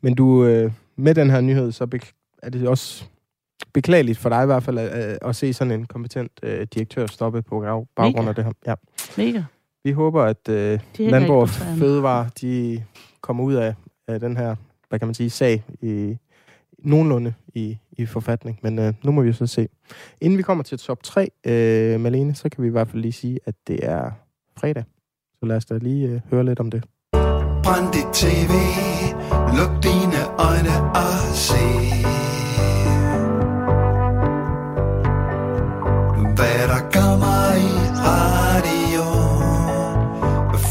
men 0.01 0.15
du, 0.15 0.45
øh, 0.45 0.73
med 0.97 1.15
den 1.15 1.31
her 1.31 1.41
nyhed, 1.41 1.73
så 1.73 2.01
er 2.43 2.51
det 2.51 2.69
også 2.69 3.05
beklageligt 3.73 4.19
for 4.19 4.29
dig 4.29 4.43
i 4.43 4.47
hvert 4.47 4.63
fald 4.63 4.79
at, 4.79 5.19
at 5.23 5.37
se 5.37 5.53
sådan 5.53 5.71
en 5.71 5.87
kompetent 5.87 6.33
øh, 6.43 6.67
direktør 6.75 7.07
stoppe 7.07 7.43
på 7.43 7.61
baggrund 7.97 8.17
Mega. 8.17 8.29
af 8.29 8.35
det 8.35 8.45
her. 8.45 8.53
Ja. 8.67 8.75
Mega. 9.17 9.43
Vi 9.85 9.93
håber, 9.93 10.23
at 10.23 10.49
øh, 10.49 10.81
Landbrug 10.99 11.37
og 11.37 11.49
Fødevare, 11.49 12.31
de 12.41 12.83
kommer 13.21 13.45
ud 13.45 13.55
af, 13.55 13.75
af 14.09 14.21
den 14.21 14.37
her, 14.37 14.57
hvad 14.89 14.99
kan 14.99 15.09
man 15.09 15.15
sige, 15.15 15.31
sag 15.31 15.65
i 15.83 16.17
nogenlunde 16.79 17.35
i, 17.55 17.79
i 17.93 18.07
forfatning. 18.07 18.59
Men 18.63 18.79
øh, 18.79 18.95
nu 19.05 19.13
må 19.13 19.23
vi 19.23 19.27
jo 19.27 19.33
så 19.33 19.47
se. 19.47 19.69
Inden 20.21 20.39
vi 20.39 20.43
kommer 20.43 20.65
til 20.65 20.79
top 20.79 21.03
3, 21.03 21.31
øh, 21.47 22.01
Malene, 22.01 22.35
så 22.35 22.49
kan 22.49 22.63
vi 22.63 22.69
i 22.69 22.71
hvert 22.71 22.89
fald 22.89 23.03
lige 23.03 23.13
sige, 23.13 23.39
at 23.47 23.55
det 23.67 23.79
er 23.83 24.11
fredag. 24.59 24.85
Så 25.41 25.47
lad 25.47 25.57
os 25.57 25.65
da 25.65 25.79
lige 25.79 26.09
øh, 26.09 26.21
høre 26.31 26.45
lidt 26.45 26.61
om 26.61 26.71
det. 26.71 26.85
Brænd 27.63 27.93
dit 27.93 28.13
tv, 28.13 28.53
luk 29.57 29.83
dine 29.83 30.21
øjne 30.39 30.91
og 30.95 31.35
se. 31.35 32.12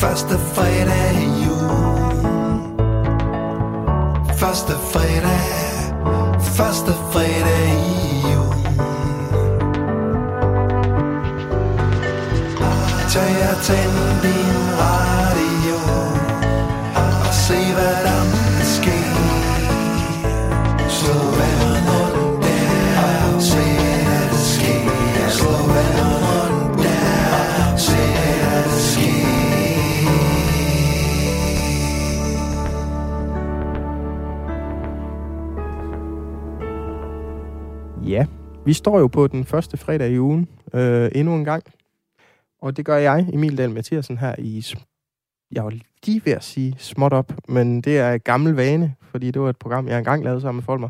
Første 0.01 0.37
fredag 0.53 1.13
i 1.13 1.43
jul 1.43 1.69
Første 4.37 4.73
fredag. 4.93 5.43
Første 6.41 6.91
fredag 7.11 7.67
i 7.67 8.21
jul 8.33 8.55
ah, 12.61 13.09
Tag 13.09 13.49
og 13.51 13.63
tænd 13.63 14.21
din 14.21 14.79
radio 14.79 15.10
vi 38.65 38.73
står 38.73 38.99
jo 38.99 39.07
på 39.07 39.27
den 39.27 39.45
første 39.45 39.77
fredag 39.77 40.11
i 40.11 40.19
ugen 40.19 40.47
øh, 40.73 41.11
endnu 41.15 41.35
en 41.35 41.45
gang. 41.45 41.63
Og 42.61 42.77
det 42.77 42.85
gør 42.85 42.97
jeg, 42.97 43.29
Emil 43.33 43.57
Dahl 43.57 43.71
Mathiasen, 43.71 44.17
her 44.17 44.35
i... 44.37 44.65
Jeg 45.51 45.63
var 45.63 45.73
lige 46.05 46.21
ved 46.25 46.33
at 46.33 46.43
sige 46.43 46.75
småt 46.77 47.13
op, 47.13 47.33
men 47.47 47.81
det 47.81 47.97
er 47.97 48.17
gammel 48.17 48.53
vane, 48.53 48.95
fordi 49.03 49.31
det 49.31 49.41
var 49.41 49.49
et 49.49 49.57
program, 49.57 49.87
jeg 49.87 49.97
engang 49.97 50.23
lavede 50.23 50.41
sammen 50.41 50.57
med 50.57 50.63
Folmer. 50.63 50.89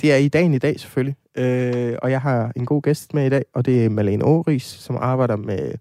Det 0.00 0.12
er 0.12 0.16
i 0.16 0.28
dagen 0.28 0.54
i 0.54 0.58
dag 0.58 0.80
selvfølgelig, 0.80 1.16
øh, 1.38 1.96
og 2.02 2.10
jeg 2.10 2.20
har 2.20 2.52
en 2.56 2.66
god 2.66 2.82
gæst 2.82 3.14
med 3.14 3.26
i 3.26 3.28
dag, 3.28 3.44
og 3.54 3.66
det 3.66 3.84
er 3.84 3.88
Malene 3.88 4.24
Aarhus, 4.24 4.62
som 4.62 4.96
arbejder 4.96 5.36
med 5.36 5.74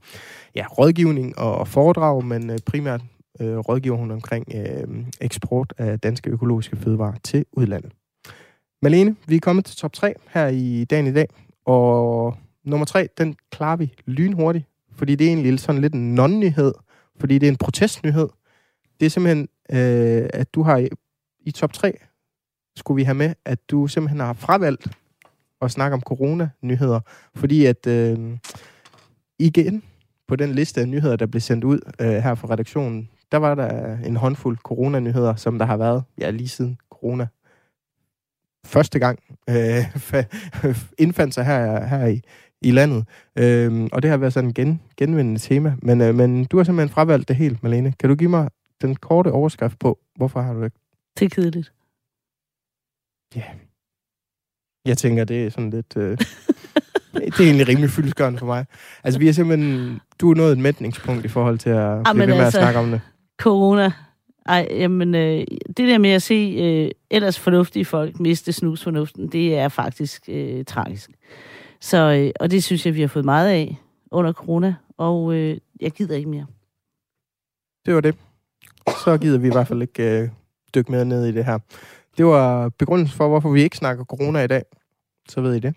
ja, 0.55 0.65
rådgivning 0.67 1.37
og 1.37 1.67
foredrag, 1.67 2.25
men 2.25 2.49
øh, 2.49 2.57
primært 2.65 3.01
øh, 3.41 3.57
rådgiver 3.57 3.97
hun 3.97 4.11
omkring 4.11 4.45
øh, 4.55 5.05
eksport 5.21 5.73
af 5.77 5.99
danske 5.99 6.29
økologiske 6.29 6.75
fødevarer 6.75 7.15
til 7.23 7.45
udlandet. 7.51 7.91
Malene, 8.81 9.15
vi 9.27 9.35
er 9.35 9.39
kommet 9.39 9.65
til 9.65 9.77
top 9.77 9.93
3 9.93 10.13
her 10.29 10.47
i 10.47 10.85
dagen 10.85 11.07
i 11.07 11.13
dag, 11.13 11.27
og 11.65 12.37
nummer 12.63 12.85
3, 12.85 13.07
den 13.17 13.35
klarer 13.51 13.75
vi 13.75 13.93
lynhurtigt, 14.05 14.65
fordi 14.95 15.15
det 15.15 15.27
er 15.27 15.31
egentlig 15.31 15.59
sådan 15.59 15.81
lidt 15.81 15.93
en 15.93 16.19
non-nyhed, 16.19 16.71
fordi 17.19 17.37
det 17.37 17.47
er 17.47 17.51
en 17.51 17.57
protestnyhed. 17.57 18.29
Det 18.99 19.05
er 19.05 19.09
simpelthen, 19.09 19.47
øh, 19.71 20.29
at 20.33 20.53
du 20.53 20.63
har 20.63 20.77
i, 20.77 20.89
i 21.39 21.51
top 21.51 21.73
3, 21.73 21.97
skulle 22.75 22.95
vi 22.95 23.03
have 23.03 23.15
med, 23.15 23.33
at 23.45 23.69
du 23.69 23.87
simpelthen 23.87 24.19
har 24.19 24.33
fravalgt 24.33 24.87
at 25.61 25.71
snakke 25.71 25.93
om 25.93 26.01
corona-nyheder, 26.01 26.99
fordi 27.35 27.65
at 27.65 27.87
øh, 27.87 28.37
igen 29.39 29.83
på 30.27 30.35
den 30.35 30.51
liste 30.51 30.81
af 30.81 30.87
nyheder, 30.87 31.15
der 31.15 31.25
blev 31.25 31.41
sendt 31.41 31.63
ud 31.63 31.79
øh, 32.01 32.07
her 32.07 32.35
fra 32.35 32.49
redaktionen, 32.49 33.09
der 33.31 33.37
var 33.37 33.55
der 33.55 33.97
en 33.97 34.15
håndfuld 34.15 34.57
coronanyheder, 34.57 35.35
som 35.35 35.59
der 35.59 35.65
har 35.65 35.77
været 35.77 36.03
ja, 36.17 36.29
lige 36.29 36.47
siden 36.47 36.77
corona 36.89 37.27
første 38.65 38.99
gang 38.99 39.19
øh, 39.49 39.83
indfandt 40.97 41.33
sig 41.33 41.45
her, 41.45 41.85
her 41.85 42.05
i, 42.05 42.21
i 42.61 42.71
landet. 42.71 43.05
Øh, 43.35 43.89
og 43.91 44.01
det 44.01 44.09
har 44.09 44.17
været 44.17 44.33
sådan 44.33 44.49
en 44.49 44.53
gen, 44.53 44.81
genvendende 44.97 45.39
tema. 45.39 45.75
Men, 45.81 46.01
øh, 46.01 46.15
men 46.15 46.45
du 46.45 46.57
har 46.57 46.63
simpelthen 46.63 46.93
fravalgt 46.93 47.27
det 47.27 47.35
helt, 47.35 47.63
Malene. 47.63 47.93
Kan 47.99 48.09
du 48.09 48.15
give 48.15 48.29
mig 48.29 48.49
den 48.81 48.95
korte 48.95 49.31
overskrift 49.31 49.79
på, 49.79 49.99
hvorfor 50.15 50.41
har 50.41 50.53
du 50.53 50.63
det? 50.63 50.73
Det 51.19 51.25
er 51.25 51.29
kedeligt. 51.29 51.73
Ja. 53.35 53.39
Yeah. 53.39 53.55
Jeg 54.85 54.97
tænker, 54.97 55.23
det 55.23 55.45
er 55.45 55.49
sådan 55.49 55.69
lidt... 55.69 55.97
Øh, 55.97 56.17
det 57.13 57.39
er 57.39 57.43
egentlig 57.43 57.67
rimelig 57.67 57.89
fyldesgørende 57.89 58.39
for 58.39 58.45
mig. 58.45 58.65
Altså, 59.03 59.19
vi 59.19 59.29
er 59.29 59.33
simpelthen... 59.33 59.99
Du 60.19 60.31
er 60.31 60.35
nået 60.35 60.51
et 60.51 60.57
mætningspunkt 60.57 61.25
i 61.25 61.27
forhold 61.27 61.57
til 61.57 61.69
at 61.69 61.77
Jamen, 61.77 62.03
blive 62.13 62.27
ved 62.27 62.35
med 62.35 62.45
altså, 62.45 62.59
at 62.59 62.63
snakke 62.63 62.79
om 62.79 62.91
det. 62.91 63.01
Corona. 63.41 63.91
Ej, 64.45 64.67
jamen, 64.71 65.15
øh, 65.15 65.45
det 65.67 65.77
der 65.77 65.97
med 65.97 66.09
at 66.09 66.21
se 66.21 66.55
øh, 66.59 66.91
ellers 67.09 67.39
fornuftige 67.39 67.85
folk 67.85 68.19
miste 68.19 68.53
snusfornuften, 68.53 69.27
det 69.27 69.57
er 69.57 69.69
faktisk 69.69 70.23
øh, 70.27 70.65
tragisk. 70.65 71.11
Så, 71.79 71.97
øh, 71.97 72.31
og 72.39 72.51
det 72.51 72.63
synes 72.63 72.85
jeg, 72.85 72.95
vi 72.95 73.01
har 73.01 73.07
fået 73.07 73.25
meget 73.25 73.49
af 73.49 73.77
under 74.11 74.33
corona, 74.33 74.75
og 74.97 75.33
øh, 75.33 75.57
jeg 75.81 75.91
gider 75.91 76.15
ikke 76.15 76.29
mere. 76.29 76.45
Det 77.85 77.95
var 77.95 78.01
det. 78.01 78.15
Så 79.03 79.17
gider 79.17 79.39
vi 79.39 79.47
i 79.47 79.51
hvert 79.51 79.67
fald 79.67 79.81
ikke 79.81 80.21
øh, 80.21 80.29
dykke 80.75 80.91
mere 80.91 81.05
ned 81.05 81.25
i 81.25 81.31
det 81.31 81.45
her. 81.45 81.59
Det 82.17 82.25
var 82.25 82.69
begrundelsen 82.69 83.17
for, 83.17 83.27
hvorfor 83.27 83.49
vi 83.49 83.61
ikke 83.61 83.77
snakker 83.77 84.03
corona 84.03 84.43
i 84.43 84.47
dag. 84.47 84.63
Så 85.29 85.41
ved 85.41 85.55
I 85.55 85.59
det. 85.59 85.75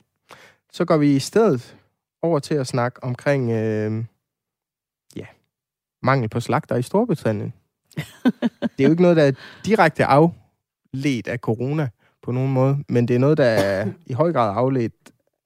Så 0.73 0.85
går 0.85 0.97
vi 0.97 1.17
i 1.17 1.19
stedet 1.19 1.77
over 2.23 2.39
til 2.39 2.55
at 2.55 2.67
snakke 2.67 3.05
omkring 3.05 3.51
øh, 3.51 4.05
ja, 5.17 5.27
mangel 6.03 6.29
på 6.29 6.41
slagter 6.41 6.77
i 6.77 6.83
Storbritannien 6.83 7.53
det 8.61 8.79
er 8.79 8.85
jo 8.85 8.91
ikke 8.91 9.03
noget, 9.03 9.17
der 9.17 9.23
er 9.23 9.33
direkte 9.65 10.05
afledt 10.05 11.29
af 11.29 11.39
corona 11.39 11.89
på 12.23 12.33
nogen 12.33 12.53
måde, 12.53 12.79
men 12.89 13.09
det 13.09 13.15
er 13.17 13.21
noget, 13.21 13.39
der 13.39 13.45
er 13.45 13.93
i 14.07 14.13
høj 14.13 14.33
grad 14.33 14.57
afledt 14.57 14.95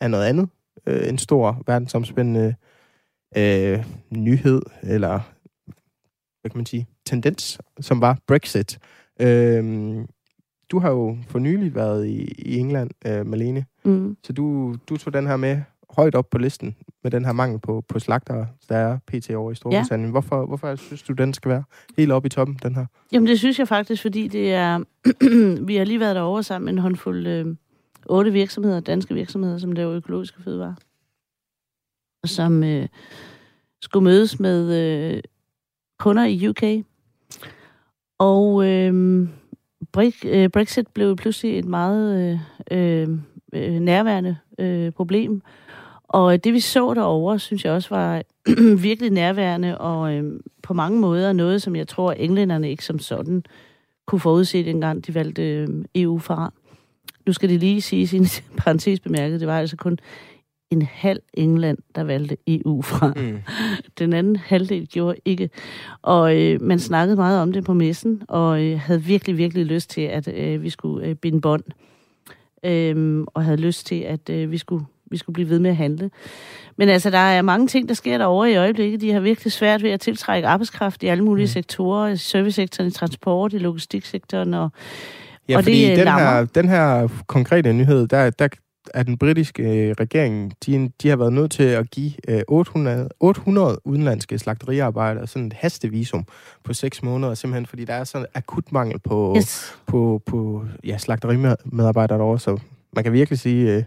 af 0.01 0.11
noget 0.11 0.24
andet. 0.24 0.49
Øh, 0.86 1.09
en 1.09 1.18
stor 1.18 1.62
verdensomspændende 1.66 2.55
øh, 3.36 3.84
nyhed, 4.11 4.62
eller 4.82 5.20
hvad 6.40 6.51
kan 6.51 6.59
man 6.59 6.66
sige, 6.66 6.86
tendens, 7.07 7.59
som 7.80 8.01
var 8.01 8.18
Brexit. 8.26 8.78
Øh, 9.20 9.64
du 10.70 10.78
har 10.78 10.90
jo 10.90 11.16
for 11.28 11.38
nylig 11.38 11.74
været 11.74 12.07
i, 12.07 12.34
i 12.38 12.59
England, 12.59 12.90
øh, 13.07 13.26
Malene, 13.26 13.64
mm. 13.84 14.16
så 14.24 14.32
du, 14.32 14.76
du 14.88 14.97
tog 14.97 15.12
den 15.12 15.26
her 15.26 15.36
med 15.36 15.61
højt 15.90 16.14
op 16.14 16.30
på 16.30 16.38
listen 16.38 16.76
med 17.03 17.11
den 17.11 17.24
her 17.24 17.32
mangel 17.32 17.61
på, 17.61 17.84
på 17.88 17.98
slagter, 17.98 18.46
der 18.68 18.76
er 18.76 18.98
pt. 19.07 19.30
over 19.30 19.53
i 19.53 19.55
Storbritannien. 19.55 20.09
Ja. 20.09 20.11
Hvorfor, 20.11 20.46
hvorfor 20.46 20.76
synes 20.76 21.03
du, 21.03 21.12
den 21.12 21.34
skal 21.34 21.48
være 21.48 21.64
helt 21.96 22.12
oppe 22.12 22.26
i 22.26 22.30
toppen, 22.30 22.59
den 22.62 22.74
her? 22.74 22.86
Jamen, 23.12 23.26
det 23.26 23.38
synes 23.38 23.59
jeg 23.59 23.68
faktisk, 23.68 24.03
fordi 24.03 24.28
det 24.28 24.53
er... 24.55 24.78
vi 25.66 25.76
har 25.76 25.84
lige 25.84 26.00
været 26.00 26.16
derovre 26.16 26.42
sammen 26.42 26.64
med 26.64 26.72
en 26.72 26.78
håndfuld 26.78 27.26
øh, 27.26 27.46
otte 28.07 28.32
virksomheder, 28.32 28.80
danske 28.80 29.14
virksomheder, 29.14 29.59
som 29.59 29.72
laver 29.72 29.94
økologiske 29.94 30.42
fødevarer, 30.42 30.74
som 32.26 32.64
øh, 32.64 32.88
skulle 33.82 34.05
mødes 34.05 34.40
med 34.40 34.74
øh, 34.82 35.22
kunder 35.98 36.24
i 36.24 36.48
UK. 36.48 36.84
Og 38.18 38.66
øh, 38.66 39.20
øh 40.24 40.48
Brexit 40.48 40.88
blev 40.88 41.16
pludselig 41.16 41.59
et 41.59 41.64
meget 41.64 42.38
øh, 42.70 43.09
øh, 43.53 43.80
nærværende 43.80 44.36
øh, 44.59 44.92
problem. 44.92 45.42
Og 46.13 46.45
det 46.45 46.53
vi 46.53 46.61
så 46.61 46.95
derovre, 46.95 47.39
synes 47.39 47.65
jeg 47.65 47.73
også 47.73 47.89
var 47.91 48.23
virkelig 48.89 49.11
nærværende, 49.11 49.79
og 49.79 50.15
øh, 50.15 50.41
på 50.63 50.75
mange 50.75 51.01
måder 51.01 51.33
noget, 51.33 51.63
som 51.63 51.77
jeg 51.77 51.89
tror, 51.89 52.13
englænderne 52.13 52.71
ikke 52.71 52.85
som 52.85 52.99
sådan 52.99 53.45
kunne 54.07 54.21
forudse 54.21 54.65
dengang, 54.65 55.07
de 55.07 55.15
valgte 55.15 55.43
øh, 55.43 55.69
EU 55.95 56.19
fra. 56.19 56.53
Nu 57.27 57.33
skal 57.33 57.49
det 57.49 57.61
lige 57.61 57.83
sige 57.83 58.07
sin 58.07 58.27
parentes 58.59 59.01
bemærket, 59.01 59.41
det 59.41 59.49
var 59.49 59.59
altså 59.59 59.77
kun 59.77 59.99
en 60.71 60.83
halv 60.83 61.21
England, 61.35 61.79
der 61.95 62.05
valgte 62.05 62.37
EU 62.47 62.83
fra. 62.83 63.13
Mm. 63.17 63.39
Den 63.99 64.13
anden 64.13 64.37
halvdel 64.37 64.87
gjorde 64.87 65.19
ikke. 65.25 65.51
Og 66.03 66.41
øh, 66.41 66.63
man 66.63 66.79
snakkede 66.79 67.17
meget 67.17 67.41
om 67.41 67.53
det 67.53 67.65
på 67.65 67.73
messen, 67.73 68.23
og 68.29 68.65
øh, 68.65 68.81
havde 68.81 69.03
virkelig, 69.03 69.37
virkelig 69.37 69.67
lyst 69.67 69.91
til, 69.91 70.01
at 70.01 70.29
øh, 70.29 70.63
vi 70.63 70.71
skulle 70.71 71.07
øh, 71.07 71.15
binde 71.15 71.41
bånd. 71.41 71.65
Øh, 72.65 73.25
og 73.27 73.45
havde 73.45 73.57
lyst 73.57 73.87
til, 73.87 74.01
at 74.01 74.31
øh, 74.31 74.51
vi 74.51 74.59
skulle 74.59 74.85
vi 75.13 75.17
skulle 75.17 75.35
blive 75.35 75.51
ved 75.51 75.59
med 75.59 75.71
at 75.71 75.77
handle. 75.77 76.11
Men 76.77 76.89
altså, 76.89 77.11
der 77.11 77.19
er 77.19 77.43
mange 77.43 77.67
ting, 77.67 77.89
der 77.89 77.95
sker 77.95 78.19
derovre 78.19 78.53
i 78.53 78.57
øjeblikket. 78.57 79.01
De 79.01 79.13
har 79.13 79.21
virkelig 79.21 79.53
svært 79.53 79.83
ved 79.83 79.91
at 79.91 80.01
tiltrække 80.01 80.49
arbejdskraft 80.49 81.03
i 81.03 81.07
alle 81.07 81.25
mulige 81.25 81.45
mm. 81.45 81.49
sektorer. 81.49 82.09
I 82.09 82.17
servicesektoren, 82.17 82.89
i 82.89 82.93
transport, 82.93 83.53
i 83.53 83.59
logistiksektoren 83.59 84.55
og 84.55 84.71
Ja, 85.49 85.57
og 85.57 85.63
fordi 85.63 85.85
det 85.85 85.97
den 85.97 86.09
her, 86.09 86.45
den 86.45 86.69
her 86.69 87.09
konkrete 87.27 87.73
nyhed, 87.73 88.07
der, 88.07 88.31
der 88.31 88.49
er 88.95 89.03
den 89.03 89.19
britiske 89.19 89.63
øh, 89.63 89.95
regering, 90.01 90.53
de, 90.67 90.91
de 91.03 91.09
har 91.09 91.17
været 91.17 91.33
nødt 91.33 91.51
til 91.51 91.63
at 91.63 91.91
give 91.91 92.13
800, 92.49 93.01
øh, 93.01 93.07
800 93.21 93.79
udenlandske 93.85 94.39
slagteriarbejdere 94.39 95.27
sådan 95.27 95.47
et 95.47 95.53
hastevisum 95.53 96.25
på 96.65 96.75
6 96.75 97.03
måneder, 97.03 97.35
simpelthen 97.35 97.67
fordi 97.67 97.85
der 97.85 97.95
er 97.95 98.05
sådan 98.05 98.27
akut 98.35 98.73
mangel 98.73 98.99
på, 98.99 99.35
yes. 99.37 99.77
på, 99.87 100.23
på 100.27 100.65
ja, 100.85 100.99
slagterimedarbejdere 100.99 102.19
derovre, 102.19 102.39
så 102.39 102.61
man 102.93 103.05
kan 103.05 103.13
virkelig 103.13 103.39
sige, 103.39 103.77
øh, 103.77 103.83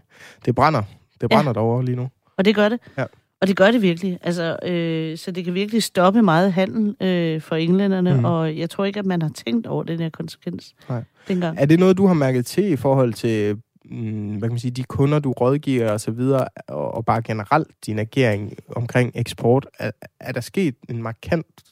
det 0.45 0.55
brænder. 0.55 0.83
Det 1.29 1.35
brænder 1.35 1.49
ja. 1.49 1.53
derovre 1.53 1.85
lige 1.85 1.95
nu. 1.95 2.09
Og 2.37 2.45
det 2.45 2.55
gør 2.55 2.69
det. 2.69 2.79
Ja. 2.97 3.05
Og 3.41 3.47
det 3.47 3.57
gør 3.57 3.71
det 3.71 3.81
virkelig. 3.81 4.19
Altså, 4.21 4.57
øh, 4.63 5.17
så 5.17 5.31
det 5.31 5.45
kan 5.45 5.53
virkelig 5.53 5.83
stoppe 5.83 6.21
meget 6.21 6.53
handel 6.53 7.07
øh, 7.07 7.41
for 7.41 7.55
englænderne, 7.55 8.13
mm. 8.13 8.25
og 8.25 8.57
jeg 8.57 8.69
tror 8.69 8.85
ikke, 8.85 8.99
at 8.99 9.05
man 9.05 9.21
har 9.21 9.29
tænkt 9.45 9.67
over 9.67 9.83
den 9.83 9.99
her 9.99 10.09
konsekvens 10.09 10.75
Nej. 10.89 11.03
dengang. 11.27 11.57
Er 11.59 11.65
det 11.65 11.79
noget, 11.79 11.97
du 11.97 12.07
har 12.07 12.13
mærket 12.13 12.45
til 12.45 12.71
i 12.71 12.75
forhold 12.75 13.13
til 13.13 13.57
mm, 13.85 14.29
hvad 14.29 14.41
kan 14.41 14.49
man 14.49 14.59
sige, 14.59 14.71
de 14.71 14.83
kunder, 14.83 15.19
du 15.19 15.31
rådgiver 15.31 15.91
og 15.91 16.01
så 16.01 16.11
videre, 16.11 16.47
og, 16.67 16.93
og 16.93 17.05
bare 17.05 17.21
generelt 17.21 17.67
din 17.85 17.99
agering 17.99 18.53
omkring 18.75 19.11
eksport? 19.15 19.67
Er, 19.79 19.91
er 20.19 20.31
der 20.31 20.41
sket 20.41 20.75
en 20.89 21.03
markant 21.03 21.63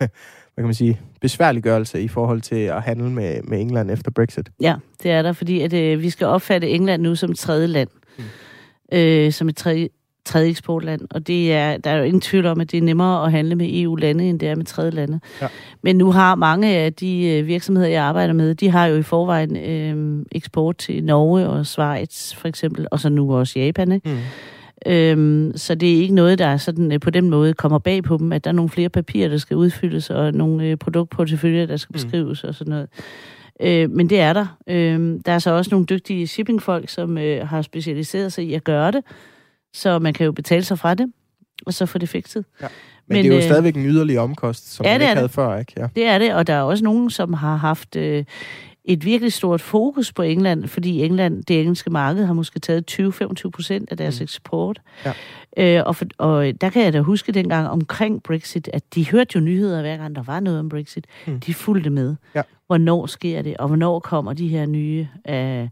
hvad 0.58 0.62
kan 0.62 0.64
man 0.64 0.74
sige, 0.74 1.00
besværliggørelse 1.20 2.02
i 2.02 2.08
forhold 2.08 2.40
til 2.40 2.56
at 2.56 2.82
handle 2.82 3.10
med, 3.10 3.42
med 3.42 3.60
England 3.60 3.90
efter 3.90 4.10
Brexit? 4.10 4.50
Ja, 4.60 4.74
det 5.02 5.10
er 5.10 5.22
der, 5.22 5.32
fordi 5.32 5.60
at, 5.60 5.72
øh, 5.72 6.02
vi 6.02 6.10
skal 6.10 6.26
opfatte 6.26 6.68
England 6.68 7.02
nu 7.02 7.14
som 7.14 7.34
tredje 7.34 7.66
land. 7.66 7.88
Mm. 8.18 8.24
Øh, 8.92 9.32
som 9.32 9.48
et 9.48 9.56
tredje, 9.56 9.88
tredje 10.24 10.48
eksportland, 10.50 11.00
og 11.10 11.26
det 11.26 11.52
er, 11.52 11.76
der 11.76 11.90
er 11.90 11.96
jo 11.96 12.02
ingen 12.02 12.20
tvivl 12.20 12.46
om, 12.46 12.60
at 12.60 12.70
det 12.70 12.78
er 12.78 12.82
nemmere 12.82 13.24
at 13.24 13.32
handle 13.32 13.54
med 13.54 13.66
EU-lande, 13.70 14.24
end 14.24 14.40
det 14.40 14.48
er 14.48 14.54
med 14.54 14.64
tredje 14.64 14.90
lande. 14.90 15.20
Ja. 15.42 15.46
Men 15.82 15.96
nu 15.96 16.12
har 16.12 16.34
mange 16.34 16.76
af 16.76 16.92
de 16.92 17.26
øh, 17.26 17.46
virksomheder, 17.46 17.88
jeg 17.88 18.02
arbejder 18.02 18.34
med, 18.34 18.54
de 18.54 18.70
har 18.70 18.86
jo 18.86 18.96
i 18.96 19.02
forvejen 19.02 19.56
øh, 19.56 20.24
eksport 20.32 20.78
til 20.78 21.04
Norge 21.04 21.48
og 21.48 21.66
Schweiz 21.66 22.34
for 22.34 22.48
eksempel, 22.48 22.86
og 22.90 23.00
så 23.00 23.08
nu 23.08 23.34
også 23.36 23.58
Japan. 23.58 23.92
Ikke? 23.92 24.08
Mm. 24.08 24.18
Øhm, 24.86 25.52
så 25.56 25.74
det 25.74 25.96
er 25.96 26.00
ikke 26.00 26.14
noget, 26.14 26.38
der 26.38 26.56
sådan, 26.56 26.92
øh, 26.92 27.00
på 27.00 27.10
den 27.10 27.30
måde 27.30 27.54
kommer 27.54 27.78
bag 27.78 28.02
på 28.02 28.16
dem, 28.16 28.32
at 28.32 28.44
der 28.44 28.50
er 28.50 28.54
nogle 28.54 28.68
flere 28.68 28.88
papirer, 28.88 29.28
der 29.28 29.36
skal 29.36 29.56
udfyldes, 29.56 30.10
og 30.10 30.32
nogle 30.32 30.66
øh, 30.66 30.76
produktporteføljer, 30.76 31.66
der 31.66 31.76
skal 31.76 31.92
mm. 31.92 31.92
beskrives 31.92 32.44
og 32.44 32.54
sådan 32.54 32.70
noget. 32.70 32.88
Øh, 33.60 33.90
men 33.90 34.10
det 34.10 34.20
er 34.20 34.32
der. 34.32 34.46
Øh, 34.66 35.20
der 35.26 35.32
er 35.32 35.38
så 35.38 35.50
også 35.50 35.70
nogle 35.70 35.86
dygtige 35.86 36.26
shippingfolk, 36.26 36.88
som 36.88 37.18
øh, 37.18 37.48
har 37.48 37.62
specialiseret 37.62 38.32
sig 38.32 38.44
i 38.44 38.54
at 38.54 38.64
gøre 38.64 38.90
det, 38.92 39.04
så 39.74 39.98
man 39.98 40.14
kan 40.14 40.26
jo 40.26 40.32
betale 40.32 40.64
sig 40.64 40.78
fra 40.78 40.94
det, 40.94 41.12
og 41.66 41.74
så 41.74 41.86
få 41.86 41.98
det 41.98 42.08
fikset. 42.08 42.44
Ja. 42.62 42.66
Men, 43.06 43.14
Men 43.16 43.24
det 43.24 43.30
er 43.30 43.34
jo 43.34 43.38
øh, 43.38 43.42
stadigvæk 43.42 43.76
en 43.76 43.86
yderligere 43.86 44.22
omkost, 44.22 44.74
som 44.74 44.86
ja, 44.86 44.92
man 44.92 45.00
ikke 45.00 45.14
havde 45.14 45.22
det. 45.22 45.30
før, 45.30 45.58
ikke? 45.58 45.72
Ja. 45.76 45.86
Det 45.94 46.06
er 46.06 46.18
det, 46.18 46.34
og 46.34 46.46
der 46.46 46.54
er 46.54 46.62
også 46.62 46.84
nogen, 46.84 47.10
som 47.10 47.32
har 47.32 47.56
haft 47.56 47.96
øh, 47.96 48.24
et 48.88 49.04
virkelig 49.04 49.32
stort 49.32 49.60
fokus 49.60 50.12
på 50.12 50.22
England, 50.22 50.68
fordi 50.68 51.04
England, 51.04 51.44
det 51.44 51.60
engelske 51.60 51.90
marked, 51.90 52.24
har 52.24 52.32
måske 52.32 52.60
taget 52.60 53.00
20-25 53.00 53.50
procent 53.50 53.90
af 53.90 53.96
deres 53.96 54.20
mm. 54.20 54.22
eksport. 54.22 54.80
Ja. 55.04 55.12
Øh, 55.56 55.86
og, 55.86 55.96
for, 55.96 56.04
og 56.18 56.60
der 56.60 56.70
kan 56.70 56.84
jeg 56.84 56.92
da 56.92 57.00
huske 57.00 57.32
dengang 57.32 57.68
omkring 57.68 58.22
Brexit, 58.22 58.70
at 58.72 58.94
de 58.94 59.10
hørte 59.10 59.30
jo 59.34 59.40
nyheder 59.40 59.80
hver 59.80 59.96
gang 59.96 60.16
der 60.16 60.22
var 60.22 60.40
noget 60.40 60.58
om 60.58 60.68
Brexit. 60.68 61.06
Mm. 61.26 61.40
De 61.40 61.54
fulgte 61.54 61.90
med. 61.90 62.16
Ja. 62.34 62.42
Hvornår 62.66 63.06
sker 63.06 63.42
det, 63.42 63.56
og 63.56 63.66
hvornår 63.66 64.00
kommer 64.00 64.32
de 64.32 64.48
her 64.48 64.66
nye, 64.66 65.08
øh, 65.28 65.68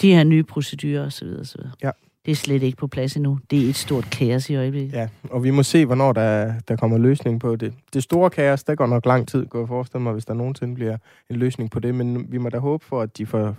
de 0.00 0.14
her 0.14 0.24
nye 0.24 0.42
procedurer 0.42 1.06
osv. 1.06 1.28
osv. 1.40 1.60
Ja. 1.82 1.90
Det 2.26 2.32
er 2.32 2.36
slet 2.36 2.62
ikke 2.62 2.76
på 2.76 2.86
plads 2.86 3.16
endnu. 3.16 3.38
Det 3.50 3.64
er 3.64 3.68
et 3.68 3.76
stort 3.76 4.10
kaos 4.10 4.50
i 4.50 4.56
øjeblikket. 4.56 4.92
Ja, 4.92 5.08
og 5.30 5.44
vi 5.44 5.50
må 5.50 5.62
se, 5.62 5.86
hvornår 5.86 6.12
der, 6.12 6.54
der 6.68 6.76
kommer 6.76 6.98
løsning 6.98 7.40
på 7.40 7.56
det. 7.56 7.72
Det 7.92 8.02
store 8.02 8.30
kaos, 8.30 8.64
der 8.64 8.74
går 8.74 8.86
nok 8.86 9.06
lang 9.06 9.28
tid, 9.28 9.46
går 9.46 9.58
jeg 9.58 9.68
forestille 9.68 10.02
mig, 10.02 10.12
hvis 10.12 10.24
der 10.24 10.34
nogensinde 10.34 10.74
bliver 10.74 10.96
en 11.30 11.36
løsning 11.36 11.70
på 11.70 11.80
det. 11.80 11.94
Men 11.94 12.32
vi 12.32 12.38
må 12.38 12.48
da 12.48 12.58
håbe 12.58 12.84
for, 12.84 13.02
at 13.02 13.18
de 13.18 13.26
får 13.26 13.56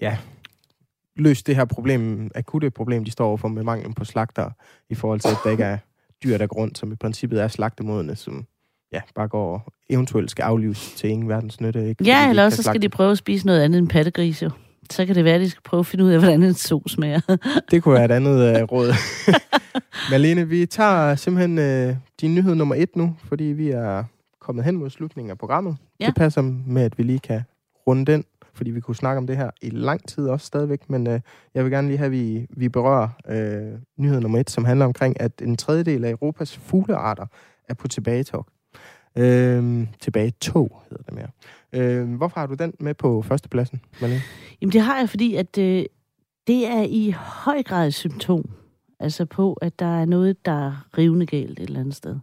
ja, 0.00 0.16
løst 1.16 1.46
det 1.46 1.56
her 1.56 1.64
problem, 1.64 2.30
akutte 2.34 2.70
problem, 2.70 3.04
de 3.04 3.10
står 3.10 3.26
overfor 3.26 3.48
med 3.48 3.62
manglen 3.62 3.94
på 3.94 4.04
slagter, 4.04 4.50
i 4.90 4.94
forhold 4.94 5.20
til, 5.20 5.28
at 5.28 5.38
der 5.44 5.50
ikke 5.50 5.64
er 5.64 5.78
dyr, 6.24 6.38
der 6.38 6.46
går 6.46 6.56
rundt, 6.56 6.78
som 6.78 6.92
i 6.92 6.96
princippet 6.96 7.42
er 7.42 7.48
slagtemodende, 7.48 8.16
som 8.16 8.46
ja, 8.92 9.00
bare 9.14 9.28
går 9.28 9.72
eventuelt 9.90 10.30
skal 10.30 10.42
aflives 10.42 10.92
til 10.96 11.10
ingen 11.10 11.28
verdens 11.28 11.60
nytte. 11.60 11.88
Ikke? 11.88 12.04
Ja, 12.04 12.28
eller 12.28 12.44
også 12.44 12.62
skal 12.62 12.82
de 12.82 12.88
prøve 12.88 13.10
at 13.10 13.18
spise 13.18 13.46
noget 13.46 13.60
andet 13.60 13.78
end 13.78 13.88
pattegris, 13.88 14.42
jo. 14.42 14.50
Så 14.90 15.06
kan 15.06 15.14
det 15.14 15.24
være, 15.24 15.34
at 15.34 15.40
de 15.40 15.50
skal 15.50 15.62
prøve 15.62 15.78
at 15.78 15.86
finde 15.86 16.04
ud 16.04 16.10
af, 16.10 16.18
hvordan 16.18 16.42
en 16.42 16.54
so 16.54 16.82
smager. 16.88 17.20
det 17.70 17.82
kunne 17.82 17.94
være 17.94 18.04
et 18.04 18.10
andet 18.10 18.62
uh, 18.62 18.72
råd. 18.72 18.92
Malene, 20.10 20.48
vi 20.48 20.66
tager 20.66 21.14
simpelthen 21.14 21.58
uh, 21.88 21.96
din 22.20 22.34
nyhed 22.34 22.54
nummer 22.54 22.74
et 22.74 22.96
nu, 22.96 23.16
fordi 23.24 23.44
vi 23.44 23.70
er 23.70 24.04
kommet 24.40 24.64
hen 24.64 24.76
mod 24.76 24.90
slutningen 24.90 25.30
af 25.30 25.38
programmet. 25.38 25.76
Ja. 26.00 26.06
Det 26.06 26.14
passer 26.14 26.42
med, 26.66 26.82
at 26.82 26.98
vi 26.98 27.02
lige 27.02 27.18
kan 27.18 27.42
runde 27.86 28.12
den, 28.12 28.24
fordi 28.54 28.70
vi 28.70 28.80
kunne 28.80 28.96
snakke 28.96 29.18
om 29.18 29.26
det 29.26 29.36
her 29.36 29.50
i 29.62 29.70
lang 29.70 30.08
tid 30.08 30.28
også 30.28 30.46
stadigvæk, 30.46 30.90
men 30.90 31.06
uh, 31.06 31.20
jeg 31.54 31.64
vil 31.64 31.72
gerne 31.72 31.88
lige 31.88 31.98
have, 31.98 32.06
at 32.06 32.12
vi, 32.12 32.46
vi 32.50 32.68
berører 32.68 33.08
uh, 33.28 33.80
nyhed 34.04 34.20
nummer 34.20 34.38
et, 34.38 34.50
som 34.50 34.64
handler 34.64 34.86
omkring, 34.86 35.20
at 35.20 35.32
en 35.42 35.56
tredjedel 35.56 36.04
af 36.04 36.10
Europas 36.10 36.56
fuglearter 36.56 37.26
er 37.68 37.74
på 37.74 37.88
tilbagetog. 37.88 38.46
Uh, 39.16 39.86
tilbage 40.00 40.30
tog 40.30 40.82
hedder 40.90 41.04
det 41.04 41.14
mere. 41.14 41.28
Øh, 41.76 42.14
hvorfor 42.14 42.40
har 42.40 42.46
du 42.46 42.54
den 42.54 42.74
med 42.80 42.94
på 42.94 43.22
førstepladsen, 43.22 43.80
Malene? 44.00 44.20
Jamen 44.60 44.72
det 44.72 44.80
har 44.80 44.98
jeg, 44.98 45.08
fordi 45.08 45.34
at 45.34 45.58
øh, 45.58 45.84
det 46.46 46.66
er 46.66 46.82
i 46.82 47.14
høj 47.16 47.62
grad 47.62 47.86
et 47.86 47.94
symptom. 47.94 48.50
Altså 49.00 49.24
på, 49.24 49.52
at 49.52 49.78
der 49.78 50.00
er 50.00 50.04
noget, 50.04 50.46
der 50.46 50.66
er 50.66 50.86
rivende 50.98 51.26
galt 51.26 51.60
et 51.60 51.66
eller 51.66 51.80
andet 51.80 51.94
sted. 51.94 52.16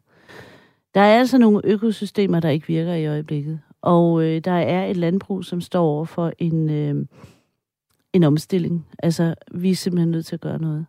Der 0.94 1.02
er 1.02 1.20
altså 1.20 1.38
nogle 1.38 1.62
økosystemer, 1.64 2.40
der 2.40 2.50
ikke 2.50 2.68
virker 2.68 2.94
i 2.94 3.06
øjeblikket. 3.06 3.60
Og 3.82 4.24
øh, 4.24 4.42
der 4.44 4.52
er 4.52 4.86
et 4.86 4.98
landbrug, 4.98 5.46
som 5.46 5.62
står 5.62 5.84
over 5.84 6.06
for 6.06 6.34
en, 6.38 6.70
øh, 6.70 7.06
en 8.14 8.24
omstilling. 8.24 8.88
Altså, 9.00 9.36
vi 9.52 9.72
er 9.72 9.76
simpelthen 9.76 10.12
nødt 10.12 10.26
til 10.26 10.36
at 10.36 10.42
gøre 10.42 10.62
noget. 10.62 10.86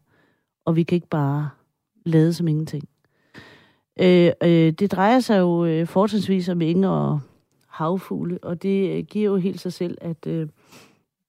Og 0.65 0.77
vi 0.77 0.83
kan 0.83 0.97
ikke 0.97 1.09
bare 1.09 1.49
lade 2.07 2.33
som 2.33 2.49
ingenting. 2.49 2.89
Øh, 4.01 4.31
øh, 4.43 4.73
det 4.73 4.93
drejer 4.93 5.21
sig 5.21 5.39
jo 5.39 5.65
øh, 5.65 5.87
fortrinsvis 5.87 6.49
om 6.49 6.63
enge 6.63 6.89
og 6.89 7.21
havfugle, 7.75 8.39
og 8.43 8.63
det 8.63 8.97
øh, 8.97 9.05
giver 9.05 9.31
jo 9.31 9.37
helt 9.37 9.61
sig 9.61 9.73
selv, 9.73 9.99
at 10.01 10.27
øh, 10.27 10.49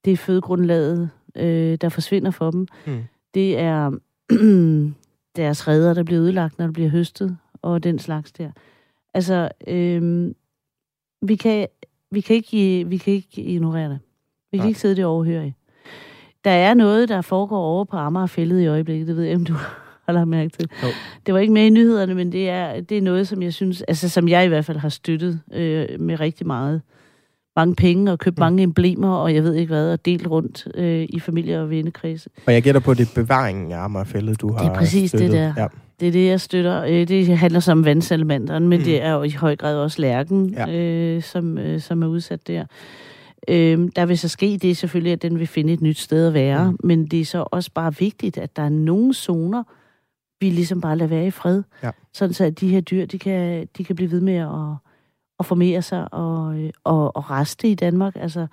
det 0.05 0.13
er 0.13 0.17
fødegrundlaget, 0.17 1.09
øh, 1.35 1.77
der 1.81 1.89
forsvinder 1.89 2.31
for 2.31 2.51
dem. 2.51 2.67
Mm. 2.87 3.03
Det 3.33 3.59
er 3.59 3.91
deres 5.41 5.67
redder, 5.67 5.93
der 5.93 6.03
bliver 6.03 6.21
ødelagt, 6.21 6.57
når 6.57 6.65
der 6.65 6.73
bliver 6.73 6.89
høstet, 6.89 7.37
og 7.61 7.83
den 7.83 7.99
slags 7.99 8.31
der. 8.31 8.51
Altså, 9.13 9.49
øh, 9.67 10.31
vi, 11.21 11.35
kan, 11.35 11.67
vi, 12.11 12.21
kan 12.21 12.35
ikke, 12.35 12.89
vi 12.89 12.97
kan 12.97 13.13
ikke 13.13 13.41
ignorere 13.41 13.89
det. 13.89 13.99
Vi 14.51 14.57
kan 14.57 14.63
Nej. 14.63 14.67
ikke 14.67 14.79
sidde 14.79 14.95
det 14.95 15.05
overhøre 15.05 15.47
i. 15.47 15.53
Der 16.43 16.51
er 16.51 16.73
noget, 16.73 17.09
der 17.09 17.21
foregår 17.21 17.59
over 17.59 17.83
på 17.83 17.97
Amagerfældet 17.97 18.61
i 18.61 18.65
øjeblikket, 18.65 19.07
det 19.07 19.15
ved 19.15 19.23
jeg, 19.23 19.35
om 19.35 19.45
du 19.45 19.53
har 20.05 20.13
lagt 20.13 20.27
mærke 20.27 20.49
til. 20.49 20.69
Jo. 20.83 20.87
Det 21.25 21.33
var 21.33 21.39
ikke 21.39 21.53
med 21.53 21.65
i 21.65 21.69
nyhederne, 21.69 22.15
men 22.15 22.31
det 22.31 22.49
er, 22.49 22.81
det 22.81 22.97
er 22.97 23.01
noget, 23.01 23.27
som 23.27 23.41
jeg 23.41 23.53
synes, 23.53 23.81
altså 23.81 24.09
som 24.09 24.27
jeg 24.27 24.45
i 24.45 24.47
hvert 24.47 24.65
fald 24.65 24.77
har 24.77 24.89
støttet 24.89 25.39
øh, 25.53 25.87
med 25.99 26.19
rigtig 26.19 26.47
meget. 26.47 26.81
Mange 27.55 27.75
penge 27.75 28.11
og 28.11 28.19
købt 28.19 28.37
mm. 28.37 28.39
mange 28.39 28.63
emblemer, 28.63 29.15
og 29.15 29.35
jeg 29.35 29.43
ved 29.43 29.53
ikke 29.53 29.73
hvad, 29.73 29.91
og 29.91 30.05
delt 30.05 30.27
rundt 30.27 30.67
øh, 30.75 31.05
i 31.09 31.19
familie 31.19 31.61
og 31.61 31.69
vennekredse. 31.69 32.29
Og 32.47 32.53
jeg 32.53 32.63
gætter 32.63 32.81
på, 32.81 32.93
det 32.93 33.09
er 33.09 33.21
bevaringen 33.21 33.71
af 33.71 33.77
Amagerfældet, 33.77 34.41
du 34.41 34.51
har 34.51 34.59
Det 34.59 34.69
er 34.69 34.73
præcis 34.73 35.09
støttet. 35.09 35.31
det 35.31 35.37
der. 35.37 35.53
Ja. 35.57 35.67
Det 35.99 36.07
er 36.07 36.11
det, 36.11 36.27
jeg 36.27 36.41
støtter. 36.41 36.83
Øh, 36.83 37.07
det 37.07 37.37
handler 37.37 37.59
så 37.59 37.71
om 37.71 37.85
vandsalamanderen, 37.85 38.67
men 38.67 38.79
mm. 38.79 38.85
det 38.85 39.03
er 39.03 39.11
jo 39.11 39.23
i 39.23 39.29
høj 39.29 39.55
grad 39.55 39.77
også 39.77 40.01
lærken, 40.01 40.49
ja. 40.49 40.71
øh, 40.71 41.23
som, 41.23 41.57
øh, 41.57 41.81
som 41.81 42.03
er 42.03 42.07
udsat 42.07 42.47
der. 42.47 42.65
Øh, 43.47 43.89
der 43.95 44.05
vil 44.05 44.17
så 44.17 44.27
ske 44.27 44.59
det 44.61 44.77
selvfølgelig, 44.77 45.13
at 45.13 45.21
den 45.21 45.39
vil 45.39 45.47
finde 45.47 45.73
et 45.73 45.81
nyt 45.81 45.99
sted 45.99 46.27
at 46.27 46.33
være, 46.33 46.71
mm. 46.71 46.77
men 46.83 47.05
det 47.05 47.21
er 47.21 47.25
så 47.25 47.45
også 47.51 47.71
bare 47.73 47.95
vigtigt, 47.97 48.37
at 48.37 48.55
der 48.55 48.63
er 48.63 48.69
nogle 48.69 49.13
zoner, 49.13 49.63
vi 50.39 50.49
ligesom 50.49 50.81
bare 50.81 50.97
lader 50.97 51.09
være 51.09 51.27
i 51.27 51.31
fred. 51.31 51.63
Ja. 51.83 51.91
Sådan 52.13 52.33
så 52.33 52.43
at 52.43 52.59
de 52.59 52.69
her 52.69 52.81
dyr, 52.81 53.05
de 53.05 53.19
kan, 53.19 53.67
de 53.77 53.83
kan 53.83 53.95
blive 53.95 54.11
ved 54.11 54.21
med 54.21 54.35
at, 54.35 54.91
at 55.39 55.45
formere 55.45 55.81
sig 55.81 56.13
og, 56.13 56.55
og, 56.83 57.15
og 57.15 57.29
reste 57.31 57.67
i 57.67 57.75
Danmark. 57.75 58.15
Altså, 58.15 58.47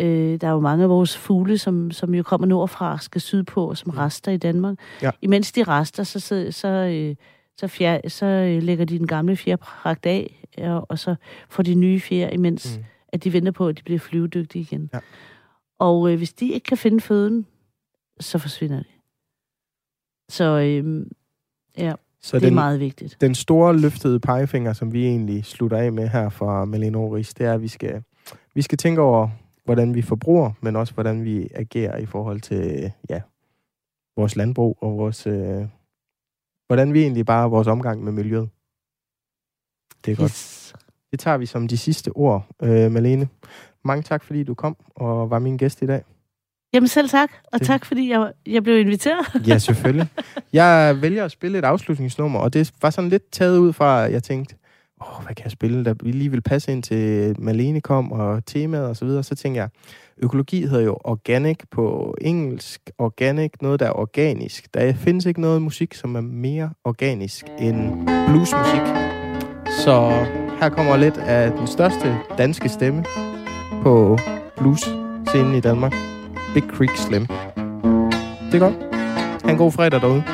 øh, 0.00 0.40
der 0.40 0.48
er 0.48 0.52
jo 0.52 0.60
mange 0.60 0.82
af 0.84 0.88
vores 0.88 1.16
fugle, 1.16 1.58
som, 1.58 1.90
som 1.90 2.14
jo 2.14 2.22
kommer 2.22 2.46
nordfra 2.46 2.98
skal 2.98 3.20
sydpå, 3.20 3.68
og 3.68 3.76
som 3.76 3.92
mm. 3.92 3.98
rester 3.98 4.32
i 4.32 4.36
Danmark. 4.36 4.78
Ja. 5.02 5.10
Imens 5.22 5.52
de 5.52 5.62
rester, 5.62 6.02
så, 6.02 6.20
så, 6.20 6.46
så, 6.50 6.68
øh, 6.68 7.16
så, 7.60 7.68
fjer, 7.68 8.08
så 8.08 8.26
øh, 8.26 8.62
lægger 8.62 8.84
de 8.84 8.98
den 8.98 9.06
gamle 9.06 9.36
fjerpragt 9.36 10.06
af, 10.06 10.48
og, 10.58 10.86
og 10.88 10.98
så 10.98 11.14
får 11.48 11.62
de 11.62 11.74
nye 11.74 12.00
fjer, 12.00 12.28
imens 12.28 12.76
mm. 12.78 12.84
at 13.08 13.24
de 13.24 13.32
venter 13.32 13.52
på, 13.52 13.68
at 13.68 13.78
de 13.78 13.82
bliver 13.82 14.00
flyvedygtige 14.00 14.62
igen. 14.62 14.90
Ja. 14.94 14.98
Og 15.78 16.10
øh, 16.10 16.16
hvis 16.16 16.32
de 16.32 16.52
ikke 16.52 16.64
kan 16.64 16.78
finde 16.78 17.00
føden, 17.00 17.46
så 18.20 18.38
forsvinder 18.38 18.78
de. 18.78 18.93
Så 20.34 20.44
øhm, 20.44 21.10
ja, 21.78 21.92
så 22.20 22.36
det 22.36 22.42
den, 22.42 22.52
er 22.52 22.54
meget 22.54 22.80
vigtigt. 22.80 23.16
Den 23.20 23.34
store 23.34 23.78
løftede 23.78 24.20
pegefinger, 24.20 24.72
som 24.72 24.92
vi 24.92 25.06
egentlig 25.06 25.44
slutter 25.44 25.76
af 25.76 25.92
med 25.92 26.08
her 26.08 26.28
fra 26.28 26.64
Malene 26.64 26.98
Oris, 26.98 27.34
det 27.34 27.46
er, 27.46 27.54
at 27.54 27.62
vi 27.62 27.68
skal, 27.68 28.02
vi 28.54 28.62
skal 28.62 28.78
tænke 28.78 29.00
over, 29.00 29.28
hvordan 29.64 29.94
vi 29.94 30.02
forbruger, 30.02 30.52
men 30.60 30.76
også 30.76 30.94
hvordan 30.94 31.24
vi 31.24 31.48
agerer 31.54 31.98
i 31.98 32.06
forhold 32.06 32.40
til 32.40 32.92
ja, 33.10 33.20
vores 34.16 34.36
landbrug 34.36 34.78
og 34.80 34.98
vores, 34.98 35.26
øh, 35.26 35.66
hvordan 36.66 36.92
vi 36.92 37.02
egentlig 37.02 37.26
bare 37.26 37.50
vores 37.50 37.66
omgang 37.66 38.04
med 38.04 38.12
miljøet. 38.12 38.48
Det 40.04 40.12
er 40.12 40.16
godt. 40.16 40.30
Yes. 40.30 40.74
Det 41.10 41.20
tager 41.20 41.36
vi 41.36 41.46
som 41.46 41.68
de 41.68 41.78
sidste 41.78 42.08
ord, 42.08 42.46
øh, 42.62 42.92
Malene. 42.92 43.28
Mange 43.84 44.02
tak, 44.02 44.24
fordi 44.24 44.42
du 44.42 44.54
kom 44.54 44.76
og 44.94 45.30
var 45.30 45.38
min 45.38 45.56
gæst 45.56 45.82
i 45.82 45.86
dag. 45.86 46.02
Jamen 46.74 46.88
selv 46.88 47.08
tak, 47.08 47.30
og 47.52 47.60
tak 47.60 47.84
fordi 47.84 48.10
jeg, 48.10 48.32
jeg 48.46 48.62
blev 48.62 48.80
inviteret. 48.80 49.46
ja, 49.46 49.58
selvfølgelig. 49.68 50.08
Jeg 50.52 50.96
vælger 51.00 51.24
at 51.24 51.30
spille 51.30 51.58
et 51.58 51.64
afslutningsnummer, 51.64 52.40
og 52.40 52.52
det 52.52 52.72
var 52.82 52.90
sådan 52.90 53.10
lidt 53.10 53.30
taget 53.32 53.58
ud 53.58 53.72
fra, 53.72 54.06
at 54.06 54.12
jeg 54.12 54.22
tænkte, 54.22 54.54
åh, 55.00 55.24
hvad 55.24 55.34
kan 55.34 55.44
jeg 55.44 55.52
spille, 55.52 55.84
der 55.84 55.94
lige 56.02 56.30
vil 56.30 56.40
passe 56.40 56.72
ind 56.72 56.82
til 56.82 57.34
Malene 57.38 57.80
kom, 57.80 58.12
og 58.12 58.46
temaet 58.46 58.86
og 58.86 58.96
så 58.96 59.04
videre. 59.04 59.22
Så 59.22 59.34
tænkte 59.34 59.60
jeg, 59.60 59.68
økologi 60.18 60.66
hedder 60.66 60.84
jo 60.84 60.98
organic 61.04 61.58
på 61.70 62.16
engelsk, 62.20 62.90
organic, 62.98 63.52
noget 63.60 63.80
der 63.80 63.86
er 63.86 63.92
organisk. 63.92 64.74
Der 64.74 64.94
findes 64.94 65.26
ikke 65.26 65.40
noget 65.40 65.62
musik, 65.62 65.94
som 65.94 66.16
er 66.16 66.20
mere 66.20 66.70
organisk 66.84 67.46
end 67.58 68.06
bluesmusik. 68.28 68.80
Så 69.84 70.26
her 70.60 70.68
kommer 70.68 70.96
lidt 70.96 71.18
af 71.18 71.50
den 71.50 71.66
største 71.66 72.16
danske 72.38 72.68
stemme 72.68 73.04
på 73.82 74.18
blues-scenen 74.56 75.54
i 75.54 75.60
Danmark. 75.60 76.13
Big 76.54 76.70
Creek 76.76 76.96
Slim. 76.96 77.26
Det 78.52 78.54
er 78.54 78.58
godt. 78.58 78.74
Ha' 79.44 79.50
en 79.50 79.56
god 79.56 79.72
fredag 79.72 80.00
derude. 80.00 80.24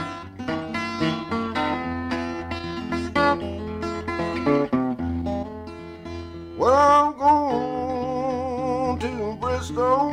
Well, 6.59 6.75
I'm 6.75 7.13
going 7.19 9.01
to 9.01 9.37
Bristol. 9.41 10.13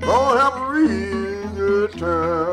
Gonna 0.00 0.40
have 0.40 0.54
a 0.54 0.70
real 0.70 1.48
good 1.56 1.92
time. 1.98 2.43